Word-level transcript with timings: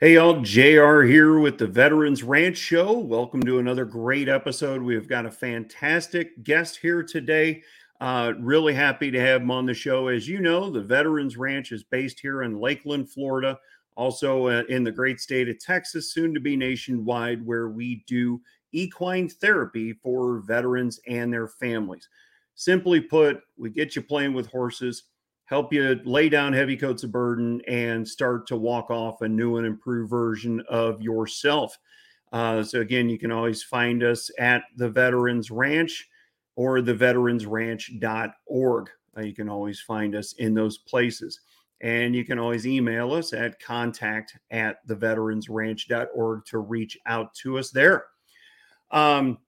Hey, 0.00 0.14
y'all, 0.14 0.42
JR 0.42 1.02
here 1.02 1.40
with 1.40 1.58
the 1.58 1.66
Veterans 1.66 2.22
Ranch 2.22 2.56
Show. 2.56 2.92
Welcome 2.92 3.42
to 3.42 3.58
another 3.58 3.84
great 3.84 4.28
episode. 4.28 4.80
We've 4.80 5.08
got 5.08 5.26
a 5.26 5.30
fantastic 5.32 6.44
guest 6.44 6.76
here 6.76 7.02
today. 7.02 7.64
Uh, 8.00 8.34
really 8.38 8.74
happy 8.74 9.10
to 9.10 9.18
have 9.18 9.42
him 9.42 9.50
on 9.50 9.66
the 9.66 9.74
show. 9.74 10.06
As 10.06 10.28
you 10.28 10.38
know, 10.38 10.70
the 10.70 10.84
Veterans 10.84 11.36
Ranch 11.36 11.72
is 11.72 11.82
based 11.82 12.20
here 12.20 12.44
in 12.44 12.60
Lakeland, 12.60 13.10
Florida, 13.10 13.58
also 13.96 14.46
uh, 14.46 14.62
in 14.68 14.84
the 14.84 14.92
great 14.92 15.18
state 15.18 15.48
of 15.48 15.58
Texas, 15.58 16.12
soon 16.12 16.32
to 16.32 16.38
be 16.38 16.56
nationwide, 16.56 17.44
where 17.44 17.68
we 17.68 18.04
do 18.06 18.40
equine 18.70 19.28
therapy 19.28 19.94
for 19.94 20.44
veterans 20.46 21.00
and 21.08 21.32
their 21.32 21.48
families. 21.48 22.08
Simply 22.54 23.00
put, 23.00 23.40
we 23.56 23.70
get 23.70 23.96
you 23.96 24.02
playing 24.02 24.32
with 24.32 24.46
horses 24.46 25.02
help 25.48 25.72
you 25.72 25.98
lay 26.04 26.28
down 26.28 26.52
heavy 26.52 26.76
coats 26.76 27.04
of 27.04 27.12
burden 27.12 27.62
and 27.66 28.06
start 28.06 28.46
to 28.46 28.56
walk 28.56 28.90
off 28.90 29.22
a 29.22 29.28
new 29.28 29.56
and 29.56 29.66
improved 29.66 30.10
version 30.10 30.62
of 30.68 31.00
yourself. 31.00 31.78
Uh, 32.32 32.62
so, 32.62 32.80
again, 32.80 33.08
you 33.08 33.18
can 33.18 33.32
always 33.32 33.62
find 33.62 34.02
us 34.02 34.30
at 34.38 34.62
the 34.76 34.90
Veterans 34.90 35.50
Ranch 35.50 36.06
or 36.56 36.82
the 36.82 36.94
veteransranch.org. 36.94 38.90
Uh, 39.16 39.22
you 39.22 39.34
can 39.34 39.48
always 39.48 39.80
find 39.80 40.14
us 40.14 40.34
in 40.34 40.52
those 40.52 40.76
places. 40.78 41.40
And 41.80 42.14
you 42.14 42.24
can 42.24 42.38
always 42.38 42.66
email 42.66 43.12
us 43.12 43.32
at 43.32 43.58
contact 43.60 44.36
at 44.50 44.86
the 44.86 44.96
veteransranch.org 44.96 46.44
to 46.44 46.58
reach 46.58 46.98
out 47.06 47.32
to 47.36 47.56
us 47.56 47.70
there. 47.70 48.04
Um, 48.90 49.38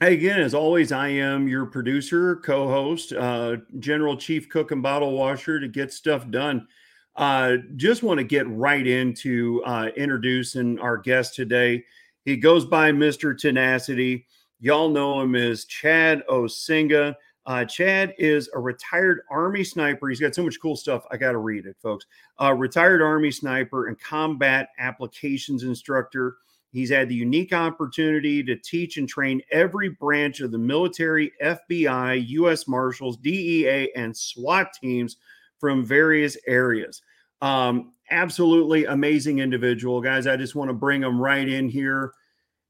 Hey, 0.00 0.14
again, 0.14 0.40
as 0.40 0.52
always, 0.52 0.90
I 0.90 1.08
am 1.08 1.46
your 1.46 1.64
producer, 1.64 2.36
co 2.36 2.66
host, 2.66 3.12
uh, 3.12 3.58
general 3.78 4.16
chief 4.16 4.48
cook 4.48 4.72
and 4.72 4.82
bottle 4.82 5.12
washer 5.12 5.60
to 5.60 5.68
get 5.68 5.92
stuff 5.92 6.28
done. 6.28 6.66
Uh, 7.14 7.58
just 7.76 8.02
want 8.02 8.18
to 8.18 8.24
get 8.24 8.48
right 8.48 8.84
into 8.84 9.62
uh, 9.64 9.90
introducing 9.96 10.78
our 10.80 10.96
guest 10.96 11.36
today. 11.36 11.84
He 12.24 12.36
goes 12.36 12.64
by 12.64 12.90
Mr. 12.90 13.38
Tenacity. 13.38 14.26
Y'all 14.58 14.88
know 14.88 15.20
him 15.20 15.36
as 15.36 15.66
Chad 15.66 16.24
Osinga. 16.28 17.14
Uh, 17.46 17.64
Chad 17.64 18.14
is 18.18 18.48
a 18.54 18.58
retired 18.58 19.20
Army 19.30 19.62
sniper. 19.62 20.08
He's 20.08 20.20
got 20.20 20.34
so 20.34 20.42
much 20.42 20.60
cool 20.60 20.74
stuff. 20.74 21.04
I 21.12 21.16
got 21.16 21.32
to 21.32 21.38
read 21.38 21.66
it, 21.66 21.76
folks. 21.80 22.06
Retired 22.40 23.02
Army 23.02 23.30
sniper 23.30 23.86
and 23.86 23.98
combat 24.00 24.70
applications 24.78 25.62
instructor. 25.62 26.36
He's 26.72 26.90
had 26.90 27.08
the 27.08 27.14
unique 27.14 27.52
opportunity 27.52 28.42
to 28.44 28.56
teach 28.56 28.96
and 28.96 29.06
train 29.06 29.42
every 29.50 29.90
branch 29.90 30.40
of 30.40 30.52
the 30.52 30.58
military, 30.58 31.30
FBI, 31.42 32.26
U.S. 32.28 32.66
Marshals, 32.66 33.18
DEA, 33.18 33.92
and 33.94 34.16
SWAT 34.16 34.68
teams 34.80 35.18
from 35.60 35.84
various 35.84 36.36
areas. 36.46 37.02
Um, 37.42 37.92
absolutely 38.10 38.86
amazing 38.86 39.40
individual, 39.40 40.00
guys. 40.00 40.26
I 40.26 40.36
just 40.36 40.54
want 40.54 40.70
to 40.70 40.74
bring 40.74 41.02
him 41.02 41.20
right 41.20 41.46
in 41.46 41.68
here. 41.68 42.12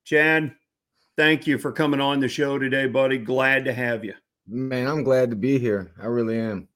Chad, 0.04 0.52
thank 1.16 1.46
you 1.46 1.56
for 1.56 1.70
coming 1.70 2.00
on 2.00 2.18
the 2.18 2.28
show 2.28 2.58
today, 2.58 2.88
buddy. 2.88 3.18
Glad 3.18 3.64
to 3.66 3.72
have 3.72 4.04
you. 4.04 4.14
Man, 4.48 4.88
I'm 4.88 5.04
glad 5.04 5.30
to 5.30 5.36
be 5.36 5.58
here. 5.58 5.92
I 6.02 6.06
really 6.06 6.38
am. 6.40 6.66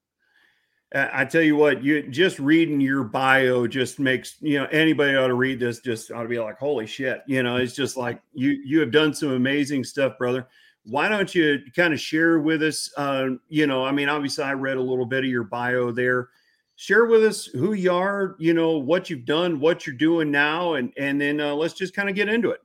I 1.13 1.25
tell 1.25 1.43
you 1.43 1.57
what, 1.57 1.83
you 1.83 2.09
just 2.09 2.39
reading 2.39 2.81
your 2.81 3.05
bio 3.05 3.67
just 3.67 3.99
makes 3.99 4.37
you 4.41 4.59
know 4.59 4.67
anybody 4.67 5.15
ought 5.15 5.27
to 5.27 5.35
read 5.35 5.61
this. 5.61 5.81
Just 5.81 6.11
ought 6.11 6.23
to 6.23 6.29
be 6.29 6.39
like, 6.39 6.59
holy 6.59 6.87
shit! 6.87 7.23
You 7.27 7.43
know, 7.43 7.57
it's 7.57 7.75
just 7.75 7.97
like 7.97 8.21
you 8.33 8.51
you 8.65 8.81
have 8.81 8.93
done 8.93 9.13
some 9.13 9.33
amazing 9.33 9.85
stuff, 9.85 10.17
brother. 10.17 10.47
Why 10.85 11.09
don't 11.09 11.35
you 11.35 11.59
kind 11.75 11.93
of 11.93 12.01
share 12.01 12.39
with 12.39 12.63
us? 12.63 12.91
Uh, 12.97 13.31
you 13.49 13.67
know, 13.67 13.85
I 13.85 13.93
mean, 13.93 14.09
obviously, 14.09 14.45
I 14.45 14.53
read 14.53 14.77
a 14.77 14.83
little 14.83 15.07
bit 15.07 15.25
of 15.25 15.31
your 15.31 15.45
bio 15.45 15.91
there. 15.91 16.29
Share 16.77 17.07
with 17.07 17.25
us 17.25 17.47
who 17.47 17.73
you 17.73 17.93
are. 17.93 18.37
You 18.39 18.55
know 18.55 18.79
what 18.79 19.11
you've 19.11 19.25
done, 19.25 19.61
what 19.61 19.87
you're 19.87 19.97
doing 19.97 20.31
now, 20.31 20.75
and 20.75 20.93
and 20.97 21.21
then 21.21 21.41
uh, 21.41 21.55
let's 21.55 21.75
just 21.75 21.95
kind 21.95 22.09
of 22.09 22.15
get 22.15 22.29
into 22.29 22.51
it. 22.51 22.61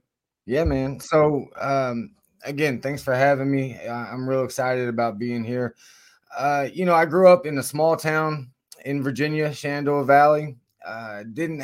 Yeah, 0.46 0.64
man. 0.64 1.00
So 1.00 1.48
um, 1.60 2.12
again, 2.46 2.82
thanks 2.82 3.04
for 3.04 3.14
having 3.14 3.52
me. 3.52 3.78
I'm 3.88 4.28
real 4.28 4.44
excited 4.44 4.88
about 4.88 5.20
being 5.20 5.44
here. 5.44 5.76
Uh, 6.36 6.68
you 6.74 6.86
know, 6.86 6.96
I 6.96 7.06
grew 7.06 7.28
up 7.28 7.46
in 7.46 7.58
a 7.58 7.64
small 7.64 7.96
town 7.98 8.52
in 8.86 9.04
Virginia, 9.04 9.54
Shenandoah 9.54 10.06
Valley. 10.06 10.58
Uh, 10.86 11.24
didn't 11.34 11.64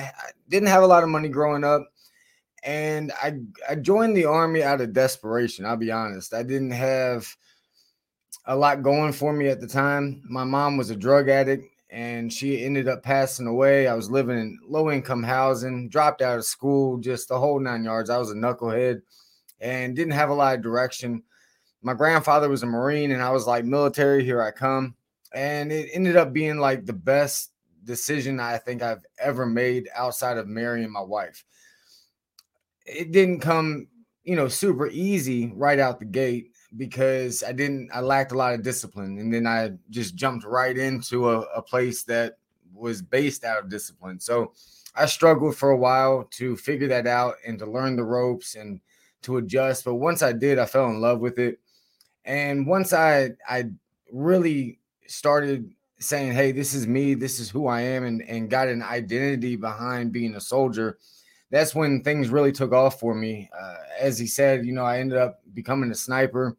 didn't 0.50 0.68
have 0.68 0.84
a 0.84 0.88
lot 0.88 1.04
of 1.04 1.10
money 1.10 1.30
growing 1.30 1.64
up, 1.64 1.88
and 2.64 3.12
I 3.14 3.40
I 3.68 3.76
joined 3.76 4.16
the 4.16 4.26
army 4.26 4.64
out 4.64 4.82
of 4.82 4.94
desperation. 4.94 5.66
I'll 5.66 5.78
be 5.78 5.92
honest. 5.92 6.34
I 6.34 6.44
didn't 6.44 6.72
have 6.72 7.28
a 8.46 8.56
lot 8.56 8.84
going 8.84 9.14
for 9.14 9.34
me 9.34 9.48
at 9.48 9.60
the 9.60 9.68
time. 9.68 10.22
My 10.30 10.44
mom 10.44 10.78
was 10.78 10.90
a 10.90 10.96
drug 10.96 11.30
addict, 11.30 11.66
and 11.90 12.32
she 12.32 12.64
ended 12.64 12.88
up 12.88 13.04
passing 13.04 13.48
away. 13.48 13.88
I 13.88 13.96
was 13.96 14.12
living 14.12 14.38
in 14.38 14.60
low 14.68 14.92
income 14.92 15.24
housing, 15.24 15.90
dropped 15.90 16.22
out 16.22 16.38
of 16.38 16.46
school, 16.46 16.98
just 16.98 17.30
the 17.30 17.40
whole 17.40 17.60
nine 17.60 17.84
yards. 17.84 18.10
I 18.10 18.18
was 18.18 18.32
a 18.32 18.36
knucklehead, 18.36 19.02
and 19.60 19.96
didn't 19.96 20.14
have 20.14 20.30
a 20.30 20.36
lot 20.36 20.56
of 20.56 20.62
direction 20.62 21.24
my 21.82 21.94
grandfather 21.94 22.50
was 22.50 22.64
a 22.64 22.66
Marine, 22.66 23.12
and 23.12 23.22
I 23.22 23.30
was 23.32 23.48
like, 23.48 23.66
military, 23.66 24.24
here 24.24 24.42
I 24.42 24.52
come. 24.52 24.96
And 25.34 25.72
it 25.72 25.90
ended 25.94 26.16
up 26.16 26.34
being 26.34 26.58
like 26.58 26.86
the 26.86 26.94
best 26.94 27.52
decision 27.84 28.40
I 28.40 28.58
think 28.58 28.82
I've 28.82 29.06
ever 29.20 29.46
made 29.46 29.90
outside 29.96 30.38
of 30.38 30.48
marrying 30.48 30.92
my 30.92 31.02
wife. 31.02 31.44
It 32.86 33.12
didn't 33.12 33.40
come, 33.40 33.88
you 34.24 34.36
know, 34.36 34.48
super 34.48 34.88
easy 34.88 35.52
right 35.56 35.80
out 35.80 36.00
the 36.00 36.06
gate 36.06 36.52
because 36.76 37.44
I 37.44 37.52
didn't, 37.52 37.90
I 37.94 38.02
lacked 38.02 38.32
a 38.32 38.38
lot 38.38 38.54
of 38.54 38.64
discipline. 38.64 39.18
And 39.20 39.34
then 39.34 39.48
I 39.48 39.72
just 39.90 40.16
jumped 40.16 40.46
right 40.46 40.78
into 40.78 41.30
a, 41.30 41.40
a 41.42 41.62
place 41.62 42.04
that 42.04 42.38
was 42.74 43.02
based 43.02 43.44
out 43.44 43.60
of 43.60 43.70
discipline. 43.70 44.20
So 44.20 44.54
I 44.96 45.06
struggled 45.06 45.56
for 45.56 45.70
a 45.70 45.78
while 45.78 46.26
to 46.32 46.56
figure 46.58 46.88
that 46.88 47.08
out 47.08 47.36
and 47.46 47.58
to 47.60 47.66
learn 47.66 47.96
the 47.96 48.04
ropes 48.04 48.56
and 48.56 48.82
to 49.24 49.38
adjust. 49.38 49.86
But 49.86 49.96
once 49.96 50.22
I 50.22 50.34
did, 50.34 50.60
I 50.60 50.66
fell 50.66 50.88
in 50.88 51.02
love 51.02 51.20
with 51.20 51.40
it. 51.40 51.60
And 52.28 52.68
once 52.68 52.94
I 52.94 53.32
I 53.50 53.72
really 54.12 54.80
started 55.08 55.74
saying, 56.00 56.34
"Hey, 56.34 56.52
this 56.52 56.74
is 56.74 56.86
me. 56.86 57.16
This 57.16 57.40
is 57.40 57.50
who 57.50 57.68
I 57.68 57.82
am," 57.82 58.04
and 58.04 58.22
and 58.24 58.50
got 58.50 58.68
an 58.68 58.84
identity 58.84 59.56
behind 59.56 60.12
being 60.12 60.36
a 60.36 60.42
soldier, 60.42 61.00
that's 61.52 61.74
when 61.74 62.04
things 62.04 62.30
really 62.30 62.52
took 62.52 62.74
off 62.74 63.00
for 63.00 63.16
me. 63.16 63.50
Uh, 63.58 63.78
as 64.00 64.20
he 64.20 64.28
said, 64.28 64.66
you 64.66 64.74
know, 64.74 64.84
I 64.84 65.00
ended 65.00 65.18
up 65.18 65.40
becoming 65.54 65.90
a 65.90 65.96
sniper, 65.96 66.58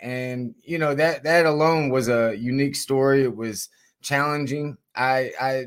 and 0.00 0.54
you 0.62 0.78
know 0.78 0.94
that 0.94 1.22
that 1.24 1.46
alone 1.46 1.88
was 1.88 2.08
a 2.08 2.36
unique 2.36 2.76
story. 2.76 3.22
It 3.24 3.34
was 3.34 3.70
challenging. 4.02 4.76
I 4.94 5.32
I 5.40 5.66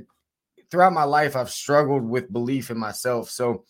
throughout 0.70 0.94
my 0.94 1.06
life 1.06 1.36
I've 1.36 1.50
struggled 1.50 2.04
with 2.04 2.32
belief 2.34 2.70
in 2.70 2.78
myself. 2.78 3.30
So, 3.32 3.66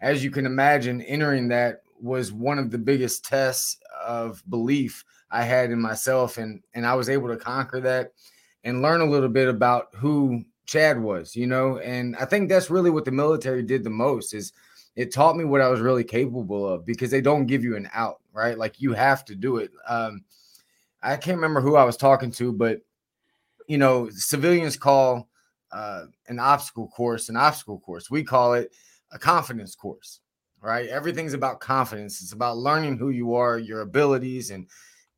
as 0.00 0.24
you 0.24 0.32
can 0.32 0.46
imagine, 0.46 1.00
entering 1.02 1.48
that 1.48 1.82
was 2.00 2.32
one 2.32 2.58
of 2.58 2.70
the 2.70 2.78
biggest 2.78 3.24
tests 3.24 3.78
of 4.04 4.42
belief 4.48 5.04
I 5.30 5.42
had 5.42 5.70
in 5.70 5.80
myself, 5.80 6.38
and 6.38 6.62
and 6.74 6.86
I 6.86 6.94
was 6.94 7.08
able 7.08 7.28
to 7.28 7.36
conquer 7.36 7.80
that 7.80 8.12
and 8.64 8.82
learn 8.82 9.00
a 9.00 9.06
little 9.10 9.28
bit 9.28 9.48
about 9.48 9.88
who 9.94 10.44
Chad 10.66 11.00
was, 11.00 11.36
you 11.36 11.46
know. 11.46 11.78
And 11.78 12.16
I 12.16 12.24
think 12.24 12.48
that's 12.48 12.70
really 12.70 12.90
what 12.90 13.04
the 13.04 13.12
military 13.12 13.62
did 13.62 13.84
the 13.84 13.90
most 13.90 14.34
is 14.34 14.52
it 14.96 15.12
taught 15.12 15.36
me 15.36 15.44
what 15.44 15.60
I 15.60 15.68
was 15.68 15.80
really 15.80 16.04
capable 16.04 16.68
of 16.68 16.84
because 16.84 17.10
they 17.10 17.20
don't 17.20 17.46
give 17.46 17.62
you 17.62 17.76
an 17.76 17.88
out, 17.92 18.20
right? 18.32 18.58
Like 18.58 18.80
you 18.80 18.92
have 18.92 19.24
to 19.26 19.34
do 19.34 19.58
it. 19.58 19.70
Um, 19.86 20.24
I 21.02 21.16
can't 21.16 21.36
remember 21.36 21.60
who 21.60 21.76
I 21.76 21.84
was 21.84 21.96
talking 21.96 22.32
to, 22.32 22.52
but 22.52 22.80
you 23.68 23.78
know, 23.78 24.08
civilians 24.10 24.76
call 24.76 25.28
uh, 25.72 26.04
an 26.28 26.38
obstacle 26.38 26.88
course 26.88 27.28
an 27.28 27.36
obstacle 27.36 27.80
course. 27.80 28.10
We 28.10 28.24
call 28.24 28.54
it 28.54 28.72
a 29.12 29.18
confidence 29.18 29.74
course 29.74 30.20
right? 30.66 30.88
Everything's 30.88 31.32
about 31.32 31.60
confidence. 31.60 32.20
It's 32.20 32.32
about 32.32 32.58
learning 32.58 32.98
who 32.98 33.10
you 33.10 33.34
are, 33.34 33.56
your 33.56 33.82
abilities, 33.82 34.50
and 34.50 34.66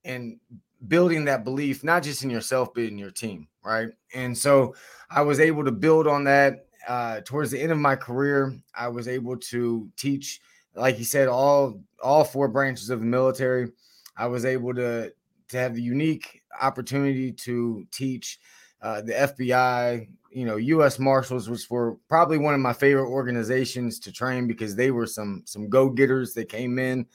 and 0.04 0.38
building 0.86 1.24
that 1.24 1.42
belief, 1.42 1.82
not 1.82 2.02
just 2.02 2.22
in 2.22 2.28
yourself, 2.28 2.74
but 2.74 2.84
in 2.84 2.98
your 2.98 3.10
team, 3.10 3.48
right? 3.64 3.88
And 4.14 4.36
so 4.36 4.74
I 5.10 5.22
was 5.22 5.40
able 5.40 5.64
to 5.64 5.72
build 5.72 6.06
on 6.06 6.24
that. 6.24 6.66
Uh, 6.86 7.20
towards 7.24 7.50
the 7.50 7.60
end 7.60 7.72
of 7.72 7.78
my 7.78 7.96
career, 7.96 8.58
I 8.74 8.88
was 8.88 9.08
able 9.08 9.36
to 9.36 9.90
teach, 9.96 10.40
like 10.74 10.98
you 10.98 11.04
said, 11.04 11.28
all 11.28 11.80
all 12.02 12.24
four 12.24 12.48
branches 12.48 12.90
of 12.90 13.00
the 13.00 13.06
military. 13.06 13.72
I 14.18 14.26
was 14.26 14.44
able 14.44 14.74
to 14.74 15.12
to 15.48 15.56
have 15.56 15.74
the 15.74 15.82
unique 15.82 16.42
opportunity 16.60 17.32
to 17.32 17.86
teach 17.90 18.38
uh, 18.82 19.02
the 19.02 19.12
FBI, 19.12 20.08
you 20.30 20.44
know, 20.44 20.56
U.S. 20.56 20.98
Marshals, 20.98 21.48
which 21.48 21.68
were 21.70 21.96
probably 22.08 22.38
one 22.38 22.54
of 22.54 22.60
my 22.60 22.72
favorite 22.72 23.08
organizations 23.08 23.98
to 24.00 24.12
train 24.12 24.46
because 24.46 24.76
they 24.76 24.90
were 24.90 25.06
some 25.06 25.42
some 25.46 25.68
go 25.68 25.88
getters 25.88 26.34
that 26.34 26.48
came 26.48 26.78
in 26.78 27.06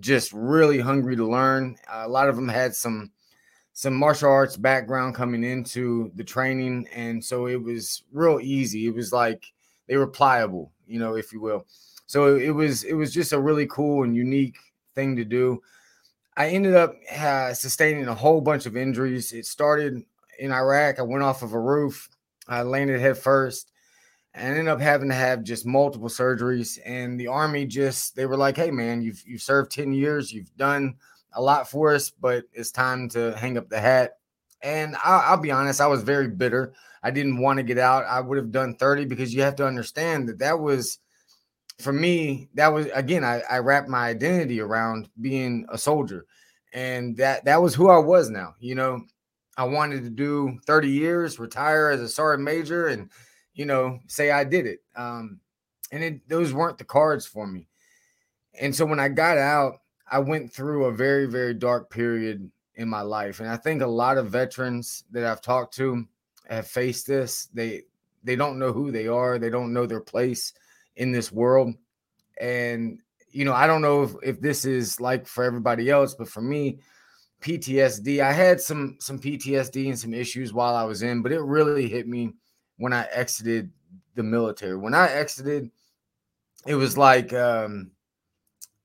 just 0.00 0.32
really 0.32 0.80
hungry 0.80 1.16
to 1.16 1.26
learn. 1.26 1.76
Uh, 1.88 2.02
a 2.04 2.08
lot 2.08 2.28
of 2.28 2.36
them 2.36 2.48
had 2.48 2.74
some 2.74 3.10
some 3.72 3.94
martial 3.94 4.30
arts 4.30 4.56
background 4.56 5.14
coming 5.14 5.42
into 5.44 6.10
the 6.14 6.24
training, 6.24 6.88
and 6.94 7.24
so 7.24 7.46
it 7.46 7.60
was 7.60 8.04
real 8.12 8.40
easy. 8.40 8.86
It 8.86 8.94
was 8.94 9.12
like 9.12 9.52
they 9.86 9.96
were 9.96 10.06
pliable, 10.06 10.72
you 10.86 10.98
know, 10.98 11.16
if 11.16 11.32
you 11.32 11.40
will. 11.40 11.66
So 12.06 12.36
it 12.36 12.50
was 12.50 12.84
it 12.84 12.94
was 12.94 13.12
just 13.12 13.32
a 13.32 13.40
really 13.40 13.66
cool 13.66 14.04
and 14.04 14.16
unique 14.16 14.56
thing 14.94 15.16
to 15.16 15.24
do. 15.24 15.62
I 16.36 16.48
ended 16.48 16.74
up 16.74 16.96
uh, 17.16 17.54
sustaining 17.54 18.08
a 18.08 18.14
whole 18.14 18.40
bunch 18.40 18.66
of 18.66 18.76
injuries. 18.76 19.32
It 19.32 19.46
started 19.46 20.02
in 20.38 20.52
Iraq. 20.52 20.98
I 20.98 21.02
went 21.02 21.22
off 21.22 21.42
of 21.42 21.52
a 21.52 21.60
roof 21.60 22.08
I 22.48 22.62
landed 22.62 23.00
head 23.00 23.18
first. 23.18 23.72
I 24.34 24.40
ended 24.40 24.68
up 24.68 24.80
having 24.80 25.08
to 25.08 25.14
have 25.14 25.44
just 25.44 25.64
multiple 25.64 26.08
surgeries. 26.08 26.78
And 26.84 27.18
the 27.18 27.28
army 27.28 27.66
just 27.66 28.16
they 28.16 28.26
were 28.26 28.36
like, 28.36 28.56
hey 28.56 28.70
man, 28.70 29.02
you've 29.02 29.22
you've 29.26 29.42
served 29.42 29.70
10 29.72 29.92
years, 29.92 30.32
you've 30.32 30.54
done 30.56 30.96
a 31.34 31.42
lot 31.42 31.68
for 31.68 31.94
us, 31.94 32.10
but 32.10 32.44
it's 32.52 32.70
time 32.70 33.08
to 33.10 33.36
hang 33.36 33.56
up 33.56 33.68
the 33.68 33.80
hat. 33.80 34.18
And 34.62 34.96
I'll, 35.04 35.32
I'll 35.32 35.40
be 35.40 35.50
honest, 35.50 35.80
I 35.80 35.86
was 35.86 36.02
very 36.02 36.28
bitter. 36.28 36.72
I 37.02 37.10
didn't 37.10 37.38
want 37.38 37.58
to 37.58 37.62
get 37.62 37.78
out. 37.78 38.04
I 38.06 38.20
would 38.20 38.38
have 38.38 38.50
done 38.50 38.76
30 38.76 39.04
because 39.04 39.34
you 39.34 39.42
have 39.42 39.56
to 39.56 39.66
understand 39.66 40.28
that 40.28 40.38
that 40.38 40.58
was 40.58 40.98
for 41.80 41.92
me, 41.92 42.48
that 42.54 42.68
was 42.68 42.86
again, 42.94 43.24
I, 43.24 43.42
I 43.50 43.58
wrapped 43.58 43.88
my 43.88 44.08
identity 44.08 44.60
around 44.60 45.08
being 45.20 45.66
a 45.70 45.78
soldier. 45.78 46.26
And 46.72 47.16
that 47.18 47.44
that 47.44 47.62
was 47.62 47.74
who 47.74 47.88
I 47.88 47.98
was 47.98 48.30
now. 48.30 48.54
You 48.58 48.74
know, 48.74 49.04
I 49.56 49.64
wanted 49.64 50.02
to 50.04 50.10
do 50.10 50.58
30 50.66 50.88
years, 50.88 51.38
retire 51.38 51.90
as 51.90 52.00
a 52.00 52.08
sergeant 52.08 52.44
major, 52.44 52.88
and 52.88 53.10
you 53.54 53.66
know, 53.66 54.00
say 54.08 54.30
I 54.30 54.44
did 54.44 54.66
it. 54.66 54.80
Um, 54.96 55.40
and 55.92 56.02
it, 56.02 56.28
those 56.28 56.52
weren't 56.52 56.78
the 56.78 56.84
cards 56.84 57.24
for 57.26 57.46
me. 57.46 57.68
And 58.60 58.74
so 58.74 58.84
when 58.84 59.00
I 59.00 59.08
got 59.08 59.38
out, 59.38 59.80
I 60.10 60.18
went 60.18 60.52
through 60.52 60.86
a 60.86 60.92
very, 60.92 61.26
very 61.26 61.54
dark 61.54 61.90
period 61.90 62.50
in 62.76 62.88
my 62.88 63.00
life. 63.02 63.40
And 63.40 63.48
I 63.48 63.56
think 63.56 63.82
a 63.82 63.86
lot 63.86 64.18
of 64.18 64.28
veterans 64.28 65.04
that 65.12 65.24
I've 65.24 65.40
talked 65.40 65.74
to 65.76 66.04
have 66.48 66.66
faced 66.66 67.06
this. 67.06 67.46
They 67.54 67.82
they 68.22 68.36
don't 68.36 68.58
know 68.58 68.72
who 68.72 68.90
they 68.90 69.06
are, 69.06 69.38
they 69.38 69.50
don't 69.50 69.72
know 69.72 69.86
their 69.86 70.00
place 70.00 70.52
in 70.96 71.12
this 71.12 71.30
world. 71.30 71.74
And 72.40 72.98
you 73.30 73.44
know, 73.44 73.52
I 73.52 73.66
don't 73.66 73.82
know 73.82 74.02
if, 74.04 74.14
if 74.22 74.40
this 74.40 74.64
is 74.64 75.00
like 75.00 75.26
for 75.26 75.44
everybody 75.44 75.90
else, 75.90 76.14
but 76.14 76.28
for 76.28 76.40
me, 76.40 76.78
PTSD, 77.44 78.20
I 78.20 78.32
had 78.32 78.58
some 78.58 78.96
some 79.00 79.18
PTSD 79.18 79.88
and 79.88 79.98
some 79.98 80.14
issues 80.14 80.54
while 80.54 80.74
I 80.74 80.84
was 80.84 81.02
in, 81.02 81.20
but 81.20 81.30
it 81.30 81.42
really 81.42 81.88
hit 81.88 82.08
me 82.08 82.32
when 82.78 82.94
I 82.94 83.06
exited 83.12 83.70
the 84.14 84.22
military. 84.22 84.76
When 84.76 84.94
I 84.94 85.10
exited, 85.10 85.70
it 86.66 86.74
was 86.74 86.96
like 86.96 87.34
um, 87.34 87.90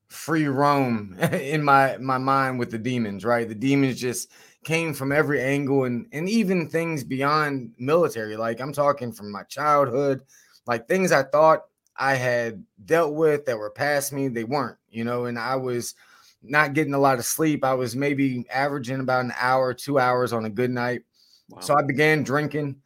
free 0.09 0.47
roam 0.47 1.15
in 1.31 1.63
my 1.63 1.97
my 1.99 2.17
mind 2.17 2.59
with 2.59 2.69
the 2.69 2.77
demons. 2.77 3.23
Right, 3.23 3.47
the 3.47 3.55
demons 3.55 3.97
just 3.97 4.29
came 4.65 4.93
from 4.93 5.13
every 5.13 5.41
angle, 5.41 5.85
and 5.85 6.07
and 6.11 6.27
even 6.27 6.69
things 6.69 7.05
beyond 7.05 7.71
military. 7.77 8.35
Like 8.35 8.59
I'm 8.59 8.73
talking 8.73 9.13
from 9.13 9.31
my 9.31 9.43
childhood, 9.43 10.21
like 10.67 10.85
things 10.85 11.13
I 11.13 11.23
thought 11.23 11.63
I 11.95 12.15
had 12.15 12.61
dealt 12.83 13.13
with 13.13 13.45
that 13.45 13.57
were 13.57 13.69
past 13.69 14.11
me, 14.11 14.27
they 14.27 14.43
weren't. 14.43 14.77
You 14.89 15.05
know, 15.05 15.25
and 15.25 15.39
I 15.39 15.55
was 15.55 15.95
not 16.41 16.73
getting 16.73 16.93
a 16.93 16.99
lot 16.99 17.19
of 17.19 17.25
sleep. 17.25 17.63
I 17.63 17.73
was 17.73 17.95
maybe 17.95 18.45
averaging 18.51 18.99
about 18.99 19.25
an 19.25 19.33
hour, 19.37 19.73
two 19.73 19.99
hours 19.99 20.33
on 20.33 20.45
a 20.45 20.49
good 20.49 20.71
night. 20.71 21.01
Wow. 21.49 21.59
So 21.61 21.75
I 21.77 21.81
began 21.83 22.23
drinking 22.23 22.77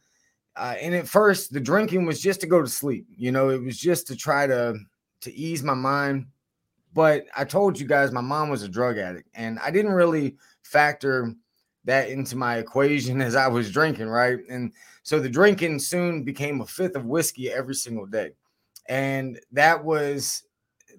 uh, 0.56 0.74
and 0.80 0.94
at 0.94 1.08
first, 1.08 1.52
the 1.52 1.60
drinking 1.60 2.06
was 2.06 2.20
just 2.20 2.40
to 2.40 2.46
go 2.46 2.62
to 2.62 2.68
sleep. 2.68 3.06
You 3.16 3.32
know, 3.32 3.50
it 3.50 3.62
was 3.62 3.76
just 3.76 4.06
to 4.08 4.16
try 4.16 4.46
to 4.46 4.76
to 5.22 5.34
ease 5.34 5.62
my 5.62 5.74
mind. 5.74 6.26
But 6.92 7.26
I 7.36 7.44
told 7.44 7.78
you 7.78 7.86
guys 7.88 8.12
my 8.12 8.20
mom 8.20 8.50
was 8.50 8.62
a 8.62 8.68
drug 8.68 8.98
addict, 8.98 9.28
and 9.34 9.58
I 9.58 9.70
didn't 9.70 9.92
really 9.92 10.36
factor 10.62 11.34
that 11.84 12.08
into 12.08 12.36
my 12.36 12.58
equation 12.58 13.20
as 13.20 13.34
I 13.34 13.48
was 13.48 13.70
drinking, 13.72 14.06
right? 14.06 14.38
And 14.48 14.72
so 15.02 15.18
the 15.18 15.28
drinking 15.28 15.80
soon 15.80 16.22
became 16.22 16.60
a 16.60 16.66
fifth 16.66 16.94
of 16.94 17.04
whiskey 17.04 17.50
every 17.50 17.74
single 17.74 18.06
day. 18.06 18.30
And 18.88 19.40
that 19.52 19.82
was 19.82 20.44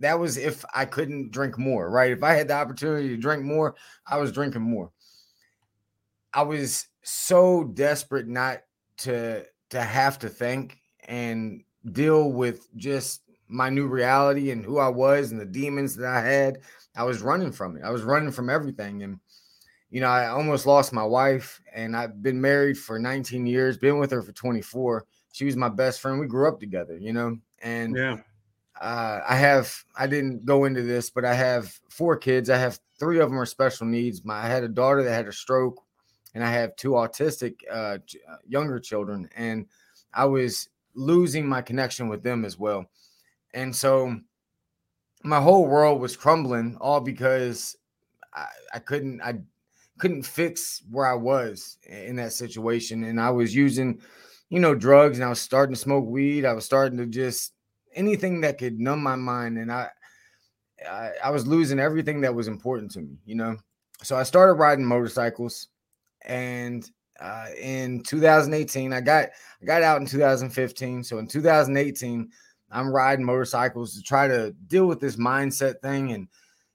that 0.01 0.19
was 0.19 0.37
if 0.37 0.63
I 0.73 0.85
couldn't 0.85 1.31
drink 1.31 1.57
more, 1.57 1.89
right? 1.89 2.11
If 2.11 2.23
I 2.23 2.33
had 2.33 2.47
the 2.47 2.55
opportunity 2.55 3.09
to 3.09 3.17
drink 3.17 3.43
more, 3.43 3.75
I 4.07 4.17
was 4.17 4.31
drinking 4.31 4.61
more. 4.61 4.91
I 6.33 6.43
was 6.43 6.87
so 7.03 7.63
desperate 7.63 8.27
not 8.27 8.59
to 8.97 9.45
to 9.69 9.81
have 9.81 10.19
to 10.19 10.29
think 10.29 10.79
and 11.07 11.63
deal 11.91 12.31
with 12.31 12.67
just 12.75 13.21
my 13.47 13.69
new 13.69 13.87
reality 13.87 14.51
and 14.51 14.65
who 14.65 14.79
I 14.79 14.89
was 14.89 15.31
and 15.31 15.39
the 15.39 15.45
demons 15.45 15.95
that 15.95 16.11
I 16.11 16.21
had. 16.21 16.59
I 16.95 17.03
was 17.03 17.21
running 17.21 17.51
from 17.51 17.77
it. 17.77 17.83
I 17.83 17.91
was 17.91 18.03
running 18.03 18.31
from 18.31 18.49
everything. 18.49 19.03
And, 19.03 19.19
you 19.89 20.01
know, 20.01 20.07
I 20.07 20.27
almost 20.27 20.65
lost 20.65 20.93
my 20.93 21.03
wife 21.03 21.61
and 21.73 21.95
I've 21.95 22.23
been 22.23 22.39
married 22.39 22.77
for 22.77 22.97
19 22.97 23.45
years, 23.45 23.77
been 23.77 23.99
with 23.99 24.11
her 24.11 24.21
for 24.21 24.31
24. 24.31 25.05
She 25.33 25.45
was 25.45 25.55
my 25.55 25.69
best 25.69 25.99
friend. 25.99 26.19
We 26.19 26.27
grew 26.27 26.47
up 26.47 26.59
together, 26.59 26.97
you 26.97 27.13
know, 27.13 27.37
and 27.61 27.95
yeah. 27.95 28.17
Uh, 28.79 29.21
I 29.27 29.35
have, 29.35 29.73
I 29.95 30.07
didn't 30.07 30.45
go 30.45 30.65
into 30.65 30.81
this, 30.81 31.09
but 31.09 31.25
I 31.25 31.33
have 31.33 31.79
four 31.89 32.17
kids. 32.17 32.49
I 32.49 32.57
have 32.57 32.79
three 32.99 33.19
of 33.19 33.29
them 33.29 33.39
are 33.39 33.45
special 33.45 33.87
needs. 33.87 34.25
My, 34.25 34.43
I 34.43 34.47
had 34.47 34.63
a 34.63 34.69
daughter 34.69 35.03
that 35.03 35.13
had 35.13 35.27
a 35.27 35.31
stroke 35.31 35.81
and 36.35 36.43
I 36.43 36.51
have 36.51 36.75
two 36.75 36.91
autistic 36.91 37.55
uh, 37.71 37.97
uh, 37.97 38.35
younger 38.45 38.77
children, 38.77 39.29
and 39.35 39.65
I 40.13 40.25
was 40.25 40.69
losing 40.93 41.47
my 41.47 41.61
connection 41.61 42.09
with 42.09 42.23
them 42.23 42.43
as 42.43 42.59
well. 42.59 42.85
And 43.53 43.73
so 43.73 44.19
my 45.23 45.39
whole 45.39 45.65
world 45.65 46.01
was 46.01 46.17
crumbling 46.17 46.77
all 46.81 46.99
because 46.99 47.77
I, 48.33 48.47
I 48.73 48.79
couldn't 48.79 49.21
I 49.21 49.39
couldn't 49.97 50.23
fix 50.23 50.83
where 50.91 51.07
I 51.07 51.13
was 51.13 51.77
in 51.87 52.17
that 52.17 52.33
situation. 52.33 53.05
And 53.05 53.19
I 53.19 53.29
was 53.29 53.55
using, 53.55 54.01
you 54.49 54.59
know, 54.59 54.75
drugs 54.75 55.17
and 55.17 55.25
I 55.25 55.29
was 55.29 55.39
starting 55.39 55.73
to 55.73 55.79
smoke 55.79 56.05
weed. 56.05 56.45
I 56.45 56.51
was 56.51 56.65
starting 56.65 56.97
to 56.97 57.05
just 57.05 57.53
anything 57.95 58.41
that 58.41 58.57
could 58.57 58.79
numb 58.79 59.01
my 59.01 59.15
mind. 59.15 59.57
And 59.57 59.71
I 59.71 59.89
I, 60.89 61.11
I 61.25 61.29
was 61.31 61.47
losing 61.47 61.79
everything 61.79 62.21
that 62.21 62.35
was 62.35 62.47
important 62.47 62.91
to 62.91 63.01
me, 63.01 63.17
you 63.25 63.35
know. 63.35 63.57
So 64.03 64.15
I 64.15 64.23
started 64.23 64.53
riding 64.53 64.85
motorcycles 64.85 65.69
and 66.25 66.89
uh, 67.19 67.47
in 67.57 68.01
2018 68.03 68.91
i 68.91 68.99
got 68.99 69.29
i 69.61 69.65
got 69.65 69.81
out 69.81 70.01
in 70.01 70.07
2015 70.07 71.03
so 71.03 71.17
in 71.17 71.27
2018 71.27 72.29
i'm 72.71 72.89
riding 72.89 73.25
motorcycles 73.25 73.95
to 73.95 74.01
try 74.01 74.27
to 74.27 74.51
deal 74.67 74.85
with 74.85 74.99
this 74.99 75.15
mindset 75.15 75.79
thing 75.81 76.11
and 76.11 76.27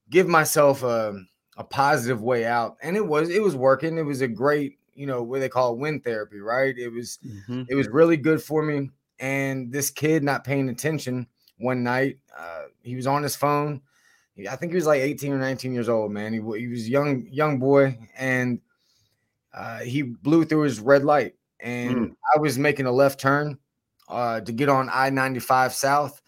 give 0.08 0.26
myself 0.26 0.82
a, 0.82 1.14
a 1.58 1.64
positive 1.64 2.22
way 2.22 2.46
out 2.46 2.76
and 2.82 2.96
it 2.96 3.06
was 3.06 3.28
it 3.28 3.42
was 3.42 3.54
working 3.54 3.98
it 3.98 4.02
was 4.02 4.22
a 4.22 4.28
great 4.28 4.78
you 4.94 5.06
know 5.06 5.22
what 5.22 5.40
they 5.40 5.48
call 5.48 5.74
it 5.74 5.78
wind 5.78 6.02
therapy 6.02 6.40
right 6.40 6.78
it 6.78 6.88
was 6.88 7.18
mm-hmm. 7.26 7.62
it 7.68 7.74
was 7.74 7.88
really 7.88 8.16
good 8.16 8.42
for 8.42 8.62
me 8.62 8.88
and 9.20 9.72
this 9.72 9.90
kid 9.90 10.24
not 10.24 10.44
paying 10.44 10.68
attention 10.68 11.26
one 11.58 11.82
night 11.82 12.18
uh, 12.36 12.62
he 12.82 12.96
was 12.96 13.06
on 13.06 13.22
his 13.22 13.36
phone 13.36 13.80
i 14.50 14.56
think 14.56 14.72
he 14.72 14.76
was 14.76 14.86
like 14.86 15.00
18 15.00 15.32
or 15.32 15.38
19 15.38 15.72
years 15.72 15.88
old 15.88 16.10
man 16.10 16.32
he, 16.32 16.40
he 16.58 16.66
was 16.66 16.88
young 16.88 17.26
young 17.30 17.58
boy 17.58 17.96
and 18.18 18.60
uh, 19.52 19.80
he 19.80 20.02
blew 20.02 20.44
through 20.44 20.62
his 20.62 20.80
red 20.80 21.04
light, 21.04 21.34
and 21.58 21.96
mm. 21.96 22.16
I 22.34 22.38
was 22.38 22.58
making 22.58 22.86
a 22.86 22.92
left 22.92 23.20
turn 23.20 23.58
uh, 24.08 24.40
to 24.40 24.52
get 24.52 24.68
on 24.68 24.88
I 24.92 25.10
95 25.10 25.72
South, 25.72 26.20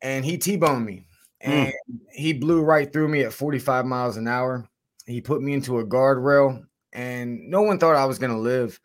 and 0.00 0.24
he 0.24 0.38
T 0.38 0.56
boned 0.56 0.84
me. 0.84 1.06
Mm. 1.44 1.50
And 1.50 1.72
mm. 1.92 1.98
he 2.12 2.32
blew 2.32 2.62
right 2.62 2.90
through 2.92 3.08
me 3.08 3.22
at 3.22 3.32
45 3.32 3.86
miles 3.86 4.16
an 4.16 4.26
hour. 4.26 4.68
He 5.06 5.20
put 5.20 5.42
me 5.42 5.52
into 5.52 5.78
a 5.78 5.86
guardrail, 5.86 6.64
and 6.92 7.48
no 7.48 7.62
one 7.62 7.78
thought 7.78 7.96
I 7.96 8.06
was 8.06 8.18
going 8.18 8.32
to 8.32 8.38
live, 8.38 8.80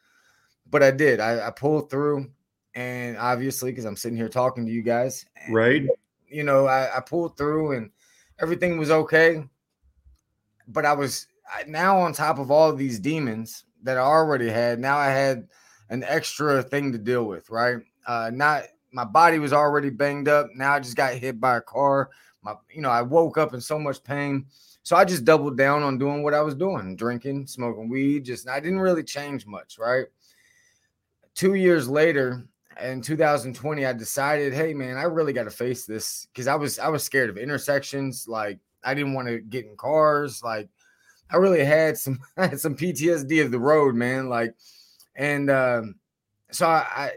but 0.69 0.83
I 0.83 0.91
did. 0.91 1.19
I, 1.19 1.47
I 1.47 1.51
pulled 1.51 1.89
through, 1.89 2.29
and 2.75 3.17
obviously, 3.17 3.71
because 3.71 3.85
I'm 3.85 3.95
sitting 3.95 4.17
here 4.17 4.29
talking 4.29 4.65
to 4.65 4.71
you 4.71 4.81
guys, 4.81 5.25
right? 5.49 5.87
You 6.27 6.43
know, 6.43 6.65
I, 6.67 6.97
I 6.97 6.99
pulled 6.99 7.37
through, 7.37 7.73
and 7.73 7.91
everything 8.39 8.77
was 8.77 8.91
okay. 8.91 9.43
But 10.67 10.85
I 10.85 10.93
was 10.93 11.27
now 11.67 11.99
on 11.99 12.13
top 12.13 12.39
of 12.39 12.51
all 12.51 12.69
of 12.69 12.77
these 12.77 12.99
demons 12.99 13.65
that 13.83 13.97
I 13.97 14.01
already 14.01 14.49
had, 14.49 14.79
now 14.79 14.97
I 14.97 15.07
had 15.07 15.47
an 15.89 16.03
extra 16.03 16.63
thing 16.63 16.91
to 16.91 16.97
deal 16.97 17.25
with, 17.25 17.49
right? 17.49 17.77
Uh, 18.07 18.31
not 18.33 18.63
my 18.91 19.03
body 19.03 19.39
was 19.39 19.53
already 19.53 19.89
banged 19.89 20.27
up. 20.27 20.47
Now 20.55 20.73
I 20.73 20.79
just 20.79 20.95
got 20.95 21.15
hit 21.15 21.39
by 21.39 21.57
a 21.57 21.61
car. 21.61 22.09
My, 22.43 22.53
you 22.71 22.81
know, 22.81 22.89
I 22.89 23.01
woke 23.01 23.37
up 23.37 23.53
in 23.53 23.61
so 23.61 23.79
much 23.79 24.03
pain. 24.03 24.45
So 24.83 24.95
I 24.95 25.05
just 25.05 25.25
doubled 25.25 25.57
down 25.57 25.81
on 25.81 25.97
doing 25.97 26.23
what 26.23 26.33
I 26.33 26.41
was 26.41 26.55
doing, 26.55 26.95
drinking, 26.95 27.47
smoking 27.47 27.89
weed. 27.89 28.25
Just 28.25 28.47
I 28.47 28.59
didn't 28.59 28.79
really 28.79 29.03
change 29.03 29.47
much, 29.47 29.77
right? 29.79 30.05
Two 31.35 31.55
years 31.55 31.89
later, 31.89 32.43
in 32.81 33.01
2020, 33.01 33.85
I 33.85 33.93
decided, 33.93 34.53
hey 34.53 34.73
man, 34.73 34.97
I 34.97 35.03
really 35.03 35.33
got 35.33 35.43
to 35.43 35.51
face 35.51 35.85
this 35.85 36.27
because 36.27 36.47
I 36.47 36.55
was 36.55 36.79
I 36.79 36.87
was 36.89 37.03
scared 37.03 37.29
of 37.29 37.37
intersections. 37.37 38.27
Like 38.27 38.59
I 38.83 38.93
didn't 38.93 39.13
want 39.13 39.27
to 39.27 39.39
get 39.39 39.65
in 39.65 39.75
cars. 39.75 40.41
Like 40.43 40.69
I 41.29 41.37
really 41.37 41.63
had 41.63 41.97
some 41.97 42.19
I 42.37 42.47
had 42.47 42.59
some 42.59 42.75
PTSD 42.75 43.43
of 43.43 43.51
the 43.51 43.59
road, 43.59 43.95
man. 43.95 44.29
Like, 44.29 44.55
and 45.15 45.49
um, 45.49 45.95
so 46.51 46.67
I 46.67 47.11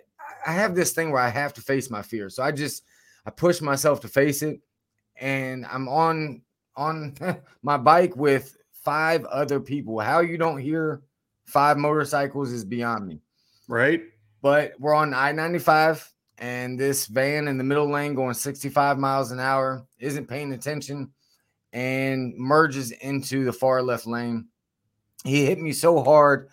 I 0.46 0.52
have 0.52 0.75
this 0.75 0.92
thing 0.92 1.10
where 1.10 1.22
I 1.22 1.28
have 1.28 1.54
to 1.54 1.60
face 1.60 1.90
my 1.90 2.02
fear. 2.02 2.30
So 2.30 2.42
I 2.42 2.52
just 2.52 2.84
I 3.25 3.30
push 3.30 3.60
myself 3.60 4.00
to 4.00 4.08
face 4.08 4.42
it, 4.42 4.60
and 5.16 5.66
I'm 5.66 5.88
on 5.88 6.42
on 6.76 7.14
my 7.62 7.76
bike 7.76 8.16
with 8.16 8.56
five 8.72 9.25
other 9.26 9.60
people. 9.60 9.98
How 10.00 10.20
you 10.20 10.38
don't 10.38 10.58
hear 10.58 11.02
five 11.44 11.76
motorcycles 11.76 12.52
is 12.52 12.64
beyond 12.64 13.06
me. 13.06 13.20
Right. 13.68 14.02
But 14.46 14.74
we're 14.78 14.94
on 14.94 15.12
I 15.12 15.32
95, 15.32 16.08
and 16.38 16.78
this 16.78 17.06
van 17.06 17.48
in 17.48 17.58
the 17.58 17.64
middle 17.64 17.90
lane 17.90 18.14
going 18.14 18.34
65 18.34 18.96
miles 18.96 19.32
an 19.32 19.40
hour 19.40 19.84
isn't 19.98 20.28
paying 20.28 20.52
attention 20.52 21.10
and 21.72 22.32
merges 22.36 22.92
into 22.92 23.44
the 23.44 23.52
far 23.52 23.82
left 23.82 24.06
lane. 24.06 24.46
He 25.24 25.44
hit 25.44 25.58
me 25.58 25.72
so 25.72 26.00
hard 26.00 26.48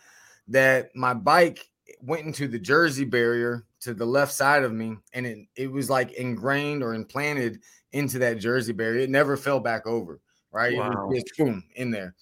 that 0.47 0.89
my 0.95 1.13
bike 1.13 1.69
went 2.01 2.25
into 2.25 2.47
the 2.47 2.57
Jersey 2.57 3.05
barrier 3.05 3.63
to 3.81 3.93
the 3.93 4.07
left 4.07 4.33
side 4.33 4.63
of 4.63 4.73
me, 4.73 4.97
and 5.13 5.27
it 5.27 5.37
it 5.55 5.71
was 5.71 5.87
like 5.87 6.13
ingrained 6.13 6.81
or 6.81 6.95
implanted 6.95 7.59
into 7.91 8.17
that 8.17 8.39
jersey 8.39 8.73
barrier. 8.73 9.01
It 9.01 9.11
never 9.11 9.37
fell 9.37 9.59
back 9.59 9.85
over. 9.85 10.19
Right, 10.51 10.75
wow. 10.75 10.89
it 10.89 11.09
was 11.09 11.21
just 11.21 11.37
boom 11.37 11.63
in 11.75 11.91
there. 11.91 12.15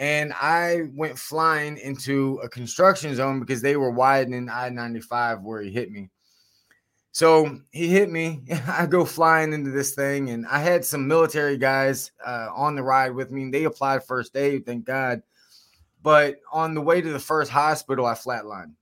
And 0.00 0.32
I 0.32 0.88
went 0.94 1.18
flying 1.18 1.76
into 1.76 2.40
a 2.42 2.48
construction 2.48 3.14
zone 3.14 3.38
because 3.38 3.60
they 3.60 3.76
were 3.76 3.90
widening 3.90 4.48
I 4.48 4.70
95 4.70 5.42
where 5.42 5.60
he 5.60 5.70
hit 5.70 5.92
me. 5.92 6.08
So 7.12 7.60
he 7.70 7.88
hit 7.88 8.10
me. 8.10 8.40
I 8.66 8.86
go 8.86 9.04
flying 9.04 9.52
into 9.52 9.70
this 9.70 9.94
thing, 9.94 10.30
and 10.30 10.46
I 10.46 10.58
had 10.58 10.86
some 10.86 11.06
military 11.06 11.58
guys 11.58 12.12
uh, 12.24 12.48
on 12.54 12.76
the 12.76 12.82
ride 12.82 13.14
with 13.14 13.30
me. 13.30 13.50
They 13.50 13.64
applied 13.64 14.02
first 14.02 14.36
aid, 14.36 14.64
thank 14.64 14.86
God. 14.86 15.22
But 16.02 16.40
on 16.50 16.74
the 16.74 16.80
way 16.80 17.02
to 17.02 17.12
the 17.12 17.18
first 17.18 17.50
hospital, 17.50 18.06
I 18.06 18.14
flatlined. 18.14 18.72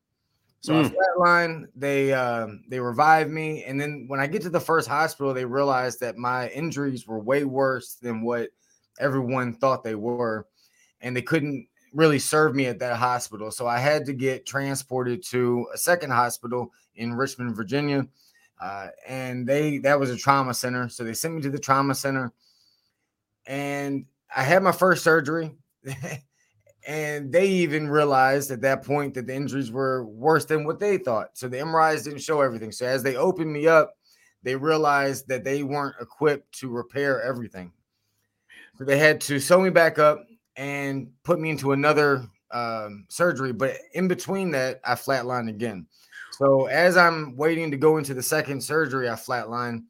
So 0.61 0.75
mm. 0.75 0.85
I 0.85 0.95
flatlined. 0.95 1.65
They 1.75 2.13
uh, 2.13 2.47
they 2.69 2.79
revived 2.79 3.31
me, 3.31 3.65
and 3.65 3.81
then 3.81 4.05
when 4.07 4.21
I 4.21 4.29
get 4.29 4.43
to 4.43 4.51
the 4.51 4.61
first 4.61 4.87
hospital, 4.87 5.35
they 5.35 5.45
realized 5.45 5.99
that 5.99 6.17
my 6.17 6.49
injuries 6.51 7.09
were 7.09 7.19
way 7.19 7.43
worse 7.43 7.95
than 7.95 8.23
what 8.23 8.51
everyone 9.01 9.55
thought 9.55 9.83
they 9.83 9.95
were, 9.95 10.47
and 11.01 11.17
they 11.17 11.23
couldn't 11.23 11.69
really 11.93 12.19
serve 12.19 12.55
me 12.55 12.67
at 12.67 12.79
that 12.81 12.97
hospital. 12.97 13.51
So 13.51 13.67
I 13.67 13.79
had 13.79 14.05
to 14.07 14.13
get 14.13 14.47
transported 14.47 15.23
to 15.27 15.67
a 15.75 15.79
second 15.79 16.11
hospital 16.11 16.73
in 16.97 17.15
Richmond, 17.15 17.57
Virginia. 17.57 18.07
Uh, 18.61 18.89
and 19.07 19.47
they 19.47 19.79
that 19.79 19.99
was 19.99 20.11
a 20.11 20.17
trauma 20.17 20.53
center. 20.53 20.89
So 20.89 21.05
they 21.05 21.15
sent 21.15 21.35
me 21.35 21.43
to 21.43 21.51
the 21.51 21.59
trauma 21.59 21.95
center. 21.95 22.33
And 23.47 24.07
I 24.35 24.43
had 24.43 24.63
my 24.63 24.73
first 24.73 25.05
surgery. 25.05 25.53
and 26.87 27.33
they 27.33 27.47
even 27.47 27.89
realized 27.89 28.51
at 28.51 28.61
that 28.63 28.85
point 28.85 29.15
that 29.15 29.27
the 29.27 29.35
injuries 29.35 29.71
were 29.71 30.05
worse 30.07 30.45
than 30.45 30.65
what 30.65 30.81
they 30.81 30.99
thought. 30.99 31.31
So 31.35 31.49
the 31.49 31.59
MRIs 31.59 32.05
didn't 32.05 32.21
show 32.21 32.41
everything. 32.41 32.73
So 32.73 32.87
as 32.87 33.03
they 33.03 33.17
opened 33.17 33.53
me 33.53 33.67
up, 33.67 33.95
they 34.43 34.57
realized 34.57 35.29
that 35.29 35.45
they 35.45 35.63
weren't 35.63 35.97
equipped 36.01 36.53
to 36.61 36.69
repair 36.69 37.23
everything. 37.23 37.73
So 38.77 38.85
they 38.85 38.99
had 38.99 39.21
to 39.23 39.41
sew 39.41 39.61
me 39.61 39.71
back 39.71 39.99
up 39.99 40.28
and 40.59 41.13
put 41.23 41.39
me 41.39 41.51
into 41.51 41.73
another 41.73 42.29
um, 42.51 43.07
surgery. 43.09 43.53
But 43.53 43.77
in 43.95 44.09
between 44.09 44.51
that, 44.51 44.81
I 44.85 44.95
flatlined 44.95 45.49
again. 45.49 45.87
So 46.33 46.67
as 46.67 46.97
I'm 46.97 47.37
waiting 47.37 47.71
to 47.71 47.77
go 47.77 47.97
into 47.97 48.13
the 48.13 48.23
second 48.23 48.63
surgery, 48.63 49.09
I 49.09 49.15
flatline, 49.15 49.85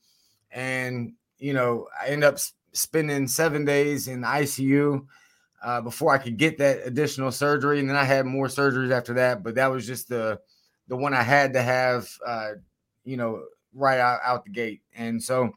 and 0.53 1.15
you 1.39 1.55
know 1.55 1.89
I 2.01 2.09
end 2.09 2.23
up 2.23 2.39
spending 2.73 3.27
seven 3.27 3.65
days 3.65 4.09
in 4.09 4.23
ICU 4.23 5.05
uh, 5.63 5.81
before 5.81 6.15
I 6.15 6.19
could 6.19 6.37
get 6.37 6.59
that 6.59 6.87
additional 6.87 7.33
surgery, 7.33 7.81
and 7.81 7.89
then 7.89 7.97
I 7.97 8.05
had 8.05 8.27
more 8.27 8.47
surgeries 8.47 8.93
after 8.93 9.15
that. 9.15 9.43
But 9.43 9.57
that 9.57 9.71
was 9.71 9.87
just 9.87 10.09
the 10.09 10.39
the 10.87 10.97
one 10.97 11.15
I 11.15 11.23
had 11.23 11.53
to 11.55 11.63
have, 11.63 12.09
uh, 12.27 12.53
you 13.05 13.17
know, 13.17 13.43
right 13.75 13.99
out, 13.99 14.21
out 14.25 14.45
the 14.45 14.51
gate. 14.51 14.81
And 14.95 15.23
so 15.23 15.51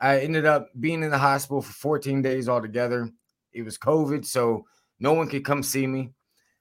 I 0.00 0.20
ended 0.20 0.46
up 0.46 0.68
being 0.78 1.02
in 1.02 1.10
the 1.10 1.18
hospital 1.18 1.60
for 1.60 1.72
14 1.72 2.22
days 2.22 2.48
altogether. 2.48 3.10
It 3.54 3.62
was 3.62 3.78
COVID, 3.78 4.26
so 4.26 4.66
no 5.00 5.12
one 5.12 5.28
could 5.28 5.44
come 5.44 5.62
see 5.62 5.86
me. 5.86 6.10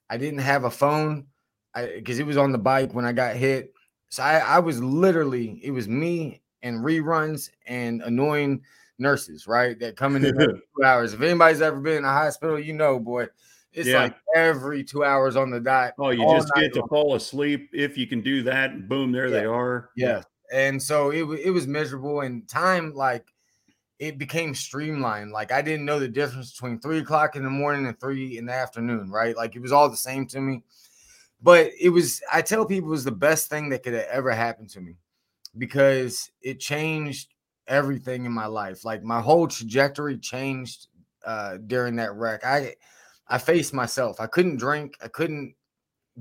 I 0.09 0.17
didn't 0.17 0.39
have 0.39 0.63
a 0.63 0.71
phone 0.71 1.27
because 1.75 2.19
it 2.19 2.25
was 2.25 2.37
on 2.37 2.51
the 2.51 2.57
bike 2.57 2.93
when 2.93 3.05
I 3.05 3.11
got 3.11 3.35
hit. 3.35 3.73
So 4.09 4.21
I, 4.21 4.37
I 4.37 4.59
was 4.59 4.81
literally, 4.81 5.59
it 5.63 5.71
was 5.71 5.87
me 5.87 6.41
and 6.61 6.83
reruns 6.83 7.49
and 7.65 8.01
annoying 8.03 8.61
nurses, 8.99 9.47
right? 9.47 9.79
That 9.79 9.97
coming 9.97 10.23
in 10.23 10.37
two 10.39 10.83
hours. 10.83 11.13
If 11.13 11.21
anybody's 11.21 11.61
ever 11.61 11.79
been 11.79 11.97
in 11.97 12.05
a 12.05 12.11
hospital, 12.11 12.59
you 12.59 12.73
know, 12.73 12.99
boy, 12.99 13.27
it's 13.73 13.87
yeah. 13.87 14.03
like 14.03 14.15
every 14.35 14.83
two 14.83 15.03
hours 15.03 15.35
on 15.35 15.49
the 15.49 15.59
dot. 15.59 15.93
Oh, 15.97 16.11
you 16.11 16.23
just 16.35 16.51
get 16.55 16.73
to 16.75 16.85
fall 16.87 17.15
asleep 17.15 17.69
if 17.73 17.97
you 17.97 18.05
can 18.05 18.21
do 18.21 18.43
that. 18.43 18.87
Boom, 18.87 19.11
there 19.11 19.27
yeah. 19.27 19.39
they 19.39 19.45
are. 19.45 19.89
Yeah. 19.95 20.21
And 20.53 20.81
so 20.81 21.09
it, 21.09 21.23
it 21.39 21.49
was 21.49 21.65
miserable. 21.65 22.21
And 22.21 22.47
time, 22.47 22.93
like, 22.93 23.32
it 24.07 24.17
became 24.17 24.53
streamlined. 24.53 25.31
Like 25.31 25.53
I 25.53 25.61
didn't 25.61 25.85
know 25.85 25.97
the 25.97 26.09
difference 26.09 26.51
between 26.51 26.79
three 26.79 26.99
o'clock 26.99 27.37
in 27.37 27.43
the 27.43 27.49
morning 27.49 27.85
and 27.87 27.97
three 27.99 28.37
in 28.37 28.45
the 28.45 28.53
afternoon, 28.53 29.09
right? 29.09 29.35
Like 29.35 29.55
it 29.55 29.61
was 29.61 29.71
all 29.71 29.89
the 29.89 29.95
same 29.95 30.27
to 30.27 30.41
me. 30.41 30.63
But 31.41 31.71
it 31.79 31.89
was, 31.89 32.21
I 32.31 32.41
tell 32.41 32.65
people, 32.65 32.89
it 32.89 32.91
was 32.91 33.05
the 33.05 33.11
best 33.11 33.49
thing 33.49 33.69
that 33.69 33.83
could 33.83 33.93
have 33.93 34.07
ever 34.11 34.31
happened 34.31 34.69
to 34.71 34.81
me 34.81 34.97
because 35.57 36.29
it 36.41 36.59
changed 36.59 37.33
everything 37.67 38.25
in 38.25 38.31
my 38.33 38.45
life. 38.45 38.83
Like 38.83 39.03
my 39.03 39.21
whole 39.21 39.47
trajectory 39.47 40.17
changed 40.17 40.87
uh, 41.25 41.57
during 41.67 41.95
that 41.97 42.13
wreck. 42.13 42.45
I 42.45 42.75
I 43.29 43.37
faced 43.37 43.73
myself. 43.73 44.19
I 44.19 44.27
couldn't 44.27 44.57
drink. 44.57 44.95
I 45.01 45.07
couldn't 45.07 45.55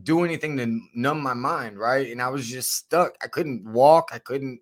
do 0.04 0.24
anything 0.24 0.56
to 0.56 0.80
numb 0.94 1.20
my 1.20 1.34
mind, 1.34 1.78
right? 1.78 2.10
And 2.12 2.22
I 2.22 2.28
was 2.28 2.46
just 2.46 2.76
stuck. 2.76 3.16
I 3.22 3.26
couldn't 3.26 3.64
walk. 3.64 4.10
I 4.12 4.18
couldn't 4.18 4.60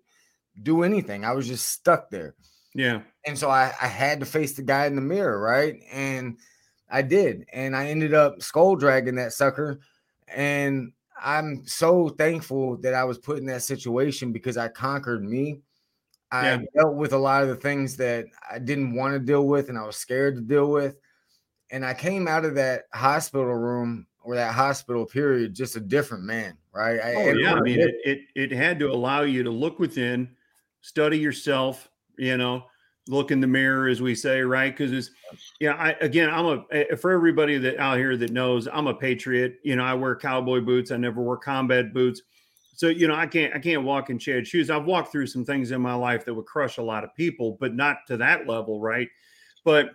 do 0.63 0.81
anything. 0.83 1.23
I 1.23 1.33
was 1.33 1.47
just 1.47 1.69
stuck 1.69 2.09
there. 2.09 2.35
Yeah. 2.73 3.01
And 3.25 3.37
so 3.37 3.49
I, 3.49 3.73
I 3.81 3.87
had 3.87 4.19
to 4.21 4.25
face 4.25 4.53
the 4.53 4.61
guy 4.61 4.85
in 4.85 4.95
the 4.95 5.01
mirror, 5.01 5.39
right? 5.39 5.81
And 5.91 6.37
I 6.89 7.01
did. 7.01 7.45
And 7.53 7.75
I 7.75 7.87
ended 7.87 8.13
up 8.13 8.41
skull 8.41 8.75
dragging 8.75 9.15
that 9.15 9.33
sucker. 9.33 9.79
And 10.27 10.93
I'm 11.21 11.63
so 11.65 12.09
thankful 12.09 12.77
that 12.77 12.93
I 12.93 13.03
was 13.03 13.17
put 13.17 13.37
in 13.37 13.45
that 13.47 13.63
situation 13.63 14.31
because 14.31 14.57
I 14.57 14.69
conquered 14.69 15.23
me. 15.23 15.61
I 16.31 16.45
yeah. 16.45 16.61
dealt 16.75 16.95
with 16.95 17.13
a 17.13 17.17
lot 17.17 17.43
of 17.43 17.49
the 17.49 17.55
things 17.55 17.97
that 17.97 18.25
I 18.49 18.57
didn't 18.59 18.95
want 18.95 19.13
to 19.13 19.19
deal 19.19 19.45
with 19.47 19.69
and 19.69 19.77
I 19.77 19.85
was 19.85 19.97
scared 19.97 20.35
to 20.35 20.41
deal 20.41 20.71
with. 20.71 20.95
And 21.69 21.85
I 21.85 21.93
came 21.93 22.27
out 22.27 22.45
of 22.45 22.55
that 22.55 22.83
hospital 22.93 23.53
room 23.53 24.07
or 24.23 24.35
that 24.35 24.53
hospital 24.53 25.05
period 25.05 25.53
just 25.53 25.75
a 25.75 25.79
different 25.79 26.23
man, 26.23 26.57
right? 26.73 26.99
I, 26.99 27.15
oh, 27.15 27.33
yeah. 27.33 27.53
I 27.53 27.61
mean, 27.61 27.79
it, 27.79 27.95
it, 28.05 28.19
it 28.35 28.51
had 28.51 28.79
to 28.79 28.91
allow 28.91 29.21
you 29.21 29.43
to 29.43 29.51
look 29.51 29.79
within, 29.79 30.29
study 30.81 31.17
yourself, 31.17 31.90
you 32.21 32.37
know, 32.37 32.63
look 33.07 33.31
in 33.31 33.41
the 33.41 33.47
mirror, 33.47 33.87
as 33.87 33.99
we 33.99 34.13
say, 34.13 34.41
right? 34.41 34.71
Because 34.77 34.91
it's, 34.91 35.09
yeah, 35.59 35.73
I, 35.73 35.95
again, 36.01 36.29
I'm 36.29 36.45
a, 36.45 36.65
eh, 36.71 36.95
for 36.95 37.09
everybody 37.09 37.57
that 37.57 37.79
out 37.79 37.97
here 37.97 38.15
that 38.15 38.31
knows, 38.31 38.67
I'm 38.71 38.85
a 38.85 38.93
patriot. 38.93 39.55
You 39.63 39.75
know, 39.75 39.83
I 39.83 39.95
wear 39.95 40.15
cowboy 40.15 40.61
boots. 40.61 40.91
I 40.91 40.97
never 40.97 41.19
wear 41.23 41.37
combat 41.37 41.95
boots. 41.95 42.21
So, 42.75 42.89
you 42.89 43.07
know, 43.07 43.15
I 43.15 43.25
can't, 43.25 43.55
I 43.55 43.59
can't 43.59 43.83
walk 43.83 44.11
in 44.11 44.19
Chad 44.19 44.45
shoes. 44.45 44.69
I've 44.69 44.85
walked 44.85 45.11
through 45.11 45.27
some 45.27 45.43
things 45.43 45.71
in 45.71 45.81
my 45.81 45.95
life 45.95 46.25
that 46.25 46.33
would 46.33 46.45
crush 46.45 46.77
a 46.77 46.83
lot 46.83 47.03
of 47.03 47.13
people, 47.15 47.57
but 47.59 47.73
not 47.73 47.97
to 48.07 48.17
that 48.17 48.47
level, 48.47 48.79
right? 48.79 49.07
But, 49.65 49.89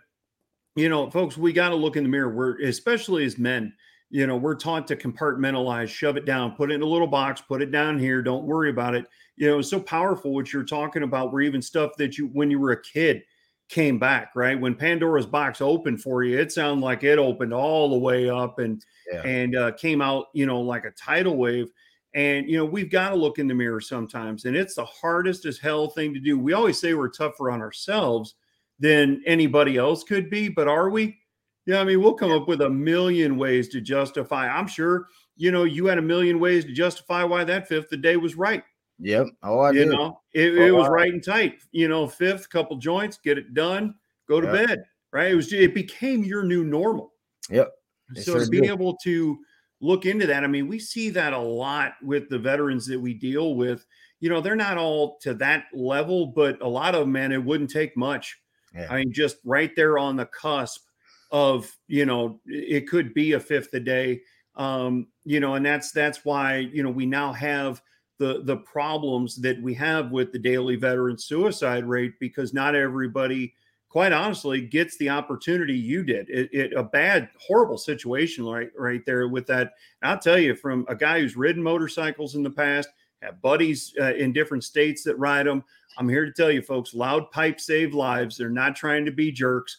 you 0.75 0.89
know, 0.89 1.09
folks, 1.09 1.39
we 1.39 1.53
got 1.53 1.69
to 1.69 1.77
look 1.77 1.97
in 1.97 2.03
the 2.03 2.09
mirror. 2.09 2.35
We're, 2.35 2.61
especially 2.63 3.25
as 3.25 3.39
men, 3.39 3.73
you 4.11 4.27
know, 4.27 4.37
we're 4.37 4.57
taught 4.57 4.89
to 4.89 4.97
compartmentalize, 4.97 5.89
shove 5.89 6.17
it 6.17 6.25
down, 6.25 6.57
put 6.57 6.73
it 6.73 6.75
in 6.75 6.83
a 6.83 6.87
little 6.87 7.07
box, 7.07 7.41
put 7.41 7.63
it 7.63 7.71
down 7.71 8.01
here, 8.01 8.21
don't 8.21 8.45
worry 8.45 8.71
about 8.71 8.97
it 8.97 9.07
you 9.37 9.49
know, 9.49 9.59
it's 9.59 9.71
so 9.71 9.81
powerful 9.81 10.33
what 10.33 10.53
you're 10.53 10.65
talking 10.65 11.03
about, 11.03 11.33
where 11.33 11.43
even 11.43 11.63
stuff 11.63 11.93
that 11.99 12.19
you, 12.19 12.27
when 12.29 12.51
you 12.51 12.59
were 12.59 12.73
a 12.73 12.83
kid, 12.83 13.23
came 13.69 13.99
back, 13.99 14.31
right? 14.35 14.61
When 14.61 14.75
Pandora's 14.75 15.27
box 15.27 15.61
opened 15.61 16.01
for 16.01 16.23
you, 16.23 16.39
it 16.39 16.53
sounded 16.53 16.85
like 16.85 17.03
it 17.03 17.19
opened 17.19 17.53
all 17.53 17.91
the 17.91 17.99
way 17.99 18.31
up 18.31 18.59
and 18.59 18.85
yeah. 19.11 19.23
and 19.23 19.57
uh, 19.57 19.73
came 19.73 20.01
out, 20.01 20.27
you 20.35 20.47
know, 20.47 20.61
like 20.61 20.85
a 20.85 20.91
tidal 20.93 21.37
wave. 21.37 21.71
And 22.15 22.49
you 22.49 22.57
know, 22.57 22.65
we've 22.65 22.91
got 22.91 23.11
to 23.11 23.17
look 23.17 23.39
in 23.39 23.49
the 23.49 23.55
mirror 23.55 23.81
sometimes, 23.81 24.45
and 24.45 24.57
it's 24.57 24.75
the 24.75 24.85
hardest 24.85 25.45
as 25.45 25.59
hell 25.59 25.89
thing 25.89 26.15
to 26.15 26.21
do. 26.21 26.39
We 26.39 26.53
always 26.53 26.81
say 26.81 26.95
we're 26.95 27.09
tougher 27.09 27.51
on 27.51 27.61
ourselves 27.61 28.37
than 28.79 29.23
anybody 29.27 29.77
else 29.77 30.05
could 30.05 30.31
be, 30.31 30.49
but 30.49 30.69
are 30.69 30.89
we? 30.89 31.19
Yeah, 31.67 31.81
I 31.81 31.85
mean, 31.85 32.01
we'll 32.01 32.15
come 32.15 32.31
up 32.31 32.47
with 32.47 32.61
a 32.61 32.71
million 32.71 33.37
ways 33.37 33.69
to 33.71 33.81
justify. 33.81 34.49
I'm 34.49 34.69
sure, 34.69 35.09
you 35.37 35.51
know, 35.51 35.65
you 35.65 35.87
had 35.87 35.99
a 35.99 36.03
million 36.03 36.39
ways 36.39 36.65
to 36.65 36.73
justify 36.73 37.25
why 37.25 37.43
that 37.43 37.67
fifth 37.67 37.91
the 37.91 37.97
day 37.97 38.17
was 38.17 38.37
right. 38.37 38.63
Yep. 38.99 39.27
Oh, 39.43 39.59
I 39.59 39.73
you 39.73 39.85
did. 39.85 39.89
know, 39.91 40.21
it, 40.33 40.53
oh, 40.59 40.63
it 40.63 40.71
was 40.71 40.89
wow. 40.89 40.91
right 40.91 41.13
and 41.13 41.23
tight. 41.23 41.63
You 41.73 41.89
know, 41.89 42.07
fifth, 42.07 42.49
couple 42.49 42.77
joints, 42.77 43.19
get 43.19 43.39
it 43.39 43.55
done, 43.55 43.95
go 44.29 44.41
to 44.41 44.47
yep. 44.47 44.67
bed. 44.67 44.85
Right. 45.13 45.33
It 45.33 45.35
was. 45.35 45.53
It 45.53 45.75
became 45.75 46.25
your 46.25 46.43
new 46.43 46.65
normal. 46.65 47.13
Yep. 47.51 47.73
so 48.15 48.23
sure 48.23 48.45
to 48.45 48.51
be 48.51 48.61
did. 48.63 48.71
able 48.71 48.97
to 49.05 49.39
look 49.81 50.07
into 50.07 50.27
that, 50.27 50.45
I 50.45 50.47
mean, 50.47 50.69
we 50.69 50.79
see 50.79 51.11
that 51.11 51.33
a 51.33 51.39
lot 51.39 51.95
with 52.03 52.29
the 52.29 52.39
veterans 52.39 52.87
that 52.87 53.01
we 53.01 53.15
deal 53.15 53.55
with. 53.55 53.85
You 54.21 54.31
know, 54.31 54.41
they're 54.41 54.57
not 54.57 54.79
all 54.79 55.19
to 55.23 55.35
that 55.35 55.65
level, 55.75 56.27
but 56.27 56.61
a 56.63 56.69
lot 56.69 56.95
of 56.95 57.01
them, 57.01 57.13
man, 57.13 57.33
it 57.33 57.45
wouldn't 57.45 57.71
take 57.71 57.97
much. 57.97 58.39
Yeah. 58.75 58.89
I 58.91 58.97
mean, 58.97 59.13
just 59.13 59.37
right 59.45 59.75
there 59.77 59.99
on 59.99 60.17
the 60.17 60.27
cusp 60.27 60.83
of, 61.31 61.71
you 61.89 62.07
know, 62.07 62.41
it 62.47 62.89
could 62.89 63.13
be 63.15 63.33
a 63.33 63.41
fifth 63.41 63.73
a 63.75 63.81
day. 63.81 64.23
Um, 64.55 65.09
you 65.25 65.41
know, 65.41 65.55
and 65.55 65.67
that's 65.67 65.93
that's 65.93 66.25
why, 66.25 66.57
you 66.57 66.83
know, 66.83 66.91
we 66.91 67.05
now 67.05 67.33
have 67.33 67.83
the 68.19 68.43
the 68.45 68.57
problems 68.57 69.37
that 69.37 69.61
we 69.61 69.75
have 69.75 70.11
with 70.11 70.33
the 70.33 70.39
daily 70.39 70.77
veteran 70.77 71.19
suicide 71.19 71.85
rate 71.85 72.15
because 72.19 72.55
not 72.55 72.75
everybody 72.75 73.55
quite 73.89 74.13
honestly 74.13 74.61
gets 74.61 74.97
the 74.99 75.09
opportunity 75.09 75.75
you 75.75 76.05
did. 76.05 76.29
It, 76.29 76.51
it, 76.53 76.73
a 76.75 76.83
bad 76.83 77.31
horrible 77.41 77.79
situation 77.79 78.45
right 78.45 78.71
right 78.77 79.05
there 79.07 79.29
with 79.29 79.47
that. 79.47 79.73
I'll 80.03 80.19
tell 80.19 80.39
you 80.39 80.55
from 80.55 80.85
a 80.89 80.95
guy 80.95 81.21
who's 81.21 81.37
ridden 81.37 81.63
motorcycles 81.63 82.35
in 82.35 82.43
the 82.43 82.51
past 82.51 82.89
have 83.23 83.41
buddies 83.41 83.95
uh, 84.01 84.15
in 84.15 84.33
different 84.33 84.63
states 84.63 85.03
that 85.03 85.17
ride 85.17 85.47
them 85.47 85.65
i'm 85.97 86.09
here 86.09 86.27
to 86.27 86.33
tell 86.33 86.51
you 86.51 86.61
folks 86.61 86.95
loud 86.95 87.31
pipes 87.31 87.65
save 87.65 87.95
lives. 87.95 88.37
They're 88.37 88.51
not 88.51 88.77
trying 88.77 89.05
to 89.07 89.11
be 89.11 89.33
jerks. 89.33 89.79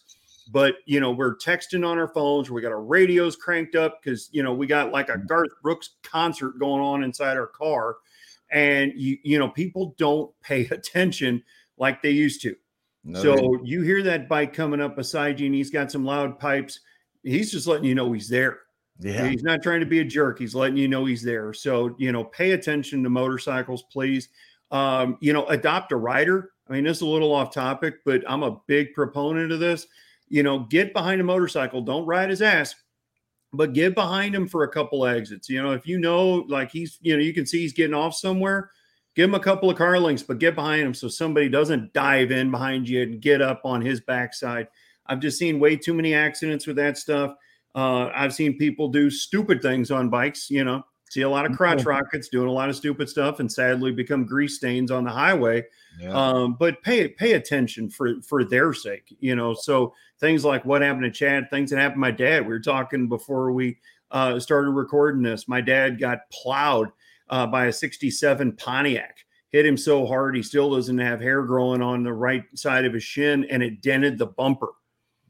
But 0.50 0.76
you 0.86 0.98
know 0.98 1.10
we're 1.10 1.36
texting 1.36 1.86
on 1.86 1.98
our 1.98 2.08
phones. 2.08 2.50
We 2.50 2.62
got 2.62 2.72
our 2.72 2.82
radios 2.82 3.36
cranked 3.36 3.74
up 3.74 4.00
because 4.02 4.30
you 4.32 4.42
know 4.42 4.54
we 4.54 4.66
got 4.66 4.92
like 4.92 5.10
a 5.10 5.18
mm. 5.18 5.26
garth 5.26 5.50
brooks 5.62 5.90
concert 6.02 6.58
going 6.58 6.82
on 6.82 7.04
inside 7.04 7.36
our 7.36 7.46
car 7.46 7.98
and 8.50 8.92
you 8.96 9.18
you 9.22 9.38
know 9.38 9.48
people 9.48 9.94
don't 9.98 10.30
pay 10.42 10.66
attention 10.70 11.42
like 11.76 12.02
they 12.02 12.10
used 12.10 12.42
to. 12.42 12.54
No, 13.04 13.22
so 13.22 13.60
you 13.64 13.82
hear 13.82 14.02
that 14.02 14.28
bike 14.28 14.52
coming 14.52 14.80
up 14.80 14.96
beside 14.96 15.40
you, 15.40 15.46
and 15.46 15.54
he's 15.54 15.70
got 15.70 15.90
some 15.90 16.04
loud 16.04 16.38
pipes. 16.38 16.80
He's 17.22 17.50
just 17.50 17.66
letting 17.66 17.84
you 17.84 17.94
know 17.94 18.12
he's 18.12 18.28
there. 18.28 18.58
Yeah. 19.00 19.28
He's 19.28 19.42
not 19.42 19.62
trying 19.62 19.80
to 19.80 19.86
be 19.86 20.00
a 20.00 20.04
jerk. 20.04 20.38
He's 20.38 20.54
letting 20.54 20.76
you 20.76 20.88
know 20.88 21.04
he's 21.04 21.22
there. 21.22 21.52
So, 21.52 21.94
you 21.98 22.10
know, 22.10 22.24
pay 22.24 22.52
attention 22.52 23.02
to 23.04 23.10
motorcycles, 23.10 23.84
please. 23.84 24.28
Um, 24.70 25.16
you 25.20 25.32
know, 25.32 25.46
adopt 25.46 25.92
a 25.92 25.96
rider. 25.96 26.50
I 26.68 26.72
mean, 26.72 26.84
this 26.84 26.98
is 26.98 27.02
a 27.02 27.06
little 27.06 27.32
off 27.32 27.54
topic, 27.54 28.04
but 28.04 28.22
I'm 28.28 28.42
a 28.42 28.58
big 28.66 28.92
proponent 28.94 29.52
of 29.52 29.60
this. 29.60 29.86
You 30.28 30.42
know, 30.42 30.60
get 30.60 30.92
behind 30.92 31.20
a 31.20 31.24
motorcycle. 31.24 31.80
Don't 31.80 32.04
ride 32.04 32.28
his 32.28 32.42
ass, 32.42 32.74
but 33.52 33.72
get 33.72 33.94
behind 33.94 34.34
him 34.34 34.46
for 34.46 34.64
a 34.64 34.68
couple 34.68 35.06
exits. 35.06 35.48
You 35.48 35.62
know, 35.62 35.72
if 35.72 35.86
you 35.86 35.98
know, 35.98 36.44
like 36.48 36.70
he's, 36.70 36.98
you 37.00 37.16
know, 37.16 37.22
you 37.22 37.32
can 37.32 37.46
see 37.46 37.60
he's 37.60 37.72
getting 37.72 37.94
off 37.94 38.14
somewhere, 38.14 38.70
give 39.14 39.28
him 39.28 39.34
a 39.34 39.40
couple 39.40 39.70
of 39.70 39.76
car 39.76 39.98
links, 39.98 40.22
but 40.22 40.38
get 40.38 40.54
behind 40.54 40.82
him 40.82 40.94
so 40.94 41.08
somebody 41.08 41.48
doesn't 41.48 41.92
dive 41.92 42.30
in 42.30 42.50
behind 42.50 42.88
you 42.88 43.02
and 43.02 43.20
get 43.20 43.40
up 43.40 43.62
on 43.64 43.80
his 43.80 44.00
backside. 44.00 44.68
I've 45.06 45.20
just 45.20 45.38
seen 45.38 45.60
way 45.60 45.76
too 45.76 45.94
many 45.94 46.14
accidents 46.14 46.66
with 46.66 46.76
that 46.76 46.98
stuff. 46.98 47.34
Uh, 47.74 48.10
I've 48.14 48.34
seen 48.34 48.58
people 48.58 48.88
do 48.88 49.10
stupid 49.10 49.62
things 49.62 49.90
on 49.90 50.10
bikes, 50.10 50.50
you 50.50 50.64
know, 50.64 50.84
see 51.10 51.22
a 51.22 51.28
lot 51.28 51.46
of 51.46 51.56
crotch 51.56 51.78
mm-hmm. 51.78 51.88
rockets 51.88 52.28
doing 52.28 52.48
a 52.48 52.52
lot 52.52 52.68
of 52.68 52.76
stupid 52.76 53.08
stuff 53.08 53.40
and 53.40 53.50
sadly 53.50 53.92
become 53.92 54.26
grease 54.26 54.56
stains 54.56 54.90
on 54.90 55.04
the 55.04 55.10
highway. 55.10 55.64
Yeah. 55.98 56.10
Um, 56.10 56.56
but 56.58 56.82
pay 56.82 57.08
pay 57.08 57.32
attention 57.32 57.90
for 57.90 58.20
for 58.22 58.44
their 58.44 58.72
sake, 58.72 59.16
you 59.20 59.34
know. 59.34 59.54
So 59.54 59.94
things 60.20 60.44
like 60.44 60.64
what 60.64 60.82
happened 60.82 61.04
to 61.04 61.10
Chad, 61.10 61.50
things 61.50 61.70
that 61.70 61.78
happened 61.78 61.96
to 61.96 62.00
my 62.00 62.10
dad. 62.10 62.42
We 62.42 62.48
were 62.48 62.60
talking 62.60 63.08
before 63.08 63.52
we 63.52 63.78
uh, 64.10 64.38
started 64.40 64.70
recording 64.70 65.22
this. 65.22 65.48
My 65.48 65.60
dad 65.60 65.98
got 66.00 66.30
plowed 66.30 66.90
uh, 67.30 67.46
by 67.46 67.66
a 67.66 67.72
67 67.72 68.52
Pontiac. 68.52 69.18
Hit 69.50 69.64
him 69.64 69.76
so 69.76 70.06
hard 70.06 70.36
he 70.36 70.42
still 70.42 70.74
doesn't 70.74 70.98
have 70.98 71.20
hair 71.20 71.42
growing 71.42 71.80
on 71.80 72.02
the 72.02 72.12
right 72.12 72.44
side 72.54 72.84
of 72.84 72.92
his 72.92 73.02
shin, 73.02 73.44
and 73.46 73.62
it 73.62 73.80
dented 73.80 74.18
the 74.18 74.26
bumper. 74.26 74.72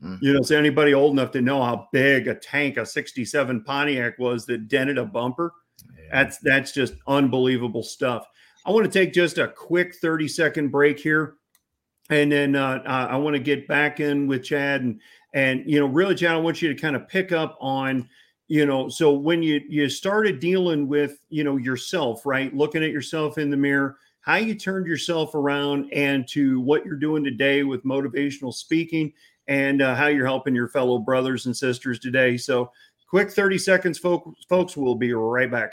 Mm. 0.02 0.18
You 0.20 0.32
know, 0.32 0.40
is 0.40 0.50
anybody 0.50 0.94
old 0.94 1.12
enough 1.12 1.30
to 1.32 1.40
know 1.40 1.62
how 1.62 1.88
big 1.92 2.28
a 2.28 2.34
tank 2.34 2.76
a 2.76 2.86
67 2.86 3.62
Pontiac 3.62 4.18
was 4.18 4.46
that 4.46 4.68
dented 4.68 4.98
a 4.98 5.04
bumper? 5.04 5.52
Yeah. 5.96 6.04
That's 6.12 6.38
that's 6.38 6.72
just 6.72 6.94
unbelievable 7.06 7.82
stuff. 7.82 8.26
I 8.66 8.70
want 8.70 8.84
to 8.84 8.92
take 8.92 9.12
just 9.12 9.38
a 9.38 9.48
quick 9.48 9.94
30 9.96 10.28
second 10.28 10.68
break 10.68 10.98
here. 10.98 11.37
And 12.10 12.32
then 12.32 12.56
uh, 12.56 12.82
I 12.86 13.16
want 13.16 13.34
to 13.34 13.40
get 13.40 13.68
back 13.68 14.00
in 14.00 14.26
with 14.26 14.44
Chad 14.44 14.82
and 14.82 15.00
and 15.34 15.62
you 15.66 15.78
know, 15.78 15.86
really, 15.86 16.14
Chad, 16.14 16.32
I 16.32 16.38
want 16.38 16.62
you 16.62 16.72
to 16.72 16.80
kind 16.80 16.96
of 16.96 17.06
pick 17.06 17.32
up 17.32 17.58
on, 17.60 18.08
you 18.48 18.64
know, 18.64 18.88
so 18.88 19.12
when 19.12 19.42
you 19.42 19.60
you 19.68 19.88
started 19.90 20.40
dealing 20.40 20.88
with, 20.88 21.18
you 21.28 21.44
know, 21.44 21.56
yourself, 21.56 22.24
right? 22.24 22.54
Looking 22.54 22.82
at 22.82 22.90
yourself 22.90 23.36
in 23.36 23.50
the 23.50 23.56
mirror, 23.56 23.98
how 24.22 24.36
you 24.36 24.54
turned 24.54 24.86
yourself 24.86 25.34
around 25.34 25.92
and 25.92 26.26
to 26.28 26.60
what 26.60 26.84
you're 26.84 26.96
doing 26.96 27.24
today 27.24 27.62
with 27.62 27.84
motivational 27.84 28.54
speaking 28.54 29.12
and 29.46 29.82
uh, 29.82 29.94
how 29.94 30.06
you're 30.06 30.26
helping 30.26 30.54
your 30.54 30.68
fellow 30.68 30.98
brothers 30.98 31.46
and 31.46 31.56
sisters 31.56 31.98
today. 31.98 32.36
So, 32.36 32.70
quick 33.08 33.30
30 33.30 33.58
seconds, 33.58 33.98
folks. 33.98 34.44
Folks, 34.48 34.76
we'll 34.76 34.94
be 34.94 35.12
right 35.12 35.50
back. 35.50 35.72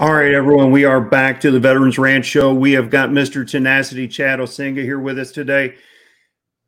All 0.00 0.14
right, 0.14 0.32
everyone, 0.32 0.70
we 0.70 0.84
are 0.84 1.00
back 1.00 1.40
to 1.40 1.50
the 1.50 1.58
Veterans 1.58 1.98
Ranch 1.98 2.24
Show. 2.24 2.54
We 2.54 2.70
have 2.74 2.88
got 2.88 3.10
Mr. 3.10 3.44
Tenacity 3.44 4.06
Chad 4.06 4.38
Osinga 4.38 4.84
here 4.84 5.00
with 5.00 5.18
us 5.18 5.32
today. 5.32 5.74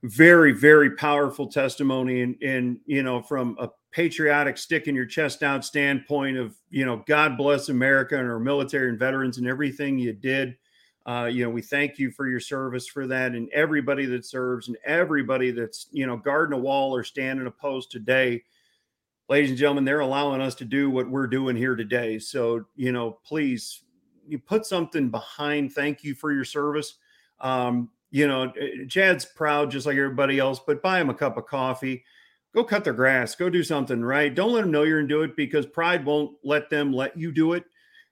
Very, 0.03 0.51
very 0.51 0.97
powerful 0.97 1.47
testimony, 1.47 2.23
and 2.23 2.35
and 2.43 2.81
you 2.87 3.05
know, 3.05 3.23
from 3.23 3.57
a 3.61 3.69
patriotic 3.93 4.59
stick 4.59 4.89
in 4.89 4.97
your 4.97 5.07
chest 5.07 5.45
out 5.45 5.65
standpoint 5.65 6.39
of 6.39 6.57
you 6.71 6.85
know, 6.85 7.05
God 7.07 7.37
bless 7.37 7.69
America 7.69 8.19
and 8.19 8.29
our 8.29 8.41
military 8.41 8.89
and 8.89 8.99
veterans 8.99 9.39
and 9.39 9.47
everything 9.47 9.97
you 9.97 10.13
did. 10.13 10.57
Uh, 11.07 11.29
you 11.31 11.45
know, 11.45 11.51
we 11.51 11.63
thank 11.63 12.01
you 12.01 12.11
for 12.11 12.27
your 12.27 12.41
service 12.41 12.89
for 12.89 13.07
that, 13.07 13.31
and 13.37 13.49
everybody 13.51 14.07
that 14.07 14.25
serves, 14.25 14.67
and 14.67 14.77
everybody 14.85 15.53
that's 15.53 15.87
you 15.93 16.05
know 16.05 16.17
guarding 16.17 16.59
a 16.59 16.61
wall 16.61 16.93
or 16.93 17.05
standing 17.05 17.47
a 17.47 17.51
post 17.53 17.93
today 17.93 18.43
ladies 19.31 19.51
and 19.51 19.59
gentlemen, 19.59 19.85
they're 19.85 20.01
allowing 20.01 20.41
us 20.41 20.57
to 20.57 20.65
do 20.65 20.91
what 20.91 21.09
we're 21.09 21.29
doing 21.29 21.55
here 21.55 21.77
today. 21.77 22.19
So, 22.19 22.65
you 22.75 22.91
know, 22.91 23.21
please, 23.25 23.83
you 24.29 24.41
put 24.41 24.67
something 24.67 25.09
behind. 25.09 25.73
Thank 25.73 26.03
you 26.03 26.15
for 26.15 26.33
your 26.33 26.45
service. 26.45 26.97
Um, 27.41 27.91
you 28.11 28.27
know, 28.27 28.53
eh, 28.61 28.87
Chad's 28.89 29.25
proud 29.25 29.71
just 29.71 29.87
like 29.87 29.97
everybody 29.97 30.41
else, 30.41 30.59
but 30.59 30.83
buy 30.83 31.01
him 31.01 31.11
a 31.11 31.15
cup 31.15 31.37
of 31.37 31.47
coffee. 31.47 32.05
Go 32.53 32.65
cut 32.65 32.83
their 32.83 32.93
grass. 32.93 33.37
Go 33.37 33.49
do 33.49 33.63
something 33.63 34.03
right. 34.03 34.35
Don't 34.35 34.53
let 34.53 34.63
them 34.63 34.73
know 34.73 34.83
you're 34.83 34.99
going 34.99 35.09
to 35.09 35.15
do 35.15 35.23
it 35.23 35.37
because 35.37 35.65
pride 35.65 36.05
won't 36.05 36.37
let 36.43 36.69
them 36.69 36.93
let 36.93 37.17
you 37.17 37.31
do 37.31 37.53
it 37.53 37.63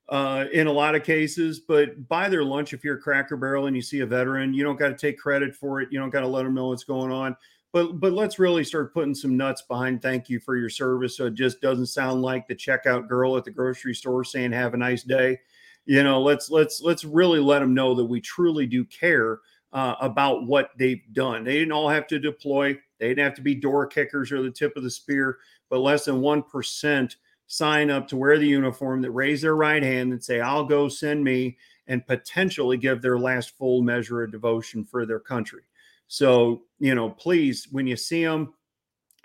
uh, 0.08 0.44
in 0.52 0.68
a 0.68 0.72
lot 0.72 0.94
of 0.94 1.02
cases. 1.02 1.58
But 1.58 2.06
buy 2.06 2.28
their 2.28 2.44
lunch 2.44 2.72
if 2.72 2.84
you're 2.84 2.98
a 2.98 3.00
Cracker 3.00 3.36
Barrel 3.36 3.66
and 3.66 3.74
you 3.74 3.82
see 3.82 4.00
a 4.00 4.06
veteran. 4.06 4.54
You 4.54 4.62
don't 4.62 4.78
got 4.78 4.90
to 4.90 4.96
take 4.96 5.18
credit 5.18 5.56
for 5.56 5.80
it. 5.80 5.88
You 5.90 5.98
don't 5.98 6.10
got 6.10 6.20
to 6.20 6.28
let 6.28 6.44
them 6.44 6.54
know 6.54 6.68
what's 6.68 6.84
going 6.84 7.10
on 7.10 7.36
but 7.78 8.00
but 8.00 8.12
let's 8.12 8.38
really 8.38 8.64
start 8.64 8.92
putting 8.92 9.14
some 9.14 9.36
nuts 9.36 9.62
behind 9.62 10.02
thank 10.02 10.28
you 10.28 10.40
for 10.40 10.56
your 10.56 10.68
service 10.68 11.16
so 11.16 11.26
it 11.26 11.34
just 11.34 11.60
doesn't 11.60 11.86
sound 11.86 12.22
like 12.22 12.46
the 12.46 12.54
checkout 12.54 13.08
girl 13.08 13.36
at 13.36 13.44
the 13.44 13.50
grocery 13.50 13.94
store 13.94 14.24
saying 14.24 14.52
have 14.52 14.74
a 14.74 14.78
nice 14.78 15.02
day. 15.02 15.38
You 15.86 16.02
know 16.02 16.20
let's 16.20 16.50
let's 16.50 16.80
let's 16.82 17.04
really 17.04 17.40
let 17.40 17.60
them 17.60 17.74
know 17.74 17.94
that 17.94 18.04
we 18.04 18.20
truly 18.20 18.66
do 18.66 18.84
care 18.84 19.40
uh, 19.72 19.94
about 20.00 20.46
what 20.46 20.70
they've 20.78 21.02
done. 21.12 21.44
They 21.44 21.54
didn't 21.54 21.72
all 21.72 21.88
have 21.88 22.06
to 22.08 22.18
deploy. 22.18 22.78
They 22.98 23.08
didn't 23.08 23.24
have 23.24 23.34
to 23.34 23.42
be 23.42 23.54
door 23.54 23.86
kickers 23.86 24.32
or 24.32 24.42
the 24.42 24.50
tip 24.50 24.76
of 24.76 24.82
the 24.82 24.90
spear 24.90 25.38
but 25.70 25.80
less 25.80 26.06
than 26.06 26.20
1% 26.20 27.16
sign 27.46 27.90
up 27.90 28.08
to 28.08 28.16
wear 28.16 28.38
the 28.38 28.46
uniform 28.46 29.02
that 29.02 29.10
raise 29.10 29.42
their 29.42 29.56
right 29.56 29.82
hand 29.82 30.12
and 30.12 30.22
say 30.22 30.40
i'll 30.40 30.64
go 30.64 30.88
send 30.88 31.24
me 31.24 31.56
and 31.86 32.06
potentially 32.06 32.76
give 32.76 33.00
their 33.00 33.18
last 33.18 33.56
full 33.56 33.80
measure 33.80 34.22
of 34.22 34.30
devotion 34.30 34.84
for 34.84 35.06
their 35.06 35.20
country 35.20 35.62
so, 36.08 36.62
you 36.78 36.94
know, 36.94 37.10
please, 37.10 37.68
when 37.70 37.86
you 37.86 37.96
see 37.96 38.24
them, 38.24 38.54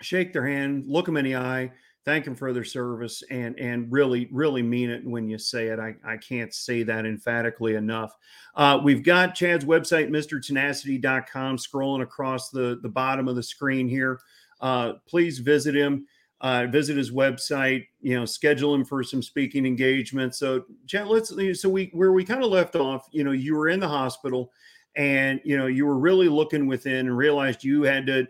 shake 0.02 0.32
their 0.32 0.46
hand, 0.46 0.84
look 0.86 1.06
them 1.06 1.16
in 1.16 1.24
the 1.24 1.36
eye, 1.36 1.72
thank 2.04 2.26
them 2.26 2.34
for 2.34 2.52
their 2.52 2.64
service, 2.64 3.22
and 3.30 3.58
and 3.58 3.90
really, 3.90 4.28
really 4.30 4.62
mean 4.62 4.90
it 4.90 5.04
when 5.04 5.26
you 5.26 5.38
say 5.38 5.68
it. 5.68 5.78
I, 5.78 5.96
I 6.04 6.18
can't 6.18 6.52
say 6.52 6.82
that 6.82 7.06
emphatically 7.06 7.74
enough. 7.74 8.14
Uh, 8.54 8.78
we've 8.84 9.02
got 9.02 9.34
Chad's 9.34 9.64
website, 9.64 10.10
MrTenacity.com, 10.10 11.56
scrolling 11.56 12.02
across 12.02 12.50
the, 12.50 12.78
the 12.82 12.88
bottom 12.88 13.28
of 13.28 13.34
the 13.34 13.42
screen 13.42 13.88
here. 13.88 14.20
Uh, 14.60 14.92
please 15.08 15.38
visit 15.38 15.74
him. 15.74 16.06
Uh, 16.40 16.66
visit 16.66 16.98
his 16.98 17.10
website, 17.10 17.86
you 18.02 18.18
know, 18.18 18.26
schedule 18.26 18.74
him 18.74 18.84
for 18.84 19.02
some 19.02 19.22
speaking 19.22 19.64
engagements. 19.64 20.38
So, 20.38 20.64
Chad, 20.86 21.06
let's 21.06 21.32
so 21.58 21.70
we 21.70 21.90
where 21.94 22.12
we 22.12 22.22
kind 22.22 22.44
of 22.44 22.50
left 22.50 22.76
off, 22.76 23.08
you 23.12 23.24
know, 23.24 23.30
you 23.30 23.54
were 23.54 23.68
in 23.68 23.80
the 23.80 23.88
hospital 23.88 24.52
and 24.96 25.40
you 25.44 25.56
know 25.56 25.66
you 25.66 25.86
were 25.86 25.98
really 25.98 26.28
looking 26.28 26.66
within 26.66 27.06
and 27.06 27.16
realized 27.16 27.64
you 27.64 27.82
had 27.82 28.06
to 28.06 28.26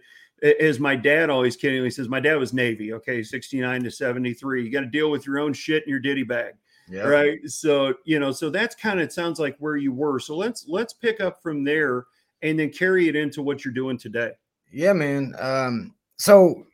as 0.61 0.79
my 0.79 0.95
dad 0.95 1.31
always 1.31 1.57
kidding, 1.57 1.83
kiddingly 1.83 1.93
says 1.93 2.09
my 2.09 2.21
dad 2.21 2.37
was 2.37 2.53
navy 2.53 2.93
okay 2.93 3.23
69 3.23 3.85
to 3.85 3.91
73 3.91 4.65
you 4.65 4.71
got 4.71 4.81
to 4.81 4.87
deal 4.87 5.11
with 5.11 5.27
your 5.27 5.39
own 5.39 5.53
shit 5.53 5.85
in 5.85 5.91
your 5.91 6.01
ditty 6.01 6.23
bag. 6.23 6.55
Yeah. 6.87 7.03
right? 7.03 7.39
So 7.47 7.95
you 8.05 8.19
know 8.19 8.31
so 8.31 8.51
that's 8.51 8.75
kind 8.75 9.01
of 9.01 9.05
it 9.05 9.13
sounds 9.13 9.39
like 9.39 9.57
where 9.59 9.77
you 9.77 9.93
were. 9.93 10.19
So 10.19 10.37
let's 10.37 10.67
let's 10.69 10.93
pick 10.93 11.21
up 11.21 11.43
from 11.43 11.65
there 11.65 12.05
and 12.43 12.59
then 12.59 12.71
carry 12.71 13.09
it 13.09 13.17
into 13.17 13.43
what 13.43 13.65
you're 13.65 13.75
doing 13.75 13.99
today. 13.99 14.33
Yeah 14.71 14.93
man 14.93 15.35
um 15.39 15.95
so 16.17 16.67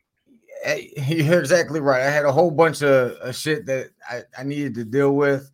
eh, 0.63 0.87
you're 1.07 1.39
exactly 1.39 1.79
right. 1.79 2.01
I 2.01 2.09
had 2.09 2.25
a 2.25 2.31
whole 2.31 2.51
bunch 2.51 2.81
of, 2.81 3.11
of 3.13 3.35
shit 3.35 3.65
that 3.67 3.91
I, 4.09 4.23
I 4.37 4.43
needed 4.43 4.75
to 4.75 4.83
deal 4.85 5.13
with. 5.13 5.49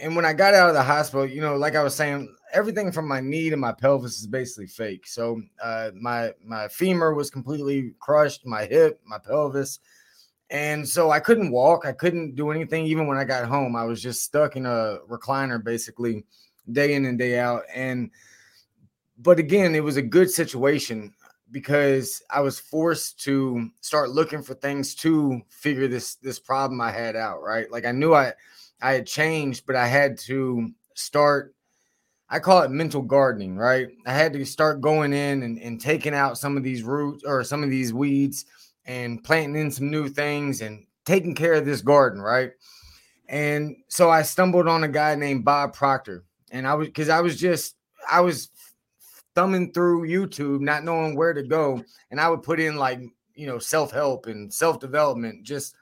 And 0.00 0.16
when 0.16 0.24
i 0.24 0.32
got 0.32 0.54
out 0.54 0.68
of 0.68 0.74
the 0.74 0.82
hospital 0.82 1.26
you 1.26 1.40
know 1.40 1.56
like 1.56 1.76
i 1.76 1.82
was 1.82 1.94
saying 1.94 2.34
everything 2.52 2.92
from 2.92 3.08
my 3.08 3.20
knee 3.20 3.50
to 3.50 3.56
my 3.56 3.72
pelvis 3.72 4.18
is 4.20 4.26
basically 4.26 4.66
fake. 4.66 5.06
So 5.06 5.40
uh, 5.62 5.90
my 5.98 6.32
my 6.44 6.68
femur 6.68 7.14
was 7.14 7.30
completely 7.30 7.94
crushed, 7.98 8.46
my 8.46 8.64
hip, 8.64 9.00
my 9.04 9.18
pelvis, 9.18 9.80
and 10.50 10.86
so 10.86 11.10
I 11.10 11.20
couldn't 11.20 11.50
walk. 11.50 11.86
I 11.86 11.92
couldn't 11.92 12.34
do 12.34 12.50
anything. 12.50 12.86
Even 12.86 13.06
when 13.06 13.18
I 13.18 13.24
got 13.24 13.46
home, 13.46 13.74
I 13.74 13.84
was 13.84 14.02
just 14.02 14.22
stuck 14.22 14.56
in 14.56 14.66
a 14.66 14.98
recliner 15.08 15.62
basically 15.62 16.24
day 16.70 16.94
in 16.94 17.06
and 17.06 17.18
day 17.18 17.38
out. 17.38 17.62
And 17.74 18.10
but 19.18 19.38
again, 19.38 19.74
it 19.74 19.82
was 19.82 19.96
a 19.96 20.02
good 20.02 20.30
situation 20.30 21.14
because 21.50 22.22
I 22.30 22.40
was 22.40 22.58
forced 22.58 23.22
to 23.24 23.70
start 23.80 24.10
looking 24.10 24.42
for 24.42 24.54
things 24.54 24.94
to 24.96 25.40
figure 25.48 25.88
this 25.88 26.16
this 26.16 26.38
problem 26.38 26.80
I 26.80 26.90
had 26.90 27.16
out. 27.16 27.42
Right, 27.42 27.70
like 27.70 27.86
I 27.86 27.92
knew 27.92 28.14
I 28.14 28.34
I 28.80 28.92
had 28.92 29.06
changed, 29.06 29.64
but 29.66 29.76
I 29.76 29.86
had 29.86 30.18
to 30.20 30.70
start. 30.94 31.54
I 32.32 32.38
call 32.38 32.62
it 32.62 32.70
mental 32.70 33.02
gardening, 33.02 33.58
right? 33.58 33.88
I 34.06 34.14
had 34.14 34.32
to 34.32 34.44
start 34.46 34.80
going 34.80 35.12
in 35.12 35.42
and, 35.42 35.58
and 35.58 35.78
taking 35.78 36.14
out 36.14 36.38
some 36.38 36.56
of 36.56 36.62
these 36.62 36.82
roots 36.82 37.24
or 37.24 37.44
some 37.44 37.62
of 37.62 37.68
these 37.68 37.92
weeds 37.92 38.46
and 38.86 39.22
planting 39.22 39.60
in 39.60 39.70
some 39.70 39.90
new 39.90 40.08
things 40.08 40.62
and 40.62 40.86
taking 41.04 41.34
care 41.34 41.52
of 41.52 41.66
this 41.66 41.82
garden, 41.82 42.22
right? 42.22 42.52
And 43.28 43.76
so 43.88 44.08
I 44.08 44.22
stumbled 44.22 44.66
on 44.66 44.82
a 44.82 44.88
guy 44.88 45.14
named 45.14 45.44
Bob 45.44 45.74
Proctor. 45.74 46.24
And 46.50 46.66
I 46.66 46.72
was 46.72 46.88
because 46.88 47.10
I 47.10 47.20
was 47.20 47.38
just 47.38 47.76
I 48.10 48.22
was 48.22 48.48
thumbing 49.34 49.74
through 49.74 50.08
YouTube, 50.08 50.60
not 50.60 50.84
knowing 50.84 51.14
where 51.14 51.34
to 51.34 51.42
go. 51.42 51.82
And 52.10 52.18
I 52.18 52.30
would 52.30 52.42
put 52.42 52.60
in 52.60 52.76
like, 52.76 53.00
you 53.34 53.46
know, 53.46 53.58
self-help 53.58 54.26
and 54.26 54.52
self-development, 54.52 55.44
just 55.44 55.74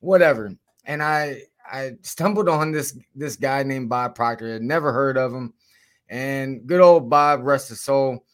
whatever. 0.00 0.54
And 0.84 1.02
I 1.02 1.44
I 1.66 1.92
stumbled 2.02 2.50
on 2.50 2.72
this 2.72 2.94
this 3.14 3.36
guy 3.36 3.62
named 3.62 3.88
Bob 3.88 4.14
Proctor. 4.14 4.48
I 4.48 4.52
had 4.52 4.62
never 4.62 4.92
heard 4.92 5.16
of 5.16 5.32
him. 5.32 5.54
And 6.08 6.66
good 6.66 6.80
old 6.80 7.08
Bob, 7.08 7.42
rest 7.42 7.68
his 7.68 7.80
soul. 7.80 8.24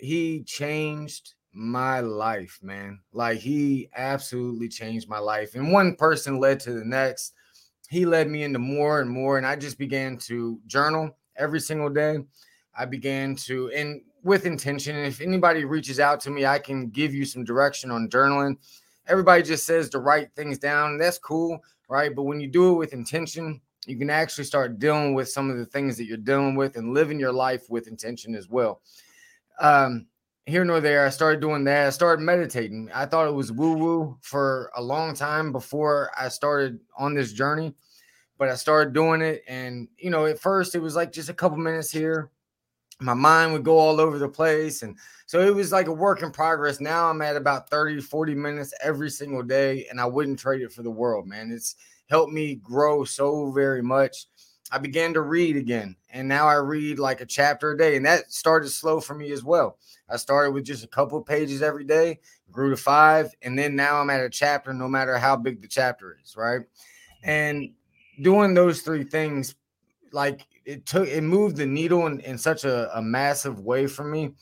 He 0.00 0.42
changed 0.42 1.34
my 1.52 2.00
life, 2.00 2.58
man. 2.62 3.00
Like 3.12 3.38
he 3.38 3.88
absolutely 3.96 4.68
changed 4.68 5.08
my 5.08 5.18
life. 5.18 5.54
And 5.54 5.72
one 5.72 5.94
person 5.96 6.40
led 6.40 6.60
to 6.60 6.72
the 6.72 6.84
next. 6.84 7.34
He 7.88 8.06
led 8.06 8.28
me 8.28 8.42
into 8.42 8.58
more 8.58 9.00
and 9.00 9.10
more. 9.10 9.38
And 9.38 9.46
I 9.46 9.56
just 9.56 9.78
began 9.78 10.16
to 10.18 10.58
journal 10.66 11.16
every 11.36 11.60
single 11.60 11.90
day. 11.90 12.18
I 12.76 12.86
began 12.86 13.36
to, 13.36 13.70
and 13.70 14.00
with 14.24 14.46
intention. 14.46 14.96
And 14.96 15.06
if 15.06 15.20
anybody 15.20 15.64
reaches 15.64 16.00
out 16.00 16.18
to 16.20 16.30
me, 16.30 16.44
I 16.44 16.58
can 16.58 16.88
give 16.88 17.14
you 17.14 17.24
some 17.24 17.44
direction 17.44 17.90
on 17.90 18.08
journaling. 18.08 18.56
Everybody 19.06 19.42
just 19.42 19.66
says 19.66 19.90
to 19.90 19.98
write 19.98 20.34
things 20.34 20.58
down. 20.58 20.98
That's 20.98 21.18
cool, 21.18 21.60
right? 21.88 22.14
But 22.14 22.22
when 22.22 22.40
you 22.40 22.48
do 22.48 22.72
it 22.72 22.78
with 22.78 22.94
intention, 22.94 23.60
you 23.86 23.98
can 23.98 24.10
actually 24.10 24.44
start 24.44 24.78
dealing 24.78 25.14
with 25.14 25.28
some 25.28 25.50
of 25.50 25.58
the 25.58 25.66
things 25.66 25.96
that 25.96 26.04
you're 26.04 26.16
dealing 26.16 26.54
with 26.54 26.76
and 26.76 26.94
living 26.94 27.20
your 27.20 27.32
life 27.32 27.68
with 27.68 27.88
intention 27.88 28.34
as 28.34 28.48
well. 28.48 28.80
Um, 29.60 30.06
here 30.46 30.64
nor 30.64 30.80
there, 30.80 31.06
I 31.06 31.10
started 31.10 31.40
doing 31.40 31.64
that. 31.64 31.86
I 31.86 31.90
started 31.90 32.22
meditating. 32.22 32.90
I 32.94 33.06
thought 33.06 33.28
it 33.28 33.34
was 33.34 33.52
woo 33.52 33.76
woo 33.76 34.18
for 34.20 34.70
a 34.76 34.82
long 34.82 35.14
time 35.14 35.52
before 35.52 36.10
I 36.18 36.28
started 36.28 36.80
on 36.98 37.14
this 37.14 37.32
journey, 37.32 37.74
but 38.36 38.48
I 38.48 38.54
started 38.54 38.92
doing 38.92 39.22
it. 39.22 39.42
And, 39.48 39.88
you 39.96 40.10
know, 40.10 40.26
at 40.26 40.38
first 40.38 40.74
it 40.74 40.80
was 40.80 40.96
like 40.96 41.12
just 41.12 41.30
a 41.30 41.34
couple 41.34 41.56
minutes 41.56 41.90
here. 41.90 42.30
My 43.00 43.14
mind 43.14 43.52
would 43.52 43.64
go 43.64 43.78
all 43.78 44.00
over 44.00 44.18
the 44.18 44.28
place. 44.28 44.82
And 44.82 44.96
so 45.26 45.40
it 45.40 45.54
was 45.54 45.72
like 45.72 45.86
a 45.88 45.92
work 45.92 46.22
in 46.22 46.30
progress. 46.30 46.80
Now 46.80 47.08
I'm 47.08 47.22
at 47.22 47.36
about 47.36 47.70
30, 47.70 48.00
40 48.00 48.34
minutes 48.34 48.74
every 48.82 49.10
single 49.10 49.42
day, 49.42 49.86
and 49.90 50.00
I 50.00 50.04
wouldn't 50.04 50.38
trade 50.38 50.62
it 50.62 50.72
for 50.72 50.82
the 50.82 50.90
world, 50.90 51.26
man. 51.26 51.50
It's 51.50 51.74
helped 52.08 52.32
me 52.32 52.56
grow 52.56 53.04
so 53.04 53.50
very 53.50 53.82
much. 53.82 54.26
I 54.70 54.78
began 54.78 55.12
to 55.14 55.20
read 55.20 55.56
again, 55.56 55.96
and 56.10 56.26
now 56.26 56.48
I 56.48 56.54
read 56.54 56.98
like 56.98 57.20
a 57.20 57.26
chapter 57.26 57.72
a 57.72 57.78
day, 57.78 57.96
and 57.96 58.06
that 58.06 58.32
started 58.32 58.70
slow 58.70 59.00
for 59.00 59.14
me 59.14 59.30
as 59.30 59.44
well. 59.44 59.78
I 60.08 60.16
started 60.16 60.52
with 60.52 60.64
just 60.64 60.84
a 60.84 60.88
couple 60.88 61.20
pages 61.22 61.62
every 61.62 61.84
day, 61.84 62.20
grew 62.50 62.70
to 62.70 62.76
five, 62.76 63.32
and 63.42 63.58
then 63.58 63.76
now 63.76 64.00
I'm 64.00 64.10
at 64.10 64.24
a 64.24 64.30
chapter, 64.30 64.72
no 64.72 64.88
matter 64.88 65.16
how 65.18 65.36
big 65.36 65.60
the 65.60 65.68
chapter 65.68 66.16
is, 66.22 66.36
right? 66.36 66.62
And 67.22 67.72
doing 68.22 68.54
those 68.54 68.82
three 68.82 69.04
things, 69.04 69.54
like 70.12 70.46
it 70.64 70.86
took, 70.86 71.08
it 71.08 71.22
moved 71.22 71.56
the 71.56 71.66
needle 71.66 72.06
in, 72.06 72.20
in 72.20 72.38
such 72.38 72.64
a, 72.64 72.96
a 72.96 73.02
massive 73.02 73.60
way 73.60 73.86
for 73.86 74.04
me. 74.04 74.32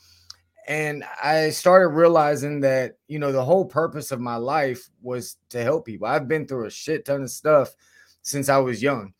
And 0.67 1.03
I 1.21 1.49
started 1.49 1.89
realizing 1.89 2.61
that, 2.61 2.97
you 3.07 3.19
know, 3.19 3.31
the 3.31 3.43
whole 3.43 3.65
purpose 3.65 4.11
of 4.11 4.21
my 4.21 4.37
life 4.37 4.89
was 5.01 5.37
to 5.49 5.61
help 5.61 5.85
people. 5.85 6.07
I've 6.07 6.27
been 6.27 6.47
through 6.47 6.65
a 6.65 6.71
shit 6.71 7.05
ton 7.05 7.23
of 7.23 7.31
stuff 7.31 7.75
since 8.21 8.47
I 8.47 8.57
was 8.57 8.81
young 8.81 9.13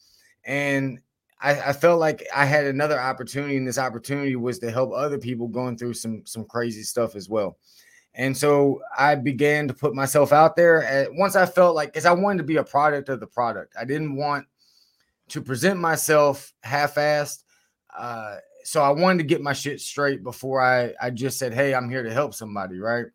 and 0.45 0.99
I, 1.41 1.69
I, 1.69 1.73
felt 1.73 1.99
like 1.99 2.25
I 2.33 2.45
had 2.45 2.65
another 2.65 2.99
opportunity, 2.99 3.57
and 3.57 3.67
this 3.67 3.77
opportunity 3.77 4.35
was 4.35 4.59
to 4.59 4.71
help 4.71 4.93
other 4.93 5.17
people 5.17 5.47
going 5.47 5.77
through 5.77 5.93
some 5.93 6.23
some 6.25 6.45
crazy 6.45 6.83
stuff 6.83 7.15
as 7.15 7.29
well. 7.29 7.57
And 8.15 8.35
so 8.35 8.81
I 8.97 9.15
began 9.15 9.67
to 9.67 9.73
put 9.73 9.95
myself 9.95 10.31
out 10.31 10.55
there. 10.55 10.83
And 10.83 11.17
once 11.17 11.35
I 11.35 11.45
felt 11.45 11.75
like, 11.75 11.89
because 11.89 12.05
I 12.05 12.11
wanted 12.11 12.39
to 12.39 12.43
be 12.43 12.57
a 12.57 12.63
product 12.63 13.09
of 13.09 13.19
the 13.19 13.27
product, 13.27 13.73
I 13.77 13.85
didn't 13.85 14.15
want 14.15 14.45
to 15.29 15.41
present 15.41 15.79
myself 15.79 16.53
half-assed. 16.61 17.43
Uh, 17.97 18.37
so 18.63 18.81
I 18.81 18.89
wanted 18.89 19.19
to 19.19 19.23
get 19.25 19.41
my 19.41 19.53
shit 19.53 19.81
straight 19.81 20.23
before 20.23 20.61
I 20.61 20.93
I 21.01 21.09
just 21.09 21.37
said, 21.37 21.53
"Hey, 21.53 21.73
I'm 21.73 21.89
here 21.89 22.03
to 22.03 22.13
help 22.13 22.33
somebody," 22.33 22.79
right? 22.79 23.05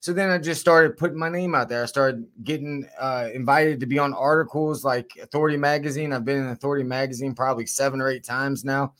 So 0.00 0.12
then 0.12 0.30
I 0.30 0.36
just 0.36 0.60
started 0.60 0.98
putting 0.98 1.18
my 1.18 1.30
name 1.30 1.54
out 1.54 1.70
there. 1.70 1.82
I 1.82 1.86
started 1.86 2.26
getting 2.42 2.86
uh, 3.00 3.30
invited 3.32 3.80
to 3.80 3.86
be 3.86 3.98
on 3.98 4.12
articles 4.12 4.84
like 4.84 5.10
Authority 5.22 5.56
Magazine. 5.56 6.12
I've 6.12 6.26
been 6.26 6.44
in 6.44 6.48
Authority 6.48 6.84
Magazine 6.84 7.34
probably 7.34 7.64
seven 7.64 8.02
or 8.02 8.10
eight 8.10 8.22
times 8.22 8.66
now. 8.66 8.92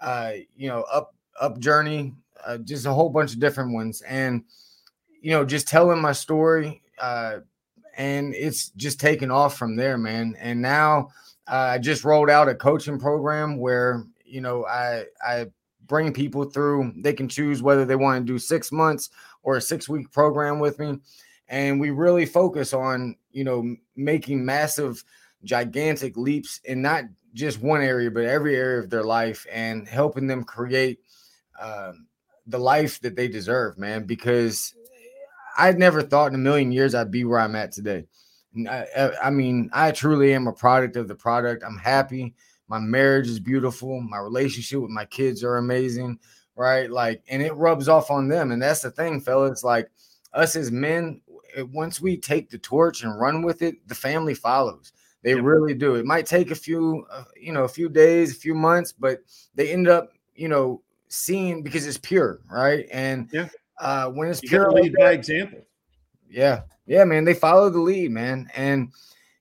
Uh, 0.00 0.32
you 0.54 0.68
know, 0.68 0.82
up 0.92 1.14
up 1.40 1.58
journey, 1.58 2.12
uh, 2.44 2.58
just 2.58 2.84
a 2.84 2.92
whole 2.92 3.08
bunch 3.08 3.32
of 3.32 3.40
different 3.40 3.72
ones, 3.72 4.02
and 4.02 4.44
you 5.22 5.30
know, 5.30 5.46
just 5.46 5.66
telling 5.66 6.00
my 6.00 6.12
story, 6.12 6.82
uh, 7.00 7.38
and 7.96 8.34
it's 8.34 8.68
just 8.70 9.00
taken 9.00 9.30
off 9.30 9.56
from 9.56 9.76
there, 9.76 9.96
man. 9.96 10.36
And 10.38 10.60
now 10.60 11.08
uh, 11.46 11.72
I 11.72 11.78
just 11.78 12.04
rolled 12.04 12.28
out 12.28 12.50
a 12.50 12.54
coaching 12.54 12.98
program 12.98 13.56
where 13.56 14.04
you 14.34 14.40
know 14.40 14.66
I 14.66 15.04
I 15.24 15.46
bring 15.86 16.12
people 16.12 16.44
through. 16.44 16.92
They 16.96 17.12
can 17.12 17.28
choose 17.28 17.62
whether 17.62 17.84
they 17.84 17.96
want 17.96 18.26
to 18.26 18.32
do 18.32 18.38
six 18.38 18.72
months 18.72 19.10
or 19.42 19.56
a 19.56 19.60
six 19.60 19.88
week 19.88 20.10
program 20.10 20.58
with 20.58 20.78
me. 20.78 20.98
And 21.48 21.78
we 21.78 21.90
really 21.90 22.26
focus 22.26 22.72
on, 22.72 23.16
you 23.30 23.44
know, 23.44 23.76
making 23.94 24.44
massive, 24.44 25.04
gigantic 25.44 26.16
leaps 26.16 26.60
in 26.64 26.82
not 26.82 27.04
just 27.34 27.60
one 27.60 27.82
area, 27.82 28.10
but 28.10 28.24
every 28.24 28.56
area 28.56 28.80
of 28.80 28.90
their 28.90 29.04
life 29.04 29.46
and 29.52 29.86
helping 29.86 30.26
them 30.26 30.42
create 30.42 31.00
um, 31.60 32.06
the 32.46 32.58
life 32.58 33.00
that 33.02 33.14
they 33.14 33.28
deserve, 33.28 33.78
man. 33.78 34.04
Because 34.04 34.74
I 35.56 35.70
never 35.72 36.02
thought 36.02 36.28
in 36.28 36.34
a 36.34 36.38
million 36.38 36.72
years 36.72 36.94
I'd 36.94 37.10
be 37.10 37.24
where 37.24 37.40
I'm 37.40 37.56
at 37.56 37.72
today. 37.72 38.06
I, 38.68 39.10
I 39.24 39.30
mean, 39.30 39.68
I 39.72 39.90
truly 39.90 40.32
am 40.32 40.46
a 40.46 40.52
product 40.52 40.96
of 40.96 41.08
the 41.08 41.14
product. 41.14 41.62
I'm 41.62 41.78
happy. 41.78 42.34
My 42.68 42.78
marriage 42.78 43.28
is 43.28 43.40
beautiful. 43.40 44.00
My 44.00 44.18
relationship 44.18 44.80
with 44.80 44.90
my 44.90 45.04
kids 45.04 45.44
are 45.44 45.56
amazing 45.56 46.18
right? 46.56 46.90
Like, 46.90 47.22
and 47.28 47.42
it 47.42 47.54
rubs 47.54 47.88
off 47.88 48.10
on 48.10 48.28
them. 48.28 48.52
And 48.52 48.62
that's 48.62 48.82
the 48.82 48.90
thing, 48.90 49.20
fellas. 49.20 49.64
Like, 49.64 49.88
us 50.32 50.56
as 50.56 50.70
men, 50.70 51.20
once 51.72 52.00
we 52.00 52.16
take 52.16 52.50
the 52.50 52.58
torch 52.58 53.02
and 53.02 53.18
run 53.18 53.42
with 53.42 53.62
it, 53.62 53.86
the 53.88 53.94
family 53.94 54.34
follows. 54.34 54.92
They 55.22 55.34
yep. 55.34 55.42
really 55.42 55.74
do. 55.74 55.94
It 55.94 56.04
might 56.04 56.26
take 56.26 56.50
a 56.50 56.56
few, 56.56 57.06
uh, 57.10 57.24
you 57.36 57.52
know, 57.52 57.64
a 57.64 57.68
few 57.68 57.88
days, 57.88 58.32
a 58.32 58.38
few 58.38 58.54
months, 58.54 58.92
but 58.92 59.20
they 59.54 59.72
end 59.72 59.88
up, 59.88 60.10
you 60.34 60.48
know, 60.48 60.82
seeing 61.08 61.62
because 61.62 61.86
it's 61.86 61.96
pure, 61.96 62.40
right? 62.50 62.86
And 62.92 63.30
yeah, 63.32 63.48
uh, 63.78 64.10
when 64.10 64.28
it's 64.28 64.42
you 64.42 64.50
pure, 64.50 64.70
lead 64.70 64.94
by 64.98 65.12
example. 65.12 65.64
Yeah, 66.28 66.62
yeah, 66.86 67.04
man. 67.04 67.24
They 67.24 67.32
follow 67.32 67.70
the 67.70 67.80
lead, 67.80 68.10
man, 68.10 68.50
and 68.54 68.92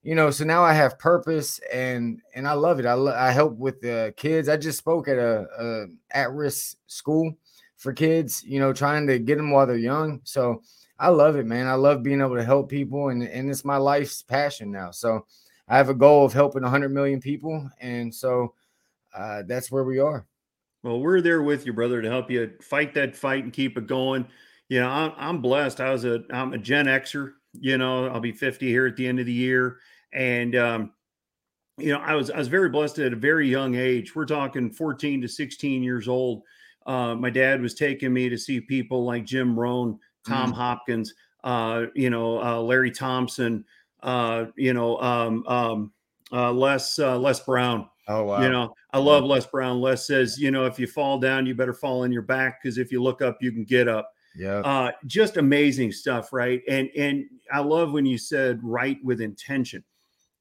you 0.04 0.16
know, 0.16 0.30
so 0.32 0.44
now 0.44 0.64
I 0.64 0.74
have 0.74 1.00
purpose 1.00 1.60
and 1.72 2.22
and 2.36 2.48
I 2.48 2.54
love 2.54 2.80
it. 2.80 2.86
I, 2.86 2.96
I 2.96 3.32
help 3.32 3.58
with 3.58 3.80
the 3.80 4.14
kids. 4.18 4.50
I 4.50 4.58
just 4.58 4.78
spoke 4.78 5.08
at 5.08 5.18
a, 5.18 5.48
a 5.58 5.86
at 6.12 6.32
risk 6.34 6.78
school 6.88 7.34
for 7.78 7.94
kids, 7.94 8.44
you 8.44 8.60
know, 8.60 8.74
trying 8.74 9.08
to 9.08 9.18
get 9.18 9.38
them 9.38 9.52
while 9.52 9.66
they're 9.66 9.78
young. 9.78 10.20
So 10.24 10.62
I 11.00 11.10
love 11.10 11.38
it, 11.38 11.46
man. 11.46 11.68
I 11.68 11.74
love 11.74 12.04
being 12.04 12.22
able 12.22 12.36
to 12.36 12.44
help 12.44 12.70
people, 12.70 13.10
and 13.10 13.24
and 13.24 13.50
it's 13.50 13.66
my 13.66 13.78
life's 13.78 14.22
passion 14.22 14.72
now. 14.72 14.92
So 14.92 15.26
I 15.70 15.78
have 15.78 15.90
a 15.90 15.94
goal 15.94 16.26
of 16.26 16.34
helping 16.34 16.64
100 16.64 16.90
million 16.90 17.22
people, 17.22 17.70
and 17.80 18.14
so 18.14 18.54
uh, 19.16 19.44
that's 19.48 19.72
where 19.72 19.86
we 19.86 20.00
are. 20.00 20.26
Well, 20.84 21.00
we're 21.00 21.22
there 21.22 21.42
with 21.42 21.66
you, 21.66 21.72
brother, 21.72 22.02
to 22.02 22.10
help 22.10 22.30
you 22.30 22.52
fight 22.62 22.94
that 22.96 23.16
fight 23.16 23.46
and 23.46 23.54
keep 23.54 23.78
it 23.78 23.88
going. 23.88 24.28
You 24.68 24.82
know, 24.82 24.90
I'm, 24.90 25.14
I'm 25.18 25.42
blessed. 25.42 25.80
I 25.80 25.92
was 25.92 26.04
a 26.04 26.24
I'm 26.30 26.52
a 26.54 26.58
Gen 26.58 26.88
Xer. 26.88 27.34
You 27.54 27.78
know, 27.78 28.08
I'll 28.08 28.20
be 28.20 28.32
50 28.32 28.68
here 28.68 28.88
at 28.88 28.98
the 28.98 29.08
end 29.08 29.20
of 29.20 29.26
the 29.26 29.32
year. 29.32 29.78
And 30.14 30.56
um, 30.56 30.92
you 31.78 31.92
know, 31.92 32.00
I 32.00 32.16
was 32.16 32.30
I 32.30 32.38
was 32.38 32.48
very 32.48 32.70
blessed 32.70 33.00
at 33.00 33.14
a 33.14 33.18
very 33.18 33.50
young 33.50 33.76
age. 33.76 34.16
We're 34.16 34.26
talking 34.26 34.72
14 34.72 35.22
to 35.22 35.28
16 35.28 35.84
years 35.84 36.08
old. 36.08 36.44
Uh, 36.86 37.16
my 37.16 37.30
dad 37.30 37.62
was 37.62 37.74
taking 37.74 38.14
me 38.14 38.30
to 38.30 38.38
see 38.38 38.60
people 38.60 39.06
like 39.06 39.26
Jim 39.26 39.58
Rohn, 39.58 40.00
Tom 40.28 40.50
mm-hmm. 40.50 40.60
Hopkins, 40.60 41.14
uh, 41.44 41.86
you 41.96 42.10
know, 42.10 42.44
uh, 42.44 42.60
Larry 42.60 42.92
Thompson, 42.92 43.64
uh, 44.02 44.46
you 44.56 44.74
know, 44.74 45.00
um, 45.00 45.46
um, 45.48 45.94
uh, 46.32 46.52
Les 46.52 47.00
uh, 47.00 47.18
Les 47.18 47.40
Brown. 47.40 47.90
Oh 48.08 48.24
wow! 48.26 48.42
You 48.42 48.50
know, 48.50 48.74
I 48.92 49.00
love 49.00 49.24
Les 49.24 49.46
Brown. 49.46 49.80
Les 49.80 50.06
says, 50.06 50.38
you 50.38 50.52
know, 50.52 50.66
if 50.66 50.78
you 50.78 50.88
fall 50.88 51.20
down, 51.20 51.46
you 51.46 51.56
better 51.56 51.74
fall 51.74 52.04
on 52.04 52.12
your 52.12 52.22
back 52.22 52.62
because 52.62 52.78
if 52.78 52.92
you 52.92 53.02
look 53.02 53.22
up, 53.22 53.38
you 53.40 53.52
can 53.52 53.64
get 53.64 53.88
up. 53.88 54.12
Yeah. 54.36 54.60
Uh, 54.60 54.92
just 55.06 55.38
amazing 55.38 55.94
stuff, 55.94 56.34
right? 56.34 56.62
And 56.68 56.90
and 56.98 57.26
I 57.52 57.60
love 57.60 57.94
when 57.94 58.06
you 58.06 58.18
said 58.18 58.60
right 58.62 58.98
with 59.04 59.22
intention 59.22 59.84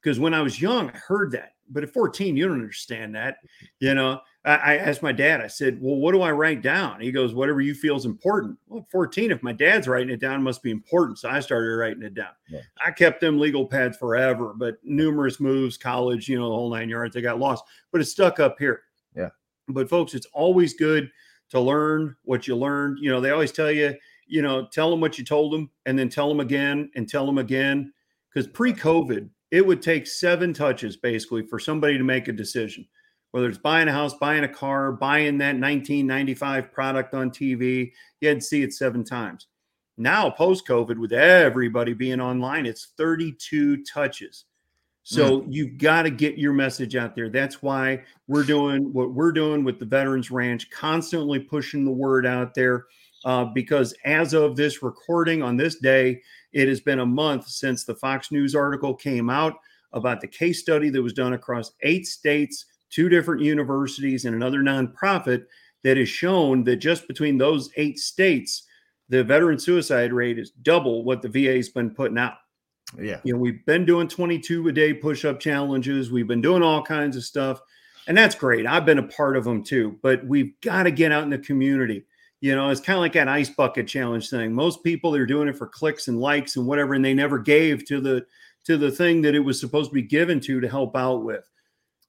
because 0.02 0.18
when 0.18 0.34
I 0.34 0.40
was 0.40 0.60
young, 0.60 0.90
I 0.90 0.96
heard 0.96 1.30
that. 1.32 1.52
But 1.70 1.84
at 1.84 1.92
14, 1.92 2.36
you 2.36 2.46
don't 2.46 2.60
understand 2.60 3.14
that. 3.14 3.36
You 3.80 3.94
know, 3.94 4.20
I 4.44 4.76
asked 4.76 5.02
my 5.02 5.12
dad, 5.12 5.40
I 5.40 5.46
said, 5.46 5.78
Well, 5.80 5.96
what 5.96 6.12
do 6.12 6.20
I 6.20 6.32
write 6.32 6.62
down? 6.62 7.00
He 7.00 7.12
goes, 7.12 7.32
Whatever 7.32 7.60
you 7.60 7.74
feel 7.74 7.96
is 7.96 8.04
important. 8.04 8.58
Well, 8.66 8.86
14, 8.90 9.30
if 9.30 9.42
my 9.42 9.52
dad's 9.52 9.86
writing 9.86 10.10
it 10.10 10.20
down, 10.20 10.40
it 10.40 10.42
must 10.42 10.62
be 10.62 10.72
important. 10.72 11.18
So 11.18 11.30
I 11.30 11.38
started 11.40 11.76
writing 11.76 12.02
it 12.02 12.14
down. 12.14 12.32
Yeah. 12.48 12.60
I 12.84 12.90
kept 12.90 13.20
them 13.20 13.38
legal 13.38 13.64
pads 13.64 13.96
forever, 13.96 14.52
but 14.56 14.78
numerous 14.82 15.38
moves, 15.38 15.76
college, 15.76 16.28
you 16.28 16.38
know, 16.38 16.48
the 16.48 16.54
whole 16.54 16.70
nine 16.74 16.88
yards, 16.88 17.14
they 17.14 17.22
got 17.22 17.38
lost, 17.38 17.64
but 17.92 18.00
it 18.00 18.06
stuck 18.06 18.40
up 18.40 18.58
here. 18.58 18.82
Yeah. 19.16 19.30
But 19.68 19.88
folks, 19.88 20.14
it's 20.14 20.26
always 20.34 20.74
good 20.74 21.08
to 21.50 21.60
learn 21.60 22.16
what 22.24 22.48
you 22.48 22.56
learned. 22.56 22.98
You 23.00 23.10
know, 23.10 23.20
they 23.20 23.30
always 23.30 23.52
tell 23.52 23.70
you, 23.70 23.94
you 24.26 24.42
know, 24.42 24.66
tell 24.72 24.90
them 24.90 25.00
what 25.00 25.18
you 25.18 25.24
told 25.24 25.52
them 25.52 25.70
and 25.86 25.96
then 25.96 26.08
tell 26.08 26.28
them 26.28 26.40
again 26.40 26.90
and 26.96 27.08
tell 27.08 27.24
them 27.24 27.38
again. 27.38 27.92
Because 28.28 28.48
pre 28.48 28.72
COVID, 28.72 29.28
it 29.52 29.64
would 29.64 29.82
take 29.82 30.08
seven 30.08 30.52
touches 30.52 30.96
basically 30.96 31.46
for 31.46 31.60
somebody 31.60 31.96
to 31.96 32.02
make 32.02 32.26
a 32.26 32.32
decision 32.32 32.88
whether 33.32 33.48
it's 33.48 33.58
buying 33.58 33.88
a 33.88 33.92
house, 33.92 34.14
buying 34.14 34.44
a 34.44 34.48
car, 34.48 34.92
buying 34.92 35.38
that 35.38 35.56
1995 35.58 36.70
product 36.70 37.14
on 37.14 37.30
TV, 37.30 37.90
you 38.20 38.28
had 38.28 38.40
to 38.40 38.46
see 38.46 38.62
it 38.62 38.72
seven 38.72 39.02
times. 39.02 39.48
Now, 39.96 40.30
post 40.30 40.66
COVID, 40.66 40.98
with 40.98 41.12
everybody 41.12 41.94
being 41.94 42.20
online, 42.20 42.66
it's 42.66 42.92
32 42.96 43.84
touches. 43.84 44.44
So 45.02 45.40
mm. 45.40 45.46
you've 45.48 45.78
got 45.78 46.02
to 46.02 46.10
get 46.10 46.38
your 46.38 46.52
message 46.52 46.94
out 46.94 47.16
there. 47.16 47.28
That's 47.28 47.62
why 47.62 48.02
we're 48.28 48.44
doing 48.44 48.92
what 48.92 49.12
we're 49.12 49.32
doing 49.32 49.64
with 49.64 49.78
the 49.78 49.86
Veterans 49.86 50.30
Ranch, 50.30 50.70
constantly 50.70 51.40
pushing 51.40 51.84
the 51.84 51.90
word 51.90 52.26
out 52.26 52.54
there. 52.54 52.86
Uh, 53.24 53.44
because 53.44 53.94
as 54.04 54.34
of 54.34 54.56
this 54.56 54.82
recording 54.82 55.42
on 55.42 55.56
this 55.56 55.76
day, 55.76 56.20
it 56.52 56.68
has 56.68 56.80
been 56.80 57.00
a 57.00 57.06
month 57.06 57.46
since 57.46 57.84
the 57.84 57.94
Fox 57.94 58.32
News 58.32 58.54
article 58.54 58.94
came 58.94 59.30
out 59.30 59.54
about 59.92 60.20
the 60.20 60.26
case 60.26 60.60
study 60.60 60.90
that 60.90 61.02
was 61.02 61.12
done 61.12 61.34
across 61.34 61.72
eight 61.82 62.06
states 62.06 62.66
two 62.92 63.08
different 63.08 63.42
universities, 63.42 64.24
and 64.24 64.36
another 64.36 64.60
nonprofit 64.60 65.46
that 65.82 65.96
has 65.96 66.08
shown 66.08 66.62
that 66.64 66.76
just 66.76 67.08
between 67.08 67.38
those 67.38 67.70
eight 67.76 67.98
states, 67.98 68.64
the 69.08 69.24
veteran 69.24 69.58
suicide 69.58 70.12
rate 70.12 70.38
is 70.38 70.50
double 70.50 71.02
what 71.04 71.22
the 71.22 71.28
VA's 71.28 71.70
been 71.70 71.90
putting 71.90 72.18
out. 72.18 72.34
Yeah. 73.00 73.20
You 73.24 73.32
know, 73.32 73.40
we've 73.40 73.64
been 73.66 73.86
doing 73.86 74.06
22 74.06 74.68
a 74.68 74.72
day 74.72 74.92
push 74.92 75.24
up 75.24 75.40
challenges, 75.40 76.12
we've 76.12 76.28
been 76.28 76.42
doing 76.42 76.62
all 76.62 76.82
kinds 76.82 77.16
of 77.16 77.24
stuff, 77.24 77.60
and 78.06 78.16
that's 78.16 78.34
great. 78.34 78.66
I've 78.66 78.86
been 78.86 78.98
a 78.98 79.08
part 79.08 79.36
of 79.36 79.44
them 79.44 79.64
too, 79.64 79.98
but 80.02 80.24
we've 80.26 80.52
got 80.60 80.84
to 80.84 80.90
get 80.90 81.10
out 81.10 81.24
in 81.24 81.30
the 81.30 81.38
community. 81.38 82.04
You 82.42 82.56
know, 82.56 82.70
it's 82.70 82.80
kind 82.80 82.96
of 82.96 83.02
like 83.02 83.12
that 83.12 83.28
ice 83.28 83.50
bucket 83.50 83.86
challenge 83.86 84.28
thing. 84.28 84.52
Most 84.52 84.82
people 84.82 85.14
are 85.14 85.24
doing 85.24 85.46
it 85.46 85.56
for 85.56 85.68
clicks 85.68 86.08
and 86.08 86.20
likes 86.20 86.56
and 86.56 86.66
whatever, 86.66 86.94
and 86.94 87.04
they 87.04 87.14
never 87.14 87.38
gave 87.38 87.84
to 87.86 88.00
the 88.00 88.26
to 88.64 88.76
the 88.76 88.90
thing 88.90 89.22
that 89.22 89.36
it 89.36 89.40
was 89.40 89.60
supposed 89.60 89.90
to 89.90 89.94
be 89.94 90.02
given 90.02 90.40
to 90.40 90.60
to 90.60 90.68
help 90.68 90.96
out 90.96 91.22
with. 91.22 91.48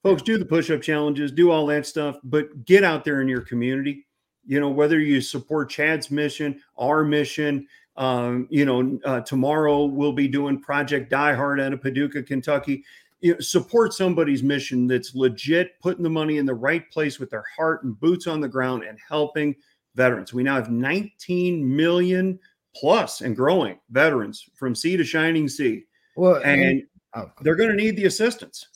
Folks 0.01 0.23
do 0.23 0.39
the 0.39 0.45
push-up 0.45 0.81
challenges 0.81 1.31
do 1.31 1.51
all 1.51 1.67
that 1.67 1.85
stuff 1.85 2.17
but 2.23 2.65
get 2.65 2.83
out 2.83 3.05
there 3.05 3.21
in 3.21 3.27
your 3.27 3.41
community. 3.41 4.07
You 4.43 4.59
know 4.59 4.69
whether 4.69 4.99
you 4.99 5.21
support 5.21 5.69
chad's 5.69 6.09
mission 6.09 6.59
our 6.79 7.03
mission 7.03 7.67
um, 7.95 8.47
you 8.49 8.65
know 8.65 8.99
uh, 9.05 9.21
tomorrow 9.21 9.85
we'll 9.85 10.13
be 10.13 10.27
doing 10.27 10.59
project 10.59 11.11
die 11.11 11.35
hard 11.35 11.61
out 11.61 11.73
of 11.73 11.81
paducah 11.81 12.23
kentucky. 12.23 12.83
You 13.21 13.33
know, 13.33 13.39
support 13.39 13.93
somebody's 13.93 14.41
mission 14.41 14.87
that's 14.87 15.13
legit 15.13 15.79
putting 15.79 16.03
the 16.03 16.09
money 16.09 16.39
in 16.39 16.47
the 16.47 16.55
right 16.55 16.89
place 16.89 17.19
with 17.19 17.29
their 17.29 17.45
heart 17.55 17.83
and 17.83 17.97
boots 17.99 18.25
on 18.25 18.41
the 18.41 18.49
ground 18.49 18.83
and 18.83 18.97
helping 19.07 19.55
veterans 19.95 20.33
we 20.33 20.43
now 20.43 20.55
have 20.55 20.71
19 20.71 21.75
million 21.75 22.39
plus 22.75 23.21
and 23.21 23.35
growing 23.35 23.79
veterans 23.91 24.49
from 24.55 24.73
sea 24.73 24.97
to 24.97 25.03
shining 25.03 25.47
sea 25.47 25.83
well 26.15 26.41
and, 26.43 26.61
and 26.61 26.83
oh. 27.15 27.31
they're 27.41 27.55
going 27.55 27.69
to 27.69 27.75
need 27.75 27.95
the 27.95 28.05
assistance 28.05 28.67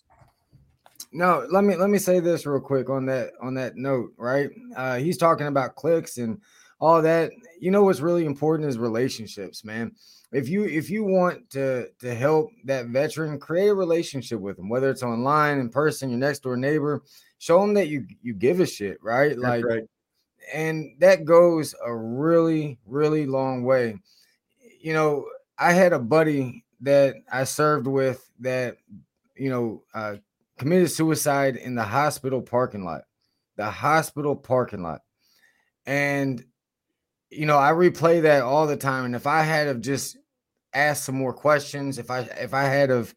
no, 1.11 1.47
let 1.49 1.63
me 1.63 1.75
let 1.75 1.89
me 1.89 1.97
say 1.97 2.19
this 2.19 2.45
real 2.45 2.59
quick 2.59 2.89
on 2.89 3.05
that 3.05 3.31
on 3.41 3.53
that 3.55 3.75
note, 3.75 4.13
right? 4.17 4.49
Uh, 4.75 4.97
he's 4.97 5.17
talking 5.17 5.47
about 5.47 5.75
clicks 5.75 6.17
and 6.17 6.41
all 6.79 7.01
that. 7.01 7.31
You 7.59 7.71
know 7.71 7.83
what's 7.83 8.01
really 8.01 8.25
important 8.25 8.69
is 8.69 8.77
relationships, 8.77 9.63
man. 9.63 9.93
If 10.31 10.49
you 10.49 10.65
if 10.65 10.89
you 10.89 11.03
want 11.03 11.49
to 11.51 11.87
to 11.99 12.13
help 12.13 12.51
that 12.65 12.87
veteran, 12.87 13.39
create 13.39 13.69
a 13.69 13.73
relationship 13.73 14.39
with 14.39 14.57
them, 14.57 14.69
whether 14.69 14.89
it's 14.89 15.03
online, 15.03 15.59
in 15.59 15.69
person, 15.69 16.09
your 16.09 16.19
next 16.19 16.43
door 16.43 16.57
neighbor. 16.57 17.03
Show 17.39 17.61
them 17.61 17.73
that 17.75 17.87
you 17.87 18.05
you 18.21 18.33
give 18.33 18.59
a 18.59 18.65
shit, 18.65 18.97
right? 19.01 19.29
That's 19.29 19.39
like, 19.39 19.65
right. 19.65 19.83
And 20.53 20.95
that 20.99 21.25
goes 21.25 21.75
a 21.85 21.95
really 21.95 22.79
really 22.85 23.25
long 23.25 23.63
way. 23.63 23.97
You 24.79 24.93
know, 24.93 25.25
I 25.57 25.73
had 25.73 25.93
a 25.93 25.99
buddy 25.99 26.65
that 26.81 27.15
I 27.31 27.43
served 27.43 27.87
with 27.87 28.29
that 28.39 28.77
you 29.35 29.49
know 29.49 29.83
uh, 29.93 30.15
committed 30.57 30.91
suicide 30.91 31.55
in 31.55 31.75
the 31.75 31.83
hospital 31.83 32.41
parking 32.41 32.83
lot. 32.83 33.03
The 33.55 33.69
hospital 33.69 34.35
parking 34.35 34.83
lot. 34.83 35.01
And 35.85 36.43
you 37.29 37.45
know, 37.45 37.57
I 37.57 37.71
replay 37.71 38.21
that 38.21 38.43
all 38.43 38.67
the 38.67 38.77
time. 38.77 39.05
And 39.05 39.15
if 39.15 39.27
I 39.27 39.41
had 39.41 39.67
of 39.67 39.81
just 39.81 40.17
asked 40.73 41.03
some 41.03 41.15
more 41.15 41.33
questions, 41.33 41.97
if 41.97 42.09
I 42.09 42.19
if 42.19 42.53
I 42.53 42.63
had 42.63 42.91
of 42.91 43.13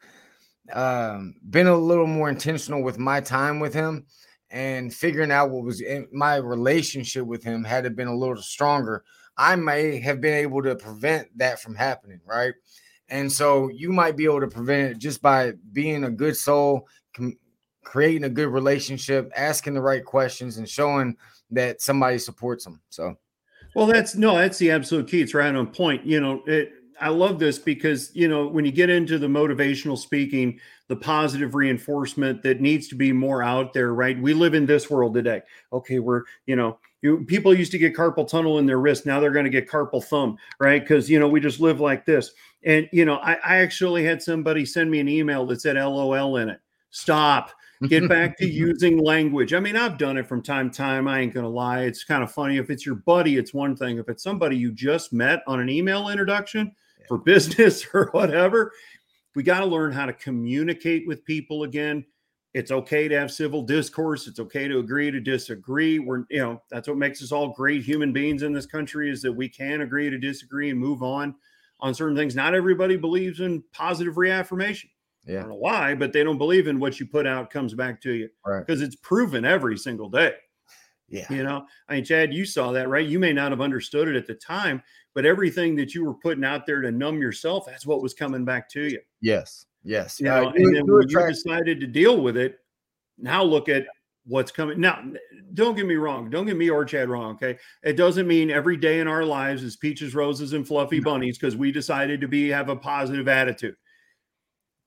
um, 0.73 1.35
been 1.49 1.67
a 1.67 1.77
little 1.77 2.07
more 2.07 2.29
intentional 2.29 2.83
with 2.83 2.99
my 2.99 3.21
time 3.21 3.61
with 3.61 3.75
him 3.75 4.07
and 4.51 4.93
figuring 4.93 5.31
out 5.31 5.51
what 5.51 5.65
was 5.65 5.81
in 5.81 6.09
my 6.13 6.37
relationship 6.37 7.25
with 7.25 7.43
him 7.43 7.63
had 7.63 7.87
it 7.87 7.97
been 7.97 8.09
a 8.09 8.17
little 8.17 8.37
stronger, 8.37 9.05
I 9.37 9.57
may 9.57 9.99
have 10.01 10.21
been 10.21 10.35
able 10.35 10.63
to 10.63 10.75
prevent 10.75 11.29
that 11.39 11.61
from 11.61 11.75
happening, 11.75 12.21
right? 12.27 12.55
And 13.09 13.31
so 13.31 13.69
you 13.69 13.91
might 13.91 14.17
be 14.17 14.25
able 14.25 14.41
to 14.41 14.49
prevent 14.49 14.93
it 14.93 14.99
just 14.99 15.23
by 15.23 15.53
being 15.73 16.05
a 16.05 16.11
good 16.11 16.37
soul, 16.37 16.89
com- 17.15 17.39
creating 17.85 18.25
a 18.25 18.29
good 18.29 18.49
relationship, 18.49 19.33
asking 19.37 19.75
the 19.75 19.83
right 19.83 20.05
questions, 20.05 20.59
and 20.59 20.69
showing 20.69 21.17
that 21.51 21.81
somebody 21.81 22.19
supports 22.19 22.65
them. 22.65 22.81
So, 22.91 23.17
well, 23.75 23.87
that's 23.87 24.15
no, 24.15 24.37
that's 24.37 24.59
the 24.59 24.71
absolute 24.71 25.09
key. 25.09 25.21
It's 25.21 25.35
right 25.35 25.55
on 25.55 25.67
point. 25.69 26.05
You 26.05 26.21
know, 26.21 26.43
it, 26.47 26.73
I 27.01 27.09
love 27.09 27.39
this 27.39 27.59
because 27.59 28.15
you 28.15 28.29
know 28.29 28.47
when 28.47 28.65
you 28.65 28.73
get 28.73 28.91
into 28.91 29.19
the 29.19 29.27
motivational 29.27 29.99
speaking, 29.99 30.61
the 30.91 30.97
positive 30.97 31.55
reinforcement 31.55 32.43
that 32.43 32.61
needs 32.61 32.89
to 32.89 32.97
be 32.97 33.13
more 33.13 33.43
out 33.45 33.73
there. 33.73 33.95
Right? 33.95 34.21
We 34.21 34.35
live 34.35 34.55
in 34.55 34.67
this 34.67 34.91
world 34.91 35.15
today. 35.15 35.41
Okay, 35.73 36.01
we're 36.01 36.25
you 36.47 36.57
know. 36.57 36.79
You, 37.03 37.25
people 37.25 37.55
used 37.55 37.73
to 37.73 37.79
get 37.79 37.97
carpal 37.97 38.29
tunnel 38.29 38.59
in 38.59 38.67
their 38.67 38.79
wrist. 38.79 39.07
Now 39.07 39.21
they're 39.21 39.31
going 39.31 39.47
to 39.47 39.51
get 39.51 39.67
carpal 39.67 40.05
thumb, 40.05 40.37
right? 40.59 40.83
Because 40.83 41.09
you 41.09 41.19
know 41.19 41.29
we 41.29 41.41
just 41.41 41.59
live 41.59 41.81
like 41.81 42.05
this. 42.05 42.33
And 42.63 42.89
you 42.93 43.07
know, 43.07 43.17
I, 43.17 43.35
I 43.37 43.57
actually 43.59 44.05
had 44.05 44.21
somebody 44.21 44.67
send 44.67 44.91
me 44.91 45.01
an 45.01 45.09
email 45.09 45.47
that 45.47 45.63
said 45.63 45.77
LOL 45.77 46.37
in 46.37 46.51
it. 46.51 46.61
Stop. 46.91 47.53
Get 47.89 48.09
back 48.09 48.37
to 48.39 48.47
using 48.51 48.99
language. 48.99 49.55
I 49.55 49.61
mean, 49.61 49.77
I've 49.77 49.97
done 49.97 50.19
it 50.19 50.27
from 50.27 50.43
time 50.43 50.71
to 50.71 50.77
time. 50.77 51.09
I 51.09 51.21
ain't 51.21 51.33
going 51.33 51.45
to 51.45 51.51
lie. 51.51 51.83
It's 51.83 52.05
kind 52.05 52.23
of 52.23 52.31
funny. 52.31 52.59
If 52.59 52.69
it's 52.69 52.85
your 52.85 52.97
buddy, 52.97 53.37
it's 53.37 53.55
one 53.55 53.75
thing. 53.75 53.99
If 53.99 54.09
it's 54.09 54.23
somebody 54.23 54.57
you 54.57 54.71
just 54.71 55.13
met 55.13 55.43
on 55.47 55.61
an 55.61 55.71
email 55.71 56.11
introduction 56.11 56.75
for 57.09 57.17
business 57.25 57.87
or 57.95 58.11
whatever, 58.13 58.73
we 59.35 59.43
got 59.43 59.61
to 59.61 59.67
learn 59.67 59.93
how 59.93 60.07
to 60.07 60.13
communicate 60.13 61.07
with 61.07 61.25
people 61.25 61.65
again. 61.65 62.05
It's 62.53 62.73
okay 62.73 63.07
to 63.07 63.19
have 63.19 63.31
civil 63.31 63.63
discourse. 63.63 64.27
It's 64.27 64.41
okay 64.41 64.67
to 64.67 64.79
agree 64.81 65.11
to 65.11 65.21
disagree. 65.21 66.01
We're, 66.01 66.25
you 66.31 66.41
know, 66.41 66.61
that's 66.71 66.89
what 66.89 66.97
makes 66.97 67.23
us 67.23 67.31
all 67.31 67.49
great 67.49 67.85
human 67.85 68.13
beings 68.13 68.43
in 68.43 68.53
this 68.53 68.67
country 68.67 69.09
is 69.11 69.23
that 69.23 69.33
we 69.33 69.49
can 69.49 69.83
agree 69.83 70.11
to 70.11 70.19
disagree 70.19 70.71
and 70.71 70.79
move 70.79 71.03
on 71.03 71.35
on 71.79 71.95
certain 71.95 72.17
things. 72.17 72.35
Not 72.35 72.55
everybody 72.55 72.97
believes 72.97 73.41
in 73.41 73.63
positive 73.73 74.17
reaffirmation. 74.17 74.91
Yeah. 75.25 75.39
I 75.39 75.41
don't 75.43 75.51
know 75.51 75.57
why, 75.57 75.95
but 75.95 76.13
they 76.13 76.25
don't 76.25 76.39
believe 76.39 76.67
in 76.67 76.81
what 76.81 76.99
you 76.99 77.07
put 77.07 77.27
out 77.27 77.51
comes 77.51 77.75
back 77.75 78.01
to 78.03 78.13
you. 78.13 78.29
Right. 78.45 78.67
Because 78.67 78.83
it's 78.83 78.97
proven 78.97 79.45
every 79.45 79.79
single 79.79 80.09
day. 80.09 80.35
Yeah. 81.11 81.27
You 81.29 81.43
know, 81.43 81.67
I 81.89 81.97
mean, 81.97 82.05
Chad, 82.05 82.33
you 82.33 82.45
saw 82.45 82.73
that, 82.73 82.89
right? 82.89 83.07
You 83.07 83.19
may 83.19 83.33
not 83.33 83.51
have 83.51 83.61
understood 83.61 84.09
it 84.09 84.17
at 84.17 84.27
the 84.27 84.35
time, 84.35 84.83
but 85.15 85.27
everything 85.27 85.75
that 85.77 85.95
you 85.95 86.05
were 86.05 86.15
putting 86.15 86.45
out 86.45 86.67
there 86.67 86.81
to 86.81 86.91
numb 86.91 87.21
yourself, 87.21 87.67
that's 87.67 87.85
what 87.85 88.03
was 88.03 88.15
coming 88.15 88.45
back 88.45 88.71
to 88.71 88.83
you. 88.83 89.01
Yes. 89.21 89.67
Yes. 89.83 90.21
You 90.21 90.27
know, 90.27 90.49
uh, 90.49 90.53
and 90.55 90.77
then 90.77 90.87
when 90.87 91.09
you 91.09 91.27
decided 91.27 91.81
to 91.81 91.87
deal 91.87 92.21
with 92.21 92.37
it, 92.37 92.59
now 93.19 93.43
look 93.43 93.69
at 93.69 93.87
what's 94.25 94.53
coming. 94.53 94.81
Now, 94.81 95.03
don't 95.55 95.77
get 95.77 95.87
me 95.87 95.97
wrong. 95.97 96.31
Don't 96.31 96.47
get 96.47 96.57
me 96.57 96.71
or 96.71 96.85
Chad 96.85 97.09
wrong. 97.09 97.35
Okay. 97.35 97.59
It 97.83 97.95
doesn't 97.95 98.29
mean 98.29 98.51
every 98.51 98.77
day 98.77 99.01
in 99.01 99.09
our 99.09 99.25
lives 99.25 99.65
is 99.65 99.77
peaches, 99.77 100.15
roses, 100.15 100.53
and 100.53 100.67
fluffy 100.67 101.01
bunnies 101.01 101.39
because 101.39 101.57
we 101.57 101.73
decided 101.73 102.21
to 102.21 102.29
be 102.29 102.49
have 102.51 102.69
a 102.69 102.77
positive 102.77 103.27
attitude 103.27 103.75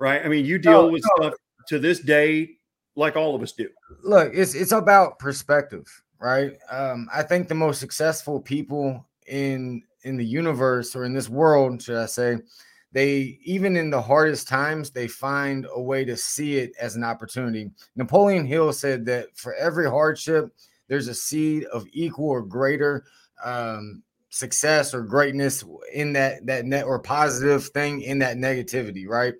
right? 0.03 0.25
I 0.25 0.27
mean, 0.27 0.45
you 0.45 0.57
deal 0.57 0.83
no, 0.83 0.88
with 0.89 1.03
no. 1.03 1.29
stuff 1.29 1.39
to 1.69 1.79
this 1.79 1.99
day 1.99 2.57
like 2.95 3.15
all 3.15 3.36
of 3.36 3.41
us 3.41 3.53
do. 3.53 3.69
Look, 4.03 4.31
it's 4.33 4.53
it's 4.53 4.73
about 4.73 5.17
perspective, 5.17 5.86
right? 6.23 6.57
Um, 6.71 7.09
I 7.13 7.21
think 7.21 7.49
the 7.49 7.53
most 7.53 7.81
successful 7.81 8.39
people 8.39 9.05
in 9.27 9.83
in 10.03 10.15
the 10.15 10.25
universe 10.25 10.95
or 10.95 11.03
in 11.03 11.13
this 11.13 11.29
world, 11.29 11.81
should 11.81 11.97
I 11.97 12.05
say, 12.05 12.38
they 12.93 13.38
even 13.43 13.75
in 13.75 13.89
the 13.89 14.01
hardest 14.01 14.47
times 14.47 14.89
they 14.89 15.07
find 15.07 15.67
a 15.69 15.81
way 15.81 16.05
to 16.05 16.15
see 16.15 16.57
it 16.57 16.71
as 16.79 16.95
an 16.95 17.03
opportunity. 17.03 17.69
Napoleon 17.97 18.45
Hill 18.45 18.71
said 18.71 19.05
that 19.05 19.36
for 19.36 19.53
every 19.55 19.89
hardship, 19.89 20.53
there's 20.88 21.09
a 21.09 21.13
seed 21.13 21.65
of 21.65 21.86
equal 21.91 22.29
or 22.29 22.41
greater 22.41 23.03
um, 23.43 24.01
success 24.29 24.93
or 24.93 25.01
greatness 25.03 25.65
in 25.93 26.13
that 26.13 26.45
that 26.45 26.63
net 26.63 26.86
or 26.86 26.99
positive 26.99 27.67
thing 27.67 28.01
in 28.01 28.19
that 28.19 28.38
negativity, 28.38 29.07
right? 29.09 29.33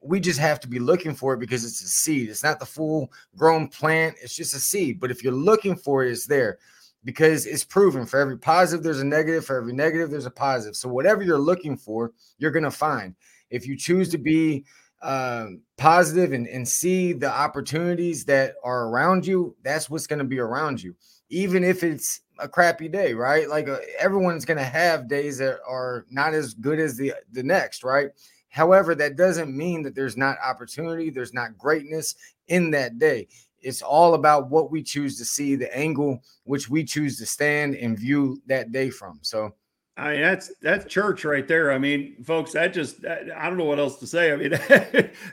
We 0.00 0.20
just 0.20 0.38
have 0.38 0.60
to 0.60 0.68
be 0.68 0.78
looking 0.78 1.14
for 1.14 1.34
it 1.34 1.40
because 1.40 1.64
it's 1.64 1.82
a 1.82 1.88
seed. 1.88 2.28
It's 2.28 2.44
not 2.44 2.60
the 2.60 2.66
full 2.66 3.12
grown 3.36 3.68
plant, 3.68 4.16
it's 4.22 4.34
just 4.34 4.54
a 4.54 4.60
seed. 4.60 5.00
But 5.00 5.10
if 5.10 5.22
you're 5.22 5.32
looking 5.32 5.76
for 5.76 6.04
it, 6.04 6.10
it's 6.10 6.26
there 6.26 6.58
because 7.04 7.46
it's 7.46 7.64
proven 7.64 8.06
for 8.06 8.18
every 8.18 8.38
positive, 8.38 8.82
there's 8.82 9.00
a 9.00 9.04
negative. 9.04 9.44
For 9.44 9.56
every 9.56 9.72
negative, 9.72 10.10
there's 10.10 10.26
a 10.26 10.30
positive. 10.30 10.76
So, 10.76 10.88
whatever 10.88 11.22
you're 11.22 11.38
looking 11.38 11.76
for, 11.76 12.12
you're 12.38 12.50
going 12.50 12.64
to 12.64 12.70
find. 12.70 13.14
If 13.50 13.66
you 13.66 13.76
choose 13.76 14.08
to 14.10 14.18
be 14.18 14.64
um, 15.00 15.60
positive 15.76 16.32
and, 16.32 16.46
and 16.48 16.66
see 16.66 17.12
the 17.12 17.30
opportunities 17.30 18.24
that 18.26 18.54
are 18.64 18.88
around 18.88 19.26
you, 19.26 19.56
that's 19.62 19.88
what's 19.88 20.06
going 20.06 20.18
to 20.18 20.24
be 20.24 20.38
around 20.38 20.82
you. 20.82 20.94
Even 21.30 21.62
if 21.62 21.82
it's 21.82 22.20
a 22.38 22.48
crappy 22.48 22.88
day, 22.88 23.14
right? 23.14 23.48
Like 23.48 23.68
uh, 23.68 23.78
everyone's 23.98 24.44
going 24.44 24.58
to 24.58 24.64
have 24.64 25.08
days 25.08 25.38
that 25.38 25.58
are 25.66 26.06
not 26.10 26.34
as 26.34 26.54
good 26.54 26.78
as 26.78 26.96
the 26.96 27.14
the 27.32 27.42
next, 27.42 27.84
right? 27.84 28.10
However, 28.48 28.94
that 28.94 29.16
doesn't 29.16 29.56
mean 29.56 29.82
that 29.82 29.94
there's 29.94 30.16
not 30.16 30.38
opportunity, 30.44 31.10
there's 31.10 31.34
not 31.34 31.58
greatness 31.58 32.14
in 32.48 32.70
that 32.72 32.98
day. 32.98 33.28
It's 33.60 33.82
all 33.82 34.14
about 34.14 34.50
what 34.50 34.70
we 34.70 34.82
choose 34.82 35.18
to 35.18 35.24
see, 35.24 35.56
the 35.56 35.74
angle 35.76 36.22
which 36.44 36.68
we 36.70 36.84
choose 36.84 37.18
to 37.18 37.26
stand 37.26 37.74
and 37.74 37.98
view 37.98 38.40
that 38.46 38.72
day 38.72 38.88
from. 38.88 39.18
So, 39.22 39.54
I 39.96 40.12
mean, 40.12 40.22
that's 40.22 40.52
that's 40.62 40.84
church 40.84 41.24
right 41.24 41.46
there. 41.46 41.72
I 41.72 41.78
mean, 41.78 42.22
folks, 42.22 42.52
that 42.52 42.72
just 42.72 43.02
that, 43.02 43.30
I 43.36 43.48
don't 43.48 43.58
know 43.58 43.64
what 43.64 43.80
else 43.80 43.98
to 43.98 44.06
say. 44.06 44.32
I 44.32 44.36
mean, 44.36 44.50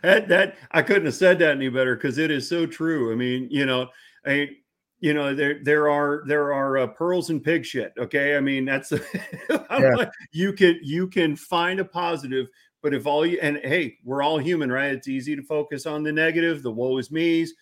that 0.01 0.27
that 0.27 0.57
I 0.71 0.81
couldn't 0.81 1.05
have 1.05 1.13
said 1.13 1.37
that 1.39 1.51
any 1.51 1.69
better 1.69 1.95
because 1.95 2.17
it 2.17 2.31
is 2.31 2.49
so 2.49 2.65
true. 2.65 3.11
I 3.11 3.15
mean, 3.15 3.47
you 3.51 3.67
know, 3.67 3.89
I 4.25 4.29
mean, 4.29 4.55
you 4.99 5.13
know, 5.13 5.35
there 5.35 5.59
there 5.63 5.89
are 5.89 6.23
there 6.25 6.51
are 6.51 6.79
uh, 6.79 6.87
pearls 6.87 7.29
and 7.29 7.43
pig 7.43 7.63
shit. 7.63 7.93
Okay, 7.95 8.35
I 8.35 8.39
mean, 8.39 8.65
that's 8.65 8.91
yeah. 9.49 10.05
you 10.31 10.51
can 10.51 10.79
you 10.81 11.07
can 11.07 11.35
find 11.35 11.79
a 11.79 11.85
positive, 11.85 12.47
but 12.85 12.93
if 12.93 13.07
all 13.07 13.25
you 13.25 13.39
and 13.41 13.57
hey, 13.63 13.97
we're 14.03 14.21
all 14.21 14.37
human, 14.37 14.71
right? 14.71 14.93
It's 14.93 15.07
easy 15.07 15.35
to 15.35 15.41
focus 15.41 15.87
on 15.87 16.03
the 16.03 16.11
negative, 16.11 16.61
the 16.61 16.71
woe 16.71 16.99
is 16.99 17.09
me's 17.09 17.55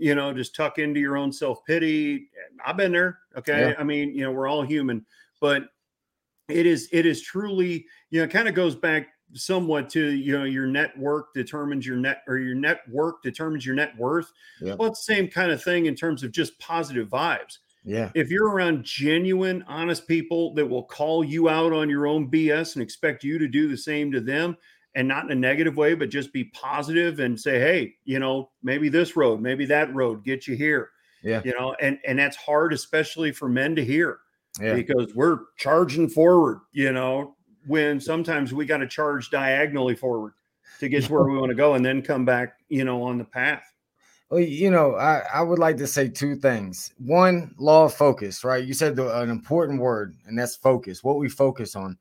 you 0.00 0.14
know, 0.14 0.32
just 0.32 0.54
tuck 0.54 0.78
into 0.78 0.98
your 0.98 1.16
own 1.16 1.30
self 1.30 1.64
pity. 1.66 2.30
I've 2.64 2.76
been 2.76 2.92
there. 2.92 3.18
Okay. 3.36 3.68
Yeah. 3.68 3.74
I 3.78 3.84
mean, 3.84 4.14
you 4.14 4.22
know, 4.22 4.32
we're 4.32 4.48
all 4.48 4.62
human, 4.62 5.04
but 5.40 5.64
it 6.48 6.66
is, 6.66 6.88
it 6.90 7.06
is 7.06 7.22
truly, 7.22 7.84
you 8.10 8.20
know, 8.20 8.26
kind 8.26 8.48
of 8.48 8.54
goes 8.54 8.74
back 8.74 9.08
somewhat 9.34 9.90
to, 9.90 10.08
you 10.08 10.36
know, 10.36 10.44
your 10.44 10.66
network 10.66 11.34
determines 11.34 11.86
your 11.86 11.96
net 11.96 12.22
or 12.26 12.38
your 12.38 12.54
network 12.54 13.22
determines 13.22 13.64
your 13.66 13.74
net 13.74 13.96
worth. 13.98 14.32
Yeah. 14.60 14.74
Well, 14.74 14.88
it's 14.88 15.04
the 15.04 15.14
same 15.14 15.28
kind 15.28 15.52
of 15.52 15.62
thing 15.62 15.86
in 15.86 15.94
terms 15.94 16.22
of 16.22 16.32
just 16.32 16.58
positive 16.58 17.08
vibes. 17.08 17.58
Yeah. 17.84 18.10
If 18.14 18.30
you're 18.30 18.50
around 18.50 18.84
genuine, 18.84 19.64
honest 19.66 20.06
people 20.06 20.54
that 20.54 20.66
will 20.66 20.84
call 20.84 21.24
you 21.24 21.48
out 21.48 21.72
on 21.72 21.88
your 21.88 22.06
own 22.06 22.30
BS 22.30 22.74
and 22.74 22.82
expect 22.82 23.24
you 23.24 23.38
to 23.38 23.48
do 23.48 23.68
the 23.68 23.76
same 23.76 24.12
to 24.12 24.20
them, 24.20 24.56
and 24.94 25.06
not 25.06 25.24
in 25.24 25.30
a 25.30 25.34
negative 25.34 25.76
way, 25.76 25.94
but 25.94 26.10
just 26.10 26.32
be 26.32 26.44
positive 26.44 27.20
and 27.20 27.40
say, 27.40 27.60
hey, 27.60 27.94
you 28.04 28.18
know, 28.18 28.50
maybe 28.62 28.88
this 28.88 29.16
road, 29.16 29.40
maybe 29.40 29.64
that 29.66 29.94
road, 29.94 30.24
get 30.24 30.46
you 30.46 30.56
here. 30.56 30.90
Yeah. 31.22 31.42
You 31.44 31.52
know, 31.52 31.76
and 31.80 31.98
and 32.06 32.18
that's 32.18 32.36
hard, 32.36 32.72
especially 32.72 33.30
for 33.32 33.48
men 33.48 33.76
to 33.76 33.84
hear. 33.84 34.18
Yeah. 34.60 34.74
Because 34.74 35.14
we're 35.14 35.38
charging 35.58 36.08
forward, 36.08 36.60
you 36.72 36.92
know, 36.92 37.36
when 37.66 38.00
sometimes 38.00 38.52
we 38.52 38.66
got 38.66 38.78
to 38.78 38.86
charge 38.88 39.30
diagonally 39.30 39.94
forward 39.94 40.32
to 40.80 40.88
get 40.88 41.04
to 41.04 41.12
where 41.12 41.24
we 41.24 41.36
want 41.36 41.50
to 41.50 41.54
go 41.54 41.74
and 41.74 41.84
then 41.84 42.02
come 42.02 42.24
back, 42.24 42.58
you 42.68 42.84
know, 42.84 43.02
on 43.02 43.18
the 43.18 43.24
path. 43.24 43.62
Well, 44.30 44.40
you 44.40 44.70
know, 44.70 44.94
I, 44.94 45.22
I 45.34 45.42
would 45.42 45.58
like 45.58 45.76
to 45.78 45.88
say 45.88 46.08
two 46.08 46.36
things. 46.36 46.92
One, 46.98 47.52
law 47.58 47.86
of 47.86 47.94
focus, 47.94 48.44
right? 48.44 48.64
You 48.64 48.74
said 48.74 48.94
the, 48.94 49.20
an 49.20 49.28
important 49.28 49.80
word, 49.80 50.16
and 50.26 50.38
that's 50.38 50.54
focus, 50.54 51.02
what 51.02 51.18
we 51.18 51.28
focus 51.28 51.74
on 51.74 51.98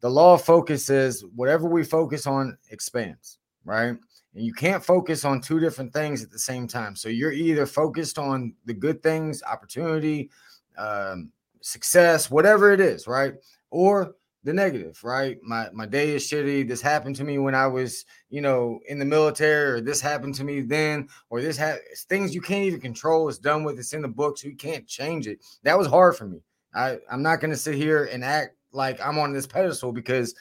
the 0.00 0.10
law 0.10 0.34
of 0.34 0.42
focus 0.42 0.90
is 0.90 1.24
whatever 1.34 1.68
we 1.68 1.84
focus 1.84 2.26
on 2.26 2.56
expands, 2.70 3.38
right? 3.64 3.96
And 4.34 4.44
you 4.44 4.52
can't 4.52 4.84
focus 4.84 5.24
on 5.24 5.40
two 5.40 5.60
different 5.60 5.92
things 5.92 6.22
at 6.22 6.30
the 6.30 6.38
same 6.38 6.68
time. 6.68 6.94
So 6.94 7.08
you're 7.08 7.32
either 7.32 7.66
focused 7.66 8.18
on 8.18 8.54
the 8.64 8.74
good 8.74 9.02
things, 9.02 9.42
opportunity, 9.42 10.30
um, 10.76 11.30
success, 11.60 12.30
whatever 12.30 12.72
it 12.72 12.80
is, 12.80 13.06
right? 13.06 13.34
Or 13.70 14.14
the 14.48 14.54
negative, 14.54 14.98
right? 15.04 15.36
My 15.42 15.68
my 15.74 15.84
day 15.84 16.14
is 16.14 16.24
shitty. 16.24 16.66
This 16.66 16.80
happened 16.80 17.16
to 17.16 17.24
me 17.24 17.36
when 17.36 17.54
I 17.54 17.66
was, 17.66 18.06
you 18.30 18.40
know, 18.40 18.80
in 18.88 18.98
the 18.98 19.04
military, 19.04 19.72
or 19.72 19.80
this 19.82 20.00
happened 20.00 20.34
to 20.36 20.44
me 20.44 20.62
then, 20.62 21.06
or 21.28 21.42
this 21.42 21.58
ha- 21.58 21.76
things 22.08 22.34
you 22.34 22.40
can't 22.40 22.64
even 22.64 22.80
control. 22.80 23.28
It's 23.28 23.36
done 23.36 23.62
with. 23.62 23.78
It's 23.78 23.92
in 23.92 24.00
the 24.00 24.08
books. 24.08 24.42
You 24.42 24.56
can't 24.56 24.86
change 24.86 25.26
it. 25.26 25.44
That 25.64 25.76
was 25.76 25.86
hard 25.86 26.16
for 26.16 26.26
me. 26.26 26.40
I 26.74 26.96
I'm 27.10 27.22
not 27.22 27.42
gonna 27.42 27.56
sit 27.56 27.74
here 27.74 28.06
and 28.06 28.24
act 28.24 28.56
like 28.72 28.98
I'm 29.06 29.18
on 29.18 29.34
this 29.34 29.46
pedestal 29.46 29.92
because 29.92 30.34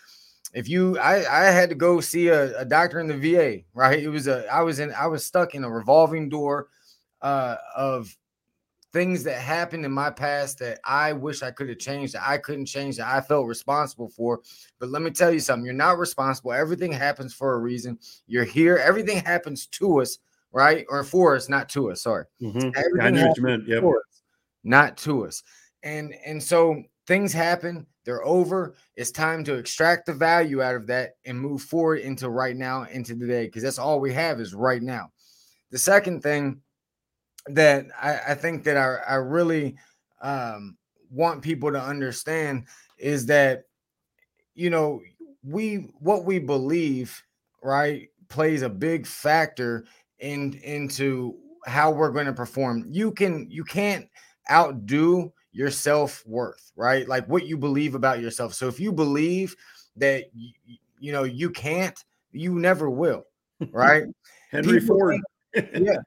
if 0.53 0.69
you 0.69 0.97
I 0.99 1.15
I 1.29 1.51
had 1.51 1.67
to 1.67 1.75
go 1.75 1.99
see 1.99 2.29
a, 2.29 2.61
a 2.61 2.63
doctor 2.63 3.01
in 3.01 3.07
the 3.07 3.17
VA, 3.17 3.63
right? 3.73 4.01
It 4.01 4.09
was 4.09 4.27
a 4.27 4.47
I 4.47 4.61
was 4.61 4.79
in 4.79 4.93
I 4.93 5.07
was 5.07 5.25
stuck 5.25 5.53
in 5.53 5.65
a 5.65 5.69
revolving 5.69 6.29
door 6.29 6.69
uh 7.21 7.57
of 7.75 8.15
things 8.93 9.23
that 9.23 9.39
happened 9.39 9.85
in 9.85 9.91
my 9.91 10.09
past 10.09 10.59
that 10.59 10.79
I 10.83 11.13
wish 11.13 11.43
I 11.43 11.51
could 11.51 11.69
have 11.69 11.79
changed, 11.79 12.13
that 12.13 12.27
I 12.27 12.37
couldn't 12.37 12.65
change, 12.65 12.97
that 12.97 13.07
I 13.07 13.21
felt 13.21 13.47
responsible 13.47 14.09
for. 14.09 14.41
But 14.79 14.89
let 14.89 15.01
me 15.01 15.11
tell 15.11 15.31
you 15.31 15.39
something: 15.39 15.65
you're 15.65 15.73
not 15.73 15.99
responsible. 15.99 16.53
Everything 16.53 16.91
happens 16.91 17.33
for 17.33 17.53
a 17.53 17.59
reason. 17.59 17.99
You're 18.27 18.45
here. 18.45 18.77
Everything 18.77 19.23
happens 19.23 19.67
to 19.67 20.01
us, 20.01 20.19
right, 20.51 20.85
or 20.89 21.03
for 21.03 21.35
us, 21.35 21.49
not 21.49 21.69
to 21.69 21.91
us. 21.91 22.03
Sorry. 22.03 22.25
Mm-hmm. 22.41 22.69
Everything 22.75 23.01
I 23.01 23.09
knew 23.09 23.27
what 23.27 23.37
you 23.37 23.43
meant. 23.43 23.67
Yep. 23.67 23.83
Us, 23.83 24.21
not 24.63 24.97
to 24.97 25.25
us. 25.25 25.43
And 25.83 26.13
and 26.25 26.41
so 26.41 26.83
things 27.05 27.33
happen 27.33 27.85
they're 28.07 28.25
over. 28.25 28.73
It's 28.95 29.11
time 29.11 29.43
to 29.43 29.55
extract 29.55 30.05
the 30.05 30.13
value 30.13 30.61
out 30.61 30.75
of 30.75 30.87
that 30.87 31.15
and 31.25 31.37
move 31.37 31.61
forward 31.61 31.99
into 31.99 32.29
right 32.29 32.55
now, 32.55 32.83
into 32.83 33.19
today, 33.19 33.47
because 33.47 33.63
that's 33.63 33.77
all 33.77 33.99
we 33.99 34.13
have 34.13 34.39
is 34.39 34.53
right 34.53 34.81
now. 34.81 35.11
The 35.71 35.77
second 35.77 36.23
thing 36.23 36.61
that 37.49 37.87
I, 38.01 38.19
I 38.29 38.33
think 38.35 38.63
that 38.63 38.77
I, 38.77 38.97
I 39.07 39.15
really 39.15 39.75
um, 40.21 40.77
want 41.11 41.41
people 41.41 41.71
to 41.71 41.81
understand 41.81 42.65
is 42.97 43.25
that, 43.27 43.63
you 44.55 44.69
know, 44.69 45.01
we 45.43 45.89
what 45.99 46.25
we 46.25 46.39
believe, 46.39 47.23
right, 47.61 48.09
plays 48.29 48.61
a 48.61 48.69
big 48.69 49.05
factor 49.05 49.85
in 50.19 50.53
into 50.63 51.35
how 51.65 51.91
we're 51.91 52.11
going 52.11 52.25
to 52.25 52.33
perform. 52.33 52.85
You 52.89 53.11
can 53.11 53.47
you 53.49 53.63
can't 53.63 54.07
outdo 54.49 55.31
your 55.51 55.71
self 55.71 56.25
worth, 56.25 56.71
right? 56.75 57.07
Like 57.07 57.27
what 57.27 57.45
you 57.45 57.57
believe 57.57 57.95
about 57.95 58.21
yourself. 58.21 58.53
So 58.53 58.67
if 58.67 58.79
you 58.79 58.91
believe 58.91 59.55
that 59.95 60.25
you, 60.33 60.51
you 60.99 61.11
know 61.11 61.23
you 61.23 61.49
can't, 61.49 62.03
you 62.31 62.59
never 62.59 62.89
will, 62.89 63.25
right? 63.71 64.03
Henry 64.51 64.79
People 64.79 64.97
Ford. 64.97 65.21
Think, 65.53 65.69
yeah, 65.85 65.97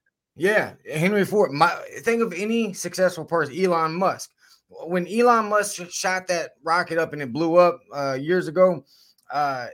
yeah, 0.40 0.72
Henry 0.90 1.26
Ford. 1.26 1.52
My 1.52 1.68
think 1.98 2.22
of 2.22 2.32
any 2.32 2.72
successful 2.72 3.26
person, 3.26 3.54
Elon 3.62 3.94
Musk. 3.94 4.30
When 4.70 5.06
Elon 5.06 5.50
Musk 5.50 5.90
shot 5.90 6.28
that 6.28 6.52
rocket 6.64 6.96
up 6.96 7.12
and 7.12 7.20
it 7.20 7.30
blew 7.30 7.56
up 7.56 7.80
uh, 7.94 8.14
years 8.14 8.48
ago, 8.48 8.82
uh, 9.30 9.66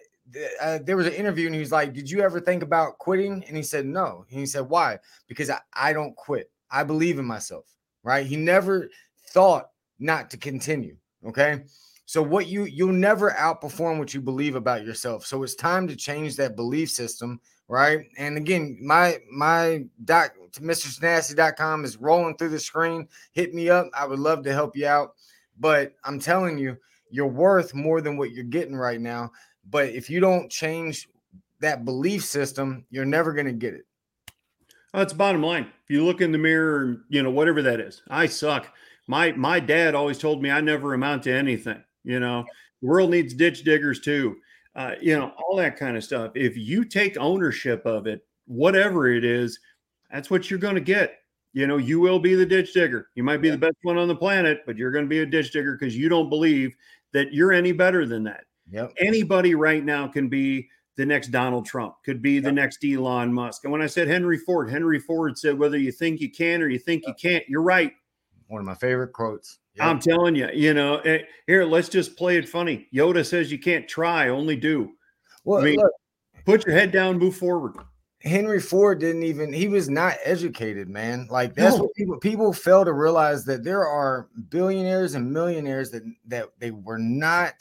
uh, 0.61 0.81
there 0.83 0.97
was 0.97 1.07
an 1.07 1.13
interview 1.13 1.47
and 1.47 1.55
he 1.55 1.61
was 1.61 1.71
like, 1.71 1.93
"Did 1.93 2.11
you 2.11 2.21
ever 2.21 2.41
think 2.41 2.65
about 2.65 2.99
quitting?" 2.99 3.45
And 3.47 3.57
he 3.57 3.63
said, 3.63 3.87
"No." 3.87 4.25
And 4.29 4.41
he 4.41 4.45
said, 4.45 4.69
"Why?" 4.69 4.99
Because 5.29 5.51
I, 5.51 5.61
I 5.73 5.93
don't 5.93 6.17
quit. 6.17 6.51
I 6.69 6.83
believe 6.83 7.21
in 7.21 7.25
myself. 7.25 7.67
Right? 8.03 8.27
He 8.27 8.35
never 8.35 8.89
thought 9.29 9.71
not 10.01 10.31
to 10.31 10.37
continue. 10.37 10.97
Okay. 11.25 11.63
So 12.07 12.23
what 12.23 12.47
you 12.47 12.65
you'll 12.65 12.93
never 12.93 13.33
outperform 13.33 13.99
what 13.99 14.15
you 14.15 14.21
believe 14.21 14.55
about 14.55 14.87
yourself. 14.87 15.27
So 15.27 15.43
it's 15.43 15.57
time 15.57 15.89
to 15.89 15.97
change 15.97 16.37
that 16.37 16.55
belief 16.55 16.91
system, 16.91 17.41
right? 17.69 18.07
And 18.17 18.37
again, 18.37 18.79
my 18.81 19.19
my 19.31 19.85
doc 20.05 20.35
MrTenacity.com 20.53 21.85
is 21.85 21.97
rolling 21.99 22.37
through 22.37 22.51
the 22.51 22.61
screen. 22.61 23.09
Hit 23.33 23.53
me 23.55 23.69
up. 23.69 23.89
I 23.93 24.07
would 24.07 24.21
love 24.21 24.45
to 24.45 24.53
help 24.53 24.77
you 24.77 24.87
out. 24.87 25.15
But 25.59 25.95
I'm 26.05 26.19
telling 26.19 26.59
you, 26.59 26.77
you're 27.11 27.27
worth 27.27 27.75
more 27.75 28.01
than 28.01 28.17
what 28.17 28.31
you're 28.31 28.45
getting 28.45 28.77
right 28.77 29.01
now. 29.01 29.33
But 29.69 29.89
if 29.89 30.09
you 30.09 30.21
don't 30.21 30.51
change 30.51 31.09
that 31.61 31.85
belief 31.85 32.25
system, 32.25 32.87
you're 32.91 33.05
never 33.05 33.33
going 33.33 33.47
to 33.47 33.53
get 33.53 33.75
it. 33.75 33.85
That's 34.93 35.13
bottom 35.13 35.43
line. 35.43 35.65
If 35.65 35.91
you 35.91 36.05
look 36.05 36.21
in 36.21 36.31
the 36.31 36.39
mirror, 36.39 37.05
you 37.09 37.23
know, 37.23 37.31
whatever 37.31 37.63
that 37.63 37.81
is, 37.81 38.03
I 38.09 38.27
suck 38.27 38.73
my 39.07 39.33
my 39.33 39.61
dad 39.61 39.95
always 39.95 40.19
told 40.19 40.43
me 40.43 40.51
I 40.51 40.61
never 40.61 40.95
amount 40.95 41.25
to 41.25 41.33
anything. 41.33 41.83
You 42.07 42.21
know, 42.21 42.45
the 42.81 42.89
world 42.89 43.11
needs 43.11 43.35
ditch 43.35 43.65
diggers 43.65 44.01
too. 44.01 44.37
Uh, 44.75 44.95
you 45.01 45.19
know, 45.19 45.33
all 45.39 45.57
that 45.57 45.77
kind 45.77 45.97
of 45.97 46.05
stuff. 46.05 46.33
If 46.35 46.57
you 46.57 46.85
take 46.85 47.17
ownership 47.17 47.85
of 47.85 48.07
it, 48.07 48.25
whatever 48.47 49.09
it 49.09 49.25
is, 49.25 49.59
that's 50.11 50.31
what 50.31 50.51
you're 50.51 50.59
going 50.59 50.75
to 50.75 50.81
get. 50.81 51.19
You 51.53 51.67
know, 51.67 51.79
you 51.79 52.01
will 52.01 52.19
be 52.19 52.35
the 52.35 52.45
ditch 52.45 52.75
digger. 52.75 53.09
You 53.15 53.23
might 53.23 53.41
be 53.41 53.51
the 53.51 53.59
best 53.59 53.77
one 53.83 53.97
on 53.97 54.09
the 54.09 54.15
planet, 54.15 54.61
but 54.67 54.77
you're 54.77 54.91
going 54.91 55.07
to 55.07 55.09
be 55.09 55.21
a 55.21 55.27
ditch 55.27 55.53
digger 55.53 55.77
because 55.79 55.97
you 55.97 56.09
don't 56.09 56.29
believe 56.29 56.77
that 57.13 57.33
you're 57.33 57.53
any 57.53 57.73
better 57.73 58.07
than 58.07 58.23
that. 58.25 58.45
Yep. 58.71 58.93
Anybody 58.99 59.55
right 59.55 59.83
now 59.83 60.07
can 60.07 60.29
be 60.29 60.69
the 60.97 61.07
next 61.07 61.29
Donald 61.29 61.65
Trump, 61.65 61.95
could 62.05 62.21
be 62.21 62.41
the 62.41 62.53
next 62.53 62.85
Elon 62.85 63.33
Musk. 63.33 63.65
And 63.65 63.73
when 63.73 63.83
I 63.83 63.87
said 63.87 64.09
Henry 64.09 64.39
Ford, 64.39 64.71
Henry 64.71 64.99
Ford 64.99 65.39
said, 65.39 65.59
whether 65.59 65.79
you 65.79 65.93
think 65.93 66.21
you 66.21 66.31
can 66.31 66.63
or 66.63 66.69
you 66.69 66.79
think 66.79 67.05
yep. 67.07 67.17
you 67.23 67.31
can't, 67.31 67.45
you're 67.49 67.63
right 67.63 67.93
one 68.49 68.61
of 68.61 68.67
my 68.67 68.75
favorite 68.75 69.13
quotes. 69.13 69.59
Yep. 69.77 69.87
I'm 69.87 70.01
telling 70.01 70.35
you, 70.35 70.49
you 70.55 70.73
know, 70.75 70.99
eh, 70.99 71.23
here, 71.47 71.65
let's 71.65 71.89
just 71.89 72.17
play 72.17 72.39
it 72.39 72.49
funny. 72.49 72.89
Yoda 72.95 73.25
says 73.27 73.53
you 73.53 73.59
can't 73.59 73.87
try, 73.87 74.29
only 74.29 74.57
do. 74.57 74.93
Well, 75.45 75.61
I 75.61 75.65
mean, 75.65 75.77
look, 75.77 75.93
Put 76.47 76.65
your 76.65 76.77
head 76.77 76.93
down, 76.93 77.19
move 77.19 77.37
forward. 77.37 77.75
Henry 78.23 78.61
Ford 78.61 79.01
didn't 79.01 79.25
even 79.25 79.53
he 79.53 79.69
was 79.69 79.91
not 79.91 80.17
educated, 80.25 80.89
man. 80.89 81.27
Like 81.29 81.55
that's 81.55 81.77
no. 81.77 81.83
what 81.83 81.95
people 81.95 82.19
people 82.19 82.53
fail 82.53 82.85
to 82.85 82.93
realize 82.93 83.45
that 83.45 83.63
there 83.63 83.87
are 83.87 84.29
billionaires 84.49 85.15
and 85.15 85.31
millionaires 85.31 85.91
that 85.91 86.03
that 86.29 86.49
they 86.59 86.71
were 86.71 86.99
not 86.99 87.55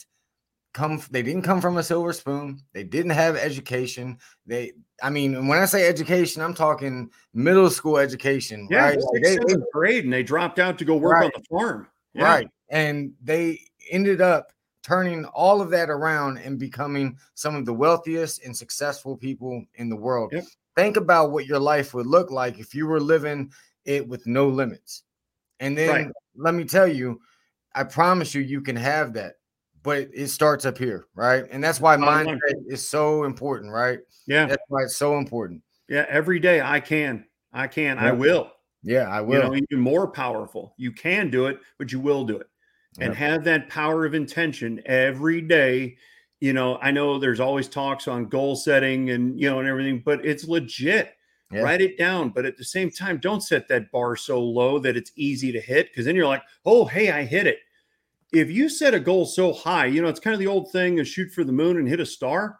come 0.74 1.01
they 1.11 1.24
didn't 1.24 1.41
come 1.41 1.61
from 1.61 1.78
a 1.78 1.84
silver 1.84 2.13
spoon. 2.13 2.61
They 2.74 2.84
didn't 2.84 3.11
have 3.11 3.36
education. 3.36 4.20
They 4.45 4.74
I 5.03 5.09
mean, 5.09 5.47
when 5.47 5.59
I 5.59 5.66
say 5.66 5.88
education, 5.88 6.41
I'm 6.41 6.53
talking 6.53 7.09
middle 7.34 7.70
school 7.70 7.97
education, 7.97 8.68
yeah, 8.72 8.86
right? 8.86 8.99
Like 8.99 9.24
they, 9.24 9.36
they 9.36 9.61
grade 9.74 10.03
and 10.05 10.13
they 10.13 10.24
dropped 10.24 10.59
out 10.59 10.78
to 10.78 10.86
go 10.86 10.95
work 10.95 11.16
right. 11.16 11.26
on 11.26 11.32
the 11.36 11.43
farm. 11.49 11.88
Yeah. 12.16 12.24
Right. 12.24 12.47
And 12.70 13.13
they 13.22 13.59
ended 13.91 14.22
up 14.22 14.51
turning 14.82 15.26
all 15.26 15.61
of 15.61 15.70
that 15.72 15.89
around 15.89 16.38
and 16.38 16.57
becoming 16.57 17.18
some 17.34 17.55
of 17.55 17.66
the 17.66 17.74
wealthiest 17.74 18.43
and 18.43 18.55
successful 18.55 19.18
people 19.18 19.63
in 19.76 19.89
the 19.89 19.95
world. 19.95 20.32
Yep. 20.32 20.45
Think 20.76 20.97
about 20.97 21.32
what 21.32 21.45
your 21.45 21.59
life 21.59 21.93
would 21.93 22.05
look 22.05 22.32
like 22.32 22.59
if 22.59 22.76
you 22.76 22.86
were 22.88 22.99
living 22.99 23.51
it 23.86 24.07
with 24.07 24.28
no 24.28 24.47
limits. 24.47 25.03
And 25.59 25.78
then 25.78 25.89
right. 25.89 26.07
let 26.36 26.53
me 26.53 26.66
tell 26.66 26.88
you, 26.88 27.20
I 27.74 27.84
promise 27.84 28.34
you, 28.36 28.41
you 28.41 28.61
can 28.61 28.76
have 28.76 29.13
that, 29.13 29.34
but 29.84 30.09
it 30.13 30.28
starts 30.28 30.66
up 30.66 30.78
here, 30.78 31.07
right? 31.16 31.45
And 31.49 31.63
that's 31.63 31.82
why 31.82 31.97
mindset 31.97 32.39
is 32.68 32.88
so 32.88 33.24
important, 33.24 33.72
right? 33.72 33.99
Yeah. 34.28 34.45
That's 34.45 34.63
why 34.68 34.84
it's 34.84 34.97
so 34.97 35.18
important. 35.18 35.61
Yeah. 35.89 36.05
Every 36.09 36.39
day 36.39 36.61
I 36.61 36.80
can, 36.80 37.26
I 37.53 37.68
can, 37.68 37.97
I 37.97 38.11
will. 38.11 38.51
Yeah, 38.86 39.09
I 39.09 39.19
will. 39.19 39.43
You 39.43 39.49
know, 39.49 39.55
even 39.55 39.79
more 39.79 40.07
powerful. 40.07 40.73
You 40.77 40.91
can 40.91 41.29
do 41.29 41.47
it, 41.47 41.59
but 41.77 41.91
you 41.91 41.99
will 41.99 42.23
do 42.23 42.38
it 42.38 42.47
and 42.99 43.09
yep. 43.09 43.17
have 43.17 43.43
that 43.43 43.69
power 43.69 44.05
of 44.05 44.13
intention 44.13 44.81
every 44.86 45.41
day 45.41 45.95
you 46.39 46.53
know 46.53 46.77
i 46.81 46.91
know 46.91 47.19
there's 47.19 47.39
always 47.39 47.67
talks 47.67 48.07
on 48.07 48.25
goal 48.25 48.55
setting 48.55 49.09
and 49.11 49.39
you 49.39 49.49
know 49.49 49.59
and 49.59 49.67
everything 49.67 50.01
but 50.05 50.25
it's 50.25 50.47
legit 50.47 51.13
yeah. 51.51 51.61
write 51.61 51.81
it 51.81 51.97
down 51.97 52.29
but 52.29 52.45
at 52.45 52.57
the 52.57 52.63
same 52.63 52.89
time 52.89 53.17
don't 53.17 53.41
set 53.41 53.67
that 53.67 53.91
bar 53.91 54.15
so 54.15 54.41
low 54.41 54.79
that 54.79 54.97
it's 54.97 55.11
easy 55.15 55.51
to 55.51 55.59
hit 55.59 55.89
because 55.89 56.05
then 56.05 56.15
you're 56.15 56.27
like 56.27 56.43
oh 56.65 56.86
hey 56.86 57.11
i 57.11 57.23
hit 57.23 57.47
it 57.47 57.59
if 58.33 58.49
you 58.49 58.67
set 58.67 58.93
a 58.93 58.99
goal 58.99 59.25
so 59.25 59.53
high 59.53 59.86
you 59.86 60.01
know 60.01 60.07
it's 60.07 60.19
kind 60.19 60.33
of 60.33 60.39
the 60.39 60.47
old 60.47 60.71
thing 60.71 60.99
of 60.99 61.07
shoot 61.07 61.31
for 61.31 61.43
the 61.43 61.51
moon 61.51 61.77
and 61.77 61.88
hit 61.88 61.99
a 61.99 62.05
star 62.05 62.59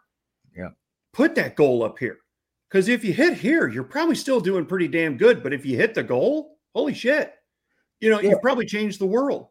yeah 0.56 0.68
put 1.12 1.34
that 1.34 1.56
goal 1.56 1.82
up 1.82 1.98
here 1.98 2.18
because 2.70 2.88
if 2.88 3.04
you 3.04 3.12
hit 3.12 3.34
here 3.34 3.68
you're 3.68 3.84
probably 3.84 4.14
still 4.14 4.40
doing 4.40 4.66
pretty 4.66 4.88
damn 4.88 5.16
good 5.16 5.42
but 5.42 5.52
if 5.52 5.64
you 5.64 5.76
hit 5.76 5.94
the 5.94 6.02
goal 6.02 6.58
holy 6.74 6.94
shit 6.94 7.34
you 8.00 8.10
know 8.10 8.20
yeah. 8.20 8.30
you've 8.30 8.42
probably 8.42 8.66
changed 8.66 9.00
the 9.00 9.06
world 9.06 9.48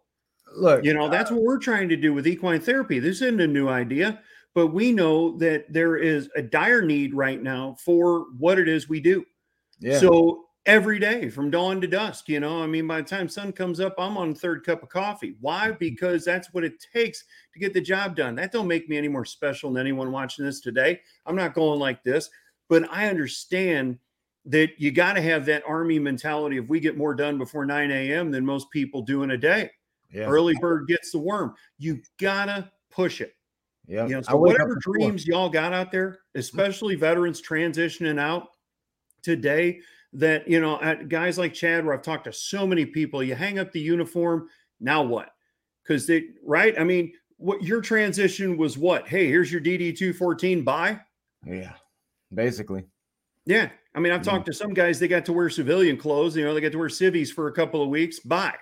look, 0.55 0.83
you 0.83 0.93
know, 0.93 1.09
that's 1.09 1.31
uh, 1.31 1.35
what 1.35 1.43
we're 1.43 1.59
trying 1.59 1.89
to 1.89 1.95
do 1.95 2.13
with 2.13 2.27
equine 2.27 2.59
therapy. 2.59 2.99
This 2.99 3.21
isn't 3.21 3.41
a 3.41 3.47
new 3.47 3.67
idea, 3.67 4.21
but 4.53 4.67
we 4.67 4.91
know 4.91 5.37
that 5.37 5.71
there 5.71 5.97
is 5.97 6.29
a 6.35 6.41
dire 6.41 6.81
need 6.81 7.13
right 7.13 7.41
now 7.41 7.75
for 7.83 8.25
what 8.37 8.59
it 8.59 8.67
is 8.67 8.89
we 8.89 8.99
do. 8.99 9.25
Yeah. 9.79 9.99
So 9.99 10.45
every 10.65 10.99
day 10.99 11.29
from 11.29 11.51
dawn 11.51 11.81
to 11.81 11.87
dusk, 11.87 12.29
you 12.29 12.39
know, 12.39 12.61
I 12.61 12.67
mean, 12.67 12.87
by 12.87 13.01
the 13.01 13.07
time 13.07 13.29
sun 13.29 13.51
comes 13.51 13.79
up, 13.79 13.95
I'm 13.97 14.17
on 14.17 14.33
third 14.33 14.65
cup 14.65 14.83
of 14.83 14.89
coffee. 14.89 15.35
Why? 15.41 15.69
Mm-hmm. 15.69 15.77
Because 15.79 16.25
that's 16.25 16.53
what 16.53 16.63
it 16.63 16.83
takes 16.93 17.23
to 17.53 17.59
get 17.59 17.73
the 17.73 17.81
job 17.81 18.15
done. 18.15 18.35
That 18.35 18.51
don't 18.51 18.67
make 18.67 18.89
me 18.89 18.97
any 18.97 19.07
more 19.07 19.25
special 19.25 19.71
than 19.71 19.81
anyone 19.81 20.11
watching 20.11 20.45
this 20.45 20.61
today. 20.61 21.01
I'm 21.25 21.35
not 21.35 21.53
going 21.53 21.79
like 21.79 22.03
this, 22.03 22.29
but 22.69 22.89
I 22.91 23.07
understand 23.07 23.99
that 24.45 24.69
you 24.77 24.91
got 24.91 25.13
to 25.13 25.21
have 25.21 25.45
that 25.45 25.63
army 25.67 25.97
mentality. 25.99 26.57
If 26.57 26.67
we 26.67 26.79
get 26.79 26.97
more 26.97 27.15
done 27.15 27.37
before 27.37 27.65
9 27.65 27.91
a.m. 27.91 28.31
than 28.31 28.45
most 28.45 28.69
people 28.69 29.01
do 29.01 29.23
in 29.23 29.31
a 29.31 29.37
day, 29.37 29.69
yeah. 30.15 30.27
Early 30.27 30.53
bird 30.61 30.87
gets 30.87 31.11
the 31.11 31.19
worm. 31.19 31.53
You 31.77 32.01
gotta 32.19 32.71
push 32.89 33.21
it. 33.21 33.35
Yeah. 33.85 34.07
You 34.07 34.15
know, 34.15 34.21
so 34.21 34.37
whatever 34.37 34.75
dreams 34.75 35.27
y'all 35.27 35.49
got 35.49 35.73
out 35.73 35.91
there, 35.91 36.19
especially 36.35 36.95
veterans 36.95 37.41
transitioning 37.41 38.19
out 38.19 38.47
today, 39.21 39.81
that 40.13 40.47
you 40.47 40.61
know, 40.61 40.79
at 40.81 41.09
guys 41.09 41.37
like 41.37 41.53
Chad, 41.53 41.85
where 41.85 41.93
I've 41.93 42.01
talked 42.01 42.23
to 42.25 42.33
so 42.33 42.65
many 42.65 42.85
people, 42.85 43.21
you 43.21 43.35
hang 43.35 43.59
up 43.59 43.71
the 43.71 43.79
uniform, 43.81 44.47
now 44.79 45.03
what? 45.03 45.31
Because 45.83 46.07
they 46.07 46.27
right? 46.43 46.79
I 46.79 46.85
mean, 46.85 47.11
what 47.37 47.61
your 47.61 47.81
transition 47.81 48.57
was 48.57 48.77
what? 48.77 49.07
Hey, 49.07 49.27
here's 49.27 49.51
your 49.51 49.61
DD 49.61 49.97
214 49.97 50.63
Bye. 50.63 50.99
Yeah, 51.45 51.73
basically. 52.35 52.85
Yeah. 53.45 53.69
I 53.93 53.99
mean, 53.99 54.11
I've 54.11 54.25
yeah. 54.25 54.31
talked 54.31 54.45
to 54.47 54.53
some 54.53 54.73
guys, 54.73 54.99
they 54.99 55.07
got 55.07 55.25
to 55.25 55.33
wear 55.33 55.49
civilian 55.49 55.97
clothes, 55.97 56.35
you 56.35 56.43
know, 56.43 56.53
they 56.53 56.61
got 56.61 56.71
to 56.73 56.77
wear 56.77 56.89
civies 56.89 57.31
for 57.31 57.47
a 57.47 57.53
couple 57.53 57.81
of 57.81 57.89
weeks. 57.89 58.19
Bye. 58.19 58.55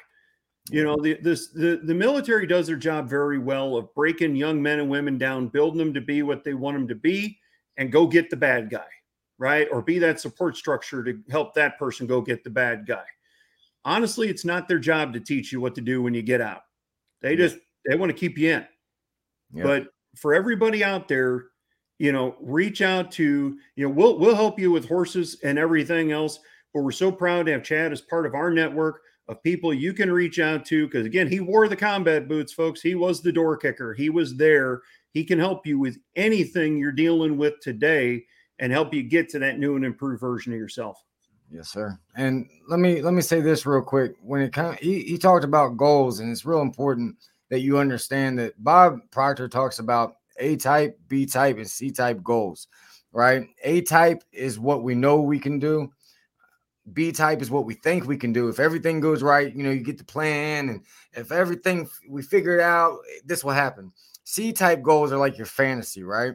You 0.70 0.84
know, 0.84 0.96
the 1.02 1.16
this 1.16 1.50
the, 1.50 1.82
the 1.84 1.94
military 1.94 2.48
does 2.48 2.68
their 2.68 2.78
job 2.78 3.10
very 3.10 3.38
well 3.38 3.76
of 3.76 3.94
breaking 3.94 4.38
young 4.38 4.62
men 4.62 4.80
and 4.80 4.90
women 4.90 5.18
down, 5.18 5.50
building 5.50 5.78
them 5.78 5.94
to 5.94 6.00
be 6.00 6.24
what 6.24 6.46
they 6.46 6.54
want 6.54 6.78
them 6.78 6.88
to 6.88 6.96
be, 6.96 7.38
and 7.76 7.92
go 7.92 8.08
get 8.08 8.30
the 8.30 8.38
bad 8.38 8.70
guy, 8.70 8.88
right? 9.38 9.68
Or 9.70 9.82
be 9.82 10.00
that 10.00 10.22
support 10.22 10.56
structure 10.56 11.04
to 11.04 11.20
help 11.30 11.54
that 11.56 11.78
person 11.78 12.08
go 12.08 12.22
get 12.22 12.46
the 12.46 12.50
bad 12.50 12.86
guy. 12.88 13.04
Honestly, 13.84 14.30
it's 14.30 14.46
not 14.46 14.70
their 14.70 14.80
job 14.80 15.12
to 15.14 15.20
teach 15.20 15.52
you 15.52 15.60
what 15.60 15.76
to 15.76 15.82
do 15.82 16.02
when 16.02 16.14
you 16.14 16.22
get 16.22 16.40
out. 16.40 16.62
They 17.22 17.36
just 17.36 17.58
they 17.86 17.98
want 17.98 18.12
to 18.12 18.18
keep 18.18 18.38
you 18.38 18.52
in. 18.52 18.68
Yeah. 19.54 19.64
But 19.64 19.88
for 20.16 20.34
everybody 20.34 20.82
out 20.82 21.10
there, 21.10 21.48
you 22.00 22.12
know, 22.12 22.36
reach 22.42 22.82
out 22.82 23.12
to, 23.14 23.58
you 23.76 23.88
know, 23.88 23.94
we'll 23.94 24.20
we'll 24.20 24.36
help 24.36 24.60
you 24.60 24.72
with 24.72 24.88
horses 24.88 25.38
and 25.44 25.58
everything 25.58 26.12
else. 26.12 26.40
But 26.74 26.82
we're 26.82 26.92
so 26.92 27.12
proud 27.12 27.46
to 27.46 27.52
have 27.52 27.64
Chad 27.64 27.92
as 27.92 28.02
part 28.02 28.26
of 28.26 28.34
our 28.34 28.50
network 28.50 29.02
of 29.28 29.42
people 29.44 29.74
you 29.74 29.94
can 29.94 30.12
reach 30.12 30.40
out 30.40 30.66
to 30.66 30.86
because 30.86 31.06
again 31.06 31.28
he 31.30 31.40
wore 31.40 31.68
the 31.68 31.76
combat 31.76 32.28
boots 32.28 32.52
folks. 32.52 32.82
He 32.82 32.96
was 32.96 33.22
the 33.22 33.32
door 33.32 33.56
kicker. 33.56 33.94
He 33.94 34.10
was 34.10 34.36
there. 34.36 34.82
He 35.12 35.24
can 35.24 35.40
help 35.40 35.66
you 35.66 35.80
with 35.80 35.98
anything 36.16 36.78
you're 36.78 36.92
dealing 36.92 37.38
with 37.38 37.60
today 37.62 38.26
and 38.60 38.72
help 38.72 38.94
you 38.94 39.04
get 39.04 39.30
to 39.30 39.40
that 39.40 39.60
new 39.60 39.76
and 39.76 39.86
improved 39.86 40.20
version 40.20 40.52
of 40.52 40.60
yourself. 40.60 41.02
Yes 41.52 41.70
sir. 41.70 41.98
And 42.16 42.50
let 42.68 42.80
me 42.80 43.02
let 43.02 43.14
me 43.14 43.22
say 43.22 43.40
this 43.40 43.66
real 43.66 43.82
quick. 43.82 44.16
When 44.22 44.42
it 44.42 44.52
kind 44.52 44.74
of, 44.74 44.80
he, 44.80 45.02
he 45.02 45.18
talked 45.18 45.46
about 45.46 45.78
goals 45.78 46.20
and 46.20 46.32
it's 46.32 46.46
real 46.46 46.62
important 46.62 47.16
that 47.50 47.60
you 47.60 47.78
understand 47.78 48.40
that 48.40 48.62
bob 48.62 49.00
proctor 49.12 49.48
talks 49.48 49.80
about 49.80 50.16
a 50.38 50.56
type 50.56 50.98
b 51.08 51.26
type 51.26 51.58
and 51.58 51.70
c 51.70 51.92
type 51.92 52.22
goals 52.24 52.68
right 53.12 53.48
a 53.64 53.82
type 53.82 54.24
is 54.32 54.60
what 54.60 54.84
we 54.84 54.96
know 54.96 55.22
we 55.22 55.40
can 55.40 55.60
do 55.60 55.92
B 56.92 57.12
type 57.12 57.42
is 57.42 57.50
what 57.50 57.66
we 57.66 57.76
think 57.76 58.06
we 58.06 58.18
can 58.18 58.34
do. 58.34 58.50
If 58.50 58.60
everything 58.60 59.00
goes 59.00 59.24
right, 59.24 59.56
you 59.56 59.64
know, 59.64 59.72
you 59.72 59.84
get 59.84 59.98
the 59.98 60.04
plan, 60.04 60.70
and 60.70 60.82
if 61.14 61.32
everything 61.32 61.88
we 62.10 62.22
figure 62.22 62.58
it 62.58 62.62
out, 62.62 62.98
this 63.24 63.44
will 63.44 63.54
happen. 63.54 63.94
C 64.26 64.52
type 64.52 64.82
goals 64.82 65.12
are 65.12 65.18
like 65.18 65.38
your 65.38 65.46
fantasy, 65.48 66.04
right? 66.04 66.34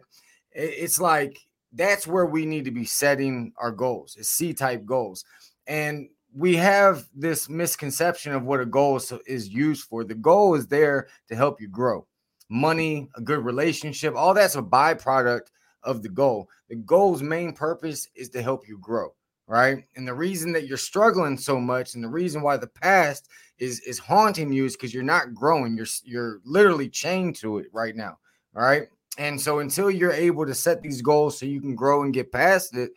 It's 0.53 0.99
like 0.99 1.39
that's 1.73 2.07
where 2.07 2.27
we 2.27 2.47
need 2.47 2.65
to 2.65 2.71
be 2.71 2.85
setting 2.85 3.53
our 3.59 3.71
goals. 3.71 4.17
It's 4.19 4.31
C 4.31 4.55
type 4.55 4.87
goals, 4.87 5.25
and 5.67 6.09
we 6.35 6.57
have 6.57 7.07
this 7.15 7.49
misconception 7.49 8.33
of 8.33 8.45
what 8.45 8.61
a 8.61 8.67
goal 8.67 9.01
is 9.27 9.49
used 9.49 9.85
for. 9.85 10.05
The 10.05 10.15
goal 10.15 10.55
is 10.55 10.67
there 10.67 11.09
to 11.29 11.37
help 11.37 11.61
you 11.61 11.69
grow. 11.69 12.07
Money, 12.49 13.09
a 13.17 13.21
good 13.21 13.45
relationship, 13.45 14.15
all 14.17 14.35
that's 14.35 14.57
a 14.57 14.63
byproduct 14.63 15.49
of 15.83 16.03
the 16.03 16.09
goal. 16.09 16.49
The 16.69 16.77
goal's 16.77 17.23
main 17.23 17.53
purpose 17.53 18.09
is 18.15 18.31
to 18.31 18.43
help 18.43 18.67
you 18.67 18.79
grow 18.79 19.13
right? 19.49 19.85
And 19.97 20.07
the 20.07 20.15
reason 20.15 20.53
that 20.53 20.69
you're 20.69 20.77
struggling 20.77 21.37
so 21.37 21.59
much 21.59 21.95
and 21.95 22.05
the 22.05 22.09
reason 22.09 22.43
why 22.43 22.59
the 22.59 22.69
past 22.69 23.29
is 23.59 23.81
is 23.81 23.99
haunting 23.99 24.53
you 24.53 24.67
is 24.67 24.77
because 24.77 24.95
you're 24.95 25.03
not 25.03 25.35
growing. 25.35 25.77
You're 25.77 25.87
you're 26.05 26.41
literally 26.45 26.89
chained 26.89 27.37
to 27.37 27.59
it 27.59 27.67
right 27.73 27.97
now. 27.97 28.19
All 28.55 28.63
right. 28.63 28.85
And 29.17 29.41
so 29.41 29.59
until 29.59 29.91
you're 29.91 30.13
able 30.13 30.47
to 30.47 30.55
set 30.55 30.81
these 30.81 31.03
goals 31.03 31.39
so 31.39 31.47
you 31.47 31.61
can 31.61 31.75
grow 31.75 32.05
and 32.05 32.15
get 32.15 32.31
past 32.31 32.77
it, 32.77 32.93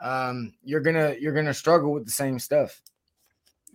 um, 0.00 0.54
you're 0.62 0.80
gonna 0.80 1.16
you're 1.20 1.34
gonna 1.34 1.52
struggle 1.52 1.92
with 1.92 2.06
the 2.06 2.12
same 2.12 2.38
stuff. 2.38 2.80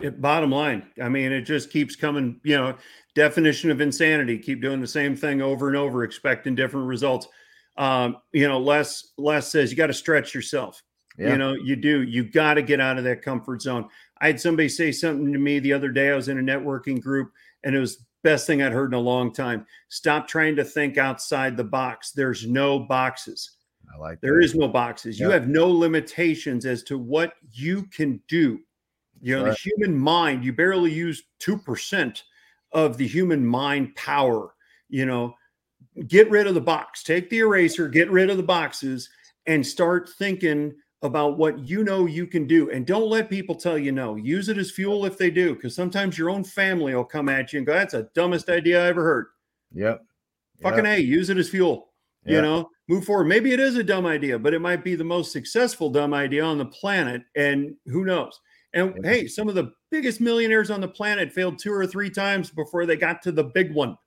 It, 0.04 0.22
bottom 0.22 0.52
line, 0.52 0.84
I 1.02 1.10
mean, 1.10 1.32
it 1.32 1.42
just 1.42 1.70
keeps 1.70 1.96
coming. 1.96 2.40
You 2.44 2.58
know, 2.58 2.76
definition 3.16 3.72
of 3.72 3.82
insanity: 3.82 4.38
keep 4.38 4.62
doing 4.62 4.82
the 4.82 4.88
same 4.88 5.16
thing 5.16 5.42
over 5.42 5.68
and 5.68 5.78
over, 5.78 6.04
expecting 6.04 6.56
different 6.56 6.88
results. 6.88 7.28
Um, 7.78 8.18
you 8.32 8.48
know, 8.48 8.60
Les 8.60 9.14
Les 9.18 9.52
says 9.52 9.72
you 9.72 9.78
got 9.78 9.88
to 9.88 9.94
stretch 9.94 10.34
yourself. 10.36 10.82
Yeah. 11.18 11.32
You 11.32 11.38
know, 11.38 11.54
you 11.54 11.76
do. 11.76 12.04
You 12.04 12.24
got 12.24 12.56
to 12.56 12.62
get 12.62 12.80
out 12.80 12.98
of 12.98 13.04
that 13.04 13.22
comfort 13.22 13.62
zone. 13.62 13.90
I 14.20 14.28
had 14.28 14.40
somebody 14.40 14.70
say 14.70 14.92
something 14.92 15.34
to 15.34 15.40
me 15.40 15.60
the 15.60 15.74
other 15.74 15.90
day. 15.90 16.10
I 16.10 16.16
was 16.16 16.30
in 16.30 16.40
a 16.40 16.42
networking 16.42 17.02
group, 17.02 17.32
and 17.64 17.76
it 17.76 17.80
was 17.80 18.06
best 18.24 18.48
thing 18.48 18.62
I'd 18.62 18.72
heard 18.72 18.94
in 18.94 19.00
a 19.00 19.02
long 19.02 19.34
time. 19.34 19.66
Stop 19.90 20.28
trying 20.28 20.56
to 20.56 20.64
think 20.64 20.98
outside 20.98 21.58
the 21.58 21.64
box. 21.64 22.12
There's 22.12 22.48
no 22.48 22.80
boxes. 22.80 23.58
I 23.94 23.98
like 23.98 24.22
there 24.22 24.40
that. 24.40 24.46
is 24.46 24.56
no 24.56 24.68
boxes. 24.68 25.20
Yep. 25.20 25.26
You 25.26 25.32
have 25.32 25.48
no 25.48 25.70
limitations 25.70 26.66
as 26.66 26.84
to 26.84 26.98
what 26.98 27.34
you 27.52 27.84
can 27.88 28.22
do. 28.28 28.60
You 29.22 29.38
know, 29.38 29.46
right. 29.46 29.52
the 29.52 29.70
human 29.70 29.98
mind, 29.98 30.44
you 30.44 30.54
barely 30.54 30.92
use 30.92 31.24
2% 31.40 32.22
of 32.74 32.98
the 32.98 33.08
human 33.08 33.46
mind 33.46 33.96
power. 33.96 34.54
You 34.90 35.06
know, 35.06 35.36
get 36.08 36.30
rid 36.30 36.48
of 36.48 36.56
the 36.56 36.62
box, 36.62 37.04
take 37.04 37.30
the 37.30 37.40
eraser, 37.40 37.88
get 37.88 38.10
rid 38.10 38.30
of 38.30 38.38
the 38.38 38.44
boxes, 38.44 39.10
and 39.46 39.66
start 39.66 40.10
thinking 40.18 40.74
about 41.04 41.38
what 41.38 41.58
you 41.60 41.84
know 41.84 42.06
you 42.06 42.28
can 42.28 42.46
do 42.46 42.70
and 42.70 42.86
don't 42.86 43.10
let 43.10 43.28
people 43.28 43.56
tell 43.56 43.76
you 43.76 43.92
no 43.92 44.16
use 44.16 44.50
it 44.50 44.60
as 44.60 44.70
fuel 44.70 45.04
if 45.04 45.18
they 45.18 45.32
do 45.32 45.56
because 45.56 45.74
sometimes 45.74 46.16
your 46.16 46.30
own 46.30 46.44
family 46.44 46.94
will 46.94 47.04
come 47.04 47.28
at 47.28 47.52
you 47.52 47.58
and 47.58 47.66
go 47.66 47.74
that's 47.74 47.94
the 47.94 48.08
dumbest 48.14 48.50
idea 48.50 48.86
i 48.86 48.88
ever 48.88 49.04
heard 49.04 49.26
yep 49.74 50.04
fucking 50.62 50.86
yep. 50.86 51.00
a 51.00 51.02
use 51.02 51.32
it 51.32 51.40
as 51.40 51.50
fuel 51.50 51.92
Yeah. 52.26 52.36
You 52.36 52.42
know, 52.42 52.70
move 52.88 53.06
forward. 53.06 53.26
Maybe 53.26 53.52
it 53.52 53.60
is 53.60 53.78
a 53.78 53.84
dumb 53.84 54.06
idea, 54.06 54.38
but 54.38 54.54
it 54.54 54.60
might 54.60 54.84
be 54.84 54.96
the 54.96 55.04
most 55.04 55.32
successful 55.32 55.90
dumb 55.90 56.14
idea 56.14 56.44
on 56.44 56.58
the 56.58 56.66
planet. 56.66 57.24
And 57.36 57.76
who 57.88 58.06
knows? 58.06 58.40
And 58.74 58.94
yeah. 59.04 59.10
hey, 59.10 59.28
some 59.28 59.50
of 59.50 59.56
the 59.56 59.74
biggest 59.90 60.22
millionaires 60.22 60.72
on 60.72 60.82
the 60.82 60.88
planet 60.88 61.32
failed 61.32 61.60
two 61.60 61.74
or 61.74 61.86
three 61.86 62.10
times 62.10 62.50
before 62.50 62.86
they 62.86 62.96
got 62.96 63.22
to 63.24 63.32
the 63.32 63.44
big 63.44 63.74
one. 63.74 63.98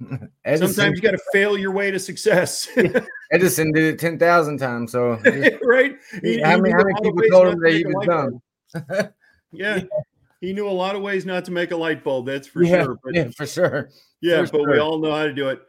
Sometimes 0.44 0.78
you 0.78 1.00
got 1.00 1.12
to 1.12 1.22
fail 1.32 1.56
your 1.56 1.72
way 1.72 1.90
to 1.90 1.98
success. 1.98 2.68
Edison 3.32 3.72
did 3.72 3.94
it 3.94 3.98
10,000 3.98 4.58
times. 4.58 4.92
So, 4.92 5.20
right? 5.64 5.96
He, 6.22 6.40
how, 6.40 6.58
many, 6.58 6.70
how 6.72 6.84
many 6.84 7.00
people 7.02 7.22
told 7.30 7.48
him 7.48 7.60
that 7.60 7.72
he 7.72 7.84
was 7.84 8.06
dumb? 8.06 9.22
yeah. 9.52 9.82
He 10.40 10.52
knew 10.52 10.68
a 10.68 10.70
lot 10.70 10.94
of 10.94 11.02
ways 11.02 11.24
not 11.24 11.44
to 11.46 11.52
make 11.52 11.70
a 11.70 11.76
light 11.76 12.04
bulb. 12.04 12.26
That's 12.26 12.46
for 12.46 12.62
yeah, 12.62 12.84
sure. 12.84 12.98
But, 13.02 13.14
yeah, 13.14 13.28
for 13.36 13.46
sure. 13.46 13.90
Yeah, 14.20 14.44
for 14.44 14.52
but 14.52 14.58
sure. 14.58 14.70
we 14.72 14.78
all 14.78 14.98
know 14.98 15.12
how 15.12 15.24
to 15.24 15.32
do 15.32 15.48
it. 15.48 15.60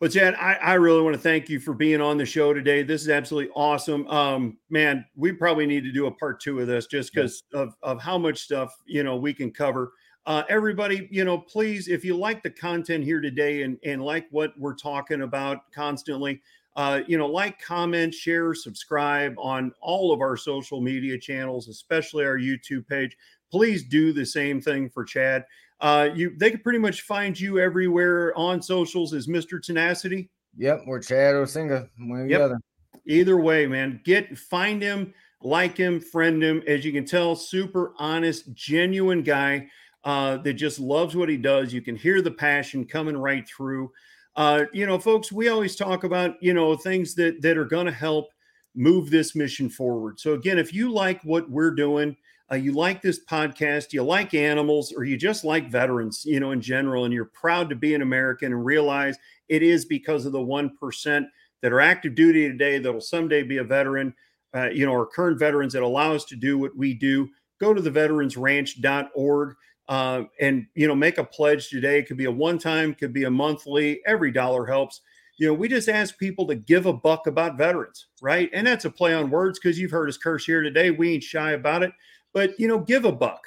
But 0.00 0.12
Chad, 0.12 0.34
I, 0.36 0.54
I, 0.54 0.74
really 0.74 1.02
want 1.02 1.14
to 1.14 1.20
thank 1.20 1.50
you 1.50 1.60
for 1.60 1.74
being 1.74 2.00
on 2.00 2.16
the 2.16 2.24
show 2.24 2.54
today. 2.54 2.82
This 2.82 3.02
is 3.02 3.10
absolutely 3.10 3.52
awesome. 3.54 4.06
Um, 4.08 4.56
man, 4.70 5.04
we 5.14 5.30
probably 5.30 5.66
need 5.66 5.84
to 5.84 5.92
do 5.92 6.06
a 6.06 6.10
part 6.10 6.40
two 6.40 6.58
of 6.58 6.66
this 6.66 6.86
just 6.86 7.12
because 7.12 7.44
yeah. 7.52 7.60
of, 7.60 7.76
of 7.82 8.00
how 8.00 8.16
much 8.16 8.38
stuff 8.38 8.74
you 8.86 9.04
know 9.04 9.16
we 9.16 9.34
can 9.34 9.50
cover. 9.50 9.92
Uh, 10.24 10.42
everybody, 10.48 11.06
you 11.10 11.26
know, 11.26 11.36
please, 11.36 11.86
if 11.86 12.02
you 12.02 12.16
like 12.16 12.42
the 12.42 12.48
content 12.48 13.04
here 13.04 13.20
today 13.20 13.62
and 13.62 13.76
and 13.84 14.02
like 14.02 14.26
what 14.30 14.58
we're 14.58 14.74
talking 14.74 15.20
about 15.20 15.70
constantly, 15.70 16.40
uh, 16.76 17.02
you 17.06 17.18
know, 17.18 17.26
like, 17.26 17.60
comment, 17.60 18.14
share, 18.14 18.54
subscribe 18.54 19.34
on 19.36 19.70
all 19.82 20.14
of 20.14 20.22
our 20.22 20.36
social 20.36 20.80
media 20.80 21.18
channels, 21.18 21.68
especially 21.68 22.24
our 22.24 22.38
YouTube 22.38 22.88
page. 22.88 23.14
Please 23.50 23.84
do 23.84 24.14
the 24.14 24.24
same 24.24 24.62
thing 24.62 24.88
for 24.88 25.04
Chad. 25.04 25.44
Uh, 25.80 26.10
you 26.14 26.36
they 26.36 26.50
can 26.50 26.60
pretty 26.60 26.78
much 26.78 27.02
find 27.02 27.38
you 27.38 27.58
everywhere 27.58 28.36
on 28.36 28.60
socials 28.60 29.14
as 29.14 29.26
Mr. 29.26 29.62
Tenacity. 29.62 30.28
Yep, 30.56 30.82
or 30.86 31.00
Chad 31.00 31.34
Osinga, 31.34 31.88
one 31.98 32.20
or 32.20 32.26
yep. 32.26 32.38
the 32.40 32.44
other. 32.44 32.60
Either 33.06 33.38
way, 33.38 33.66
man, 33.66 34.00
get 34.04 34.36
find 34.36 34.82
him, 34.82 35.14
like 35.42 35.76
him, 35.76 36.00
friend 36.00 36.42
him. 36.42 36.62
As 36.66 36.84
you 36.84 36.92
can 36.92 37.04
tell, 37.04 37.34
super 37.34 37.92
honest, 37.98 38.52
genuine 38.52 39.22
guy 39.22 39.68
uh, 40.04 40.36
that 40.38 40.54
just 40.54 40.78
loves 40.78 41.16
what 41.16 41.28
he 41.28 41.36
does. 41.36 41.72
You 41.72 41.80
can 41.80 41.96
hear 41.96 42.20
the 42.20 42.30
passion 42.30 42.84
coming 42.84 43.16
right 43.16 43.48
through. 43.48 43.90
Uh, 44.36 44.64
you 44.72 44.86
know, 44.86 44.98
folks, 44.98 45.32
we 45.32 45.48
always 45.48 45.76
talk 45.76 46.04
about 46.04 46.42
you 46.42 46.52
know 46.52 46.76
things 46.76 47.14
that 47.14 47.40
that 47.42 47.56
are 47.56 47.64
going 47.64 47.86
to 47.86 47.92
help 47.92 48.28
move 48.74 49.10
this 49.10 49.34
mission 49.34 49.68
forward. 49.68 50.20
So 50.20 50.34
again, 50.34 50.58
if 50.58 50.72
you 50.72 50.92
like 50.92 51.22
what 51.22 51.50
we're 51.50 51.72
doing 51.72 52.16
uh, 52.52 52.56
you 52.56 52.72
like 52.72 53.00
this 53.00 53.24
podcast, 53.24 53.92
you 53.92 54.02
like 54.02 54.34
animals, 54.34 54.92
or 54.92 55.04
you 55.04 55.16
just 55.16 55.44
like 55.44 55.70
veterans, 55.70 56.24
you 56.24 56.40
know, 56.40 56.50
in 56.50 56.60
general, 56.60 57.04
and 57.04 57.14
you're 57.14 57.26
proud 57.26 57.70
to 57.70 57.76
be 57.76 57.94
an 57.94 58.02
American 58.02 58.52
and 58.52 58.64
realize 58.64 59.16
it 59.48 59.62
is 59.62 59.84
because 59.84 60.26
of 60.26 60.32
the 60.32 60.38
1% 60.38 61.26
that 61.62 61.72
are 61.72 61.80
active 61.80 62.14
duty 62.16 62.48
today 62.48 62.78
that'll 62.78 63.00
someday 63.00 63.44
be 63.44 63.58
a 63.58 63.64
veteran, 63.64 64.12
uh, 64.54 64.68
you 64.70 64.84
know, 64.84 64.92
our 64.92 65.06
current 65.06 65.38
veterans 65.38 65.72
that 65.72 65.84
allow 65.84 66.12
us 66.12 66.24
to 66.24 66.34
do 66.34 66.58
what 66.58 66.76
we 66.76 66.92
do. 66.92 67.28
Go 67.60 67.72
to 67.72 67.80
the 67.80 67.90
veteransranch.org 67.90 69.54
uh, 69.88 70.22
and, 70.40 70.66
you 70.74 70.88
know, 70.88 70.94
make 70.94 71.18
a 71.18 71.24
pledge 71.24 71.68
today. 71.68 72.00
It 72.00 72.08
could 72.08 72.16
be 72.16 72.24
a 72.24 72.32
one 72.32 72.58
time, 72.58 72.94
could 72.94 73.12
be 73.12 73.24
a 73.24 73.30
monthly, 73.30 74.00
every 74.06 74.32
dollar 74.32 74.66
helps 74.66 75.02
you 75.40 75.48
know, 75.48 75.54
we 75.54 75.66
just 75.66 75.88
ask 75.88 76.16
people 76.18 76.46
to 76.46 76.54
give 76.54 76.86
a 76.86 76.92
buck 76.92 77.26
about 77.26 77.58
veterans, 77.58 78.06
right? 78.22 78.48
And 78.52 78.64
that's 78.64 78.84
a 78.84 78.90
play 78.90 79.14
on 79.14 79.30
words 79.30 79.58
because 79.58 79.78
you've 79.78 79.90
heard 79.90 80.08
us 80.08 80.16
curse 80.16 80.44
here 80.44 80.62
today. 80.62 80.92
We 80.92 81.14
ain't 81.14 81.24
shy 81.24 81.52
about 81.52 81.82
it 81.82 81.92
but 82.32 82.58
you 82.58 82.68
know, 82.68 82.78
give 82.78 83.04
a 83.04 83.12
buck. 83.12 83.42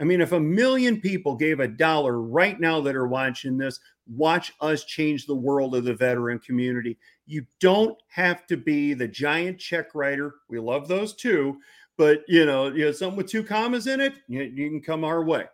I 0.00 0.04
mean, 0.04 0.20
if 0.20 0.32
a 0.32 0.40
million 0.40 1.00
people 1.00 1.36
gave 1.36 1.60
a 1.60 1.68
dollar 1.68 2.20
right 2.20 2.58
now 2.58 2.80
that 2.80 2.96
are 2.96 3.06
watching 3.06 3.56
this, 3.56 3.78
watch 4.06 4.52
us 4.60 4.84
change 4.84 5.26
the 5.26 5.34
world 5.34 5.74
of 5.74 5.84
the 5.84 5.94
veteran 5.94 6.38
community. 6.38 6.98
You 7.26 7.46
don't 7.60 7.96
have 8.08 8.46
to 8.48 8.56
be 8.56 8.94
the 8.94 9.06
giant 9.06 9.58
check 9.58 9.94
writer. 9.94 10.36
We 10.48 10.58
love 10.58 10.88
those 10.88 11.14
too, 11.14 11.58
but 11.96 12.22
you 12.26 12.46
know, 12.46 12.68
you 12.68 12.86
know, 12.86 12.92
something 12.92 13.16
with 13.16 13.28
two 13.28 13.44
commas 13.44 13.86
in 13.86 14.00
it, 14.00 14.14
you, 14.28 14.42
you 14.42 14.70
can 14.70 14.80
come 14.80 15.04
our 15.04 15.22
way. 15.22 15.44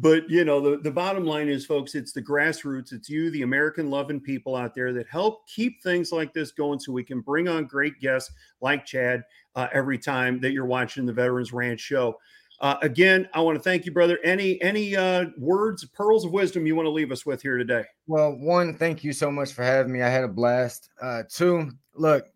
But 0.00 0.30
you 0.30 0.44
know, 0.44 0.60
the, 0.60 0.76
the 0.76 0.92
bottom 0.92 1.24
line 1.24 1.48
is, 1.48 1.66
folks, 1.66 1.96
it's 1.96 2.12
the 2.12 2.22
grassroots, 2.22 2.92
it's 2.92 3.08
you, 3.08 3.32
the 3.32 3.42
American 3.42 3.90
loving 3.90 4.20
people 4.20 4.54
out 4.54 4.72
there 4.72 4.92
that 4.92 5.08
help 5.08 5.48
keep 5.48 5.82
things 5.82 6.12
like 6.12 6.32
this 6.32 6.52
going 6.52 6.78
so 6.78 6.92
we 6.92 7.02
can 7.02 7.20
bring 7.20 7.48
on 7.48 7.66
great 7.66 7.98
guests 7.98 8.32
like 8.60 8.86
Chad 8.86 9.24
uh, 9.56 9.66
every 9.72 9.98
time 9.98 10.40
that 10.40 10.52
you're 10.52 10.66
watching 10.66 11.04
the 11.04 11.12
Veterans 11.12 11.52
Ranch 11.52 11.80
show. 11.80 12.16
Uh, 12.60 12.76
again, 12.82 13.28
I 13.34 13.40
want 13.40 13.56
to 13.56 13.62
thank 13.62 13.86
you, 13.86 13.92
brother. 13.92 14.20
Any 14.22 14.60
any 14.62 14.94
uh, 14.94 15.26
words, 15.36 15.84
pearls 15.84 16.24
of 16.24 16.30
wisdom 16.30 16.64
you 16.64 16.76
want 16.76 16.86
to 16.86 16.90
leave 16.90 17.10
us 17.10 17.26
with 17.26 17.42
here 17.42 17.58
today? 17.58 17.84
Well, 18.06 18.36
one, 18.38 18.76
thank 18.76 19.02
you 19.02 19.12
so 19.12 19.32
much 19.32 19.52
for 19.52 19.64
having 19.64 19.92
me. 19.92 20.02
I 20.02 20.08
had 20.08 20.24
a 20.24 20.28
blast. 20.28 20.90
Uh, 21.02 21.24
two, 21.28 21.72
look, 21.94 22.26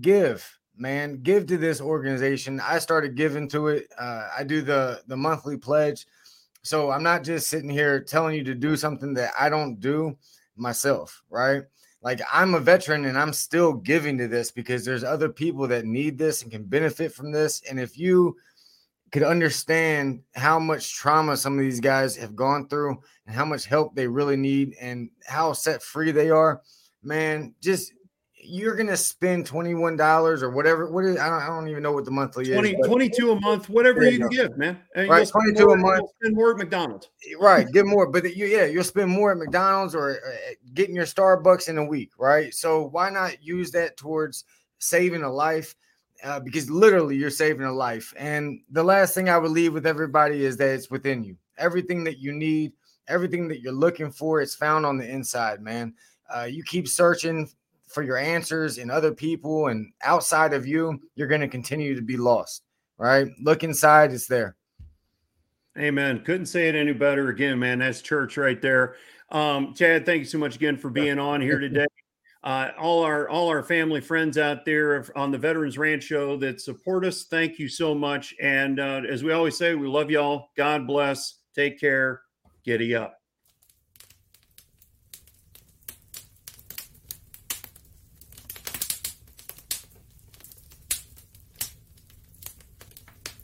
give, 0.00 0.46
man, 0.76 1.22
give 1.22 1.46
to 1.46 1.58
this 1.58 1.80
organization. 1.80 2.58
I 2.60 2.78
started 2.78 3.16
giving 3.16 3.48
to 3.50 3.68
it. 3.68 3.88
Uh, 3.98 4.28
I 4.36 4.44
do 4.44 4.62
the 4.62 5.02
the 5.08 5.16
monthly 5.16 5.58
pledge, 5.58 6.06
so 6.62 6.90
I'm 6.90 7.02
not 7.02 7.24
just 7.24 7.48
sitting 7.48 7.70
here 7.70 8.00
telling 8.00 8.36
you 8.36 8.44
to 8.44 8.54
do 8.54 8.76
something 8.76 9.14
that 9.14 9.32
I 9.38 9.48
don't 9.48 9.80
do 9.80 10.16
myself, 10.56 11.22
right? 11.28 11.62
Like 12.02 12.20
I'm 12.32 12.54
a 12.54 12.60
veteran 12.60 13.04
and 13.04 13.18
I'm 13.18 13.32
still 13.32 13.72
giving 13.72 14.18
to 14.18 14.28
this 14.28 14.50
because 14.50 14.84
there's 14.84 15.04
other 15.04 15.28
people 15.28 15.66
that 15.68 15.84
need 15.84 16.18
this 16.18 16.42
and 16.42 16.50
can 16.50 16.64
benefit 16.64 17.12
from 17.12 17.30
this. 17.32 17.62
And 17.68 17.78
if 17.78 17.98
you 17.98 18.36
could 19.12 19.22
understand 19.22 20.22
how 20.34 20.58
much 20.58 20.94
trauma 20.94 21.36
some 21.36 21.54
of 21.54 21.60
these 21.60 21.80
guys 21.80 22.16
have 22.16 22.34
gone 22.34 22.66
through 22.68 22.98
and 23.26 23.36
how 23.36 23.44
much 23.44 23.66
help 23.66 23.94
they 23.94 24.06
really 24.06 24.36
need 24.36 24.74
and 24.80 25.10
how 25.26 25.52
set 25.52 25.82
free 25.82 26.10
they 26.10 26.30
are, 26.30 26.62
man, 27.02 27.54
just 27.60 27.92
you're 28.42 28.74
gonna 28.74 28.96
spend 28.96 29.46
$21 29.46 30.42
or 30.42 30.50
whatever. 30.50 30.90
What 30.90 31.04
is 31.04 31.16
I 31.16 31.28
don't, 31.28 31.42
I 31.42 31.46
don't 31.46 31.68
even 31.68 31.82
know 31.82 31.92
what 31.92 32.04
the 32.04 32.10
monthly 32.10 32.52
20, 32.52 32.70
is. 32.70 32.86
22 32.86 33.30
a 33.30 33.40
month, 33.40 33.68
whatever 33.68 34.02
you, 34.02 34.18
can 34.18 34.28
give, 34.28 34.58
man. 34.58 34.78
And 34.94 35.08
right, 35.08 35.26
22 35.26 35.64
more, 35.64 35.74
a 35.74 35.78
month. 35.78 36.10
Spend 36.20 36.34
more 36.34 36.50
at 36.50 36.56
McDonald's. 36.56 37.08
Right, 37.40 37.66
get 37.72 37.86
more, 37.86 38.06
but 38.10 38.24
you, 38.36 38.46
yeah, 38.46 38.64
you'll 38.64 38.84
spend 38.84 39.10
more 39.10 39.32
at 39.32 39.38
McDonald's 39.38 39.94
or 39.94 40.10
uh, 40.10 40.30
getting 40.74 40.94
your 40.94 41.06
Starbucks 41.06 41.68
in 41.68 41.78
a 41.78 41.84
week, 41.84 42.10
right? 42.18 42.52
So 42.52 42.88
why 42.88 43.10
not 43.10 43.42
use 43.42 43.70
that 43.72 43.96
towards 43.96 44.44
saving 44.78 45.22
a 45.22 45.32
life? 45.32 45.74
uh, 46.22 46.40
because 46.40 46.70
literally 46.70 47.16
you're 47.16 47.30
saving 47.30 47.66
a 47.66 47.72
life. 47.72 48.14
And 48.16 48.60
the 48.70 48.82
last 48.82 49.14
thing 49.14 49.28
I 49.28 49.38
would 49.38 49.50
leave 49.50 49.72
with 49.72 49.86
everybody 49.86 50.44
is 50.44 50.56
that 50.58 50.70
it's 50.70 50.90
within 50.90 51.24
you. 51.24 51.36
Everything 51.58 52.04
that 52.04 52.18
you 52.18 52.32
need, 52.32 52.72
everything 53.08 53.48
that 53.48 53.60
you're 53.60 53.72
looking 53.72 54.10
for, 54.10 54.40
it's 54.40 54.54
found 54.54 54.86
on 54.86 54.98
the 54.98 55.08
inside, 55.08 55.60
man. 55.60 55.94
Uh, 56.34 56.44
you 56.44 56.62
keep 56.62 56.88
searching 56.88 57.48
for 57.92 58.02
your 58.02 58.16
answers 58.16 58.78
in 58.78 58.90
other 58.90 59.12
people 59.12 59.68
and 59.68 59.92
outside 60.02 60.52
of 60.52 60.66
you, 60.66 61.00
you're 61.14 61.28
going 61.28 61.40
to 61.40 61.48
continue 61.48 61.94
to 61.94 62.02
be 62.02 62.16
lost, 62.16 62.62
right? 62.98 63.28
Look 63.40 63.64
inside, 63.64 64.12
it's 64.12 64.26
there. 64.26 64.56
Amen. 65.78 66.22
Couldn't 66.24 66.46
say 66.46 66.68
it 66.68 66.74
any 66.74 66.92
better. 66.92 67.28
Again, 67.30 67.58
man, 67.58 67.78
that's 67.78 68.02
church 68.02 68.36
right 68.36 68.60
there. 68.60 68.96
Um, 69.30 69.72
Chad, 69.74 70.04
thank 70.04 70.18
you 70.18 70.24
so 70.26 70.38
much 70.38 70.56
again 70.56 70.76
for 70.76 70.90
being 70.90 71.18
on 71.18 71.40
here 71.40 71.58
today 71.58 71.86
uh, 72.44 72.70
all 72.78 73.02
our 73.04 73.28
all 73.28 73.48
our 73.48 73.62
family 73.62 74.00
friends 74.00 74.36
out 74.36 74.64
there 74.64 75.04
on 75.16 75.30
the 75.30 75.38
Veterans 75.38 75.78
Ranch 75.78 76.02
Show 76.04 76.36
that 76.38 76.60
support 76.60 77.04
us. 77.04 77.24
Thank 77.24 77.58
you 77.58 77.68
so 77.68 77.94
much. 77.94 78.34
And 78.40 78.80
uh, 78.80 79.02
as 79.08 79.22
we 79.22 79.32
always 79.32 79.56
say, 79.56 79.74
we 79.74 79.86
love 79.86 80.10
y'all. 80.10 80.48
God 80.56 80.86
bless. 80.86 81.38
Take 81.54 81.78
care. 81.78 82.22
Giddy 82.64 82.94
up. 82.94 83.21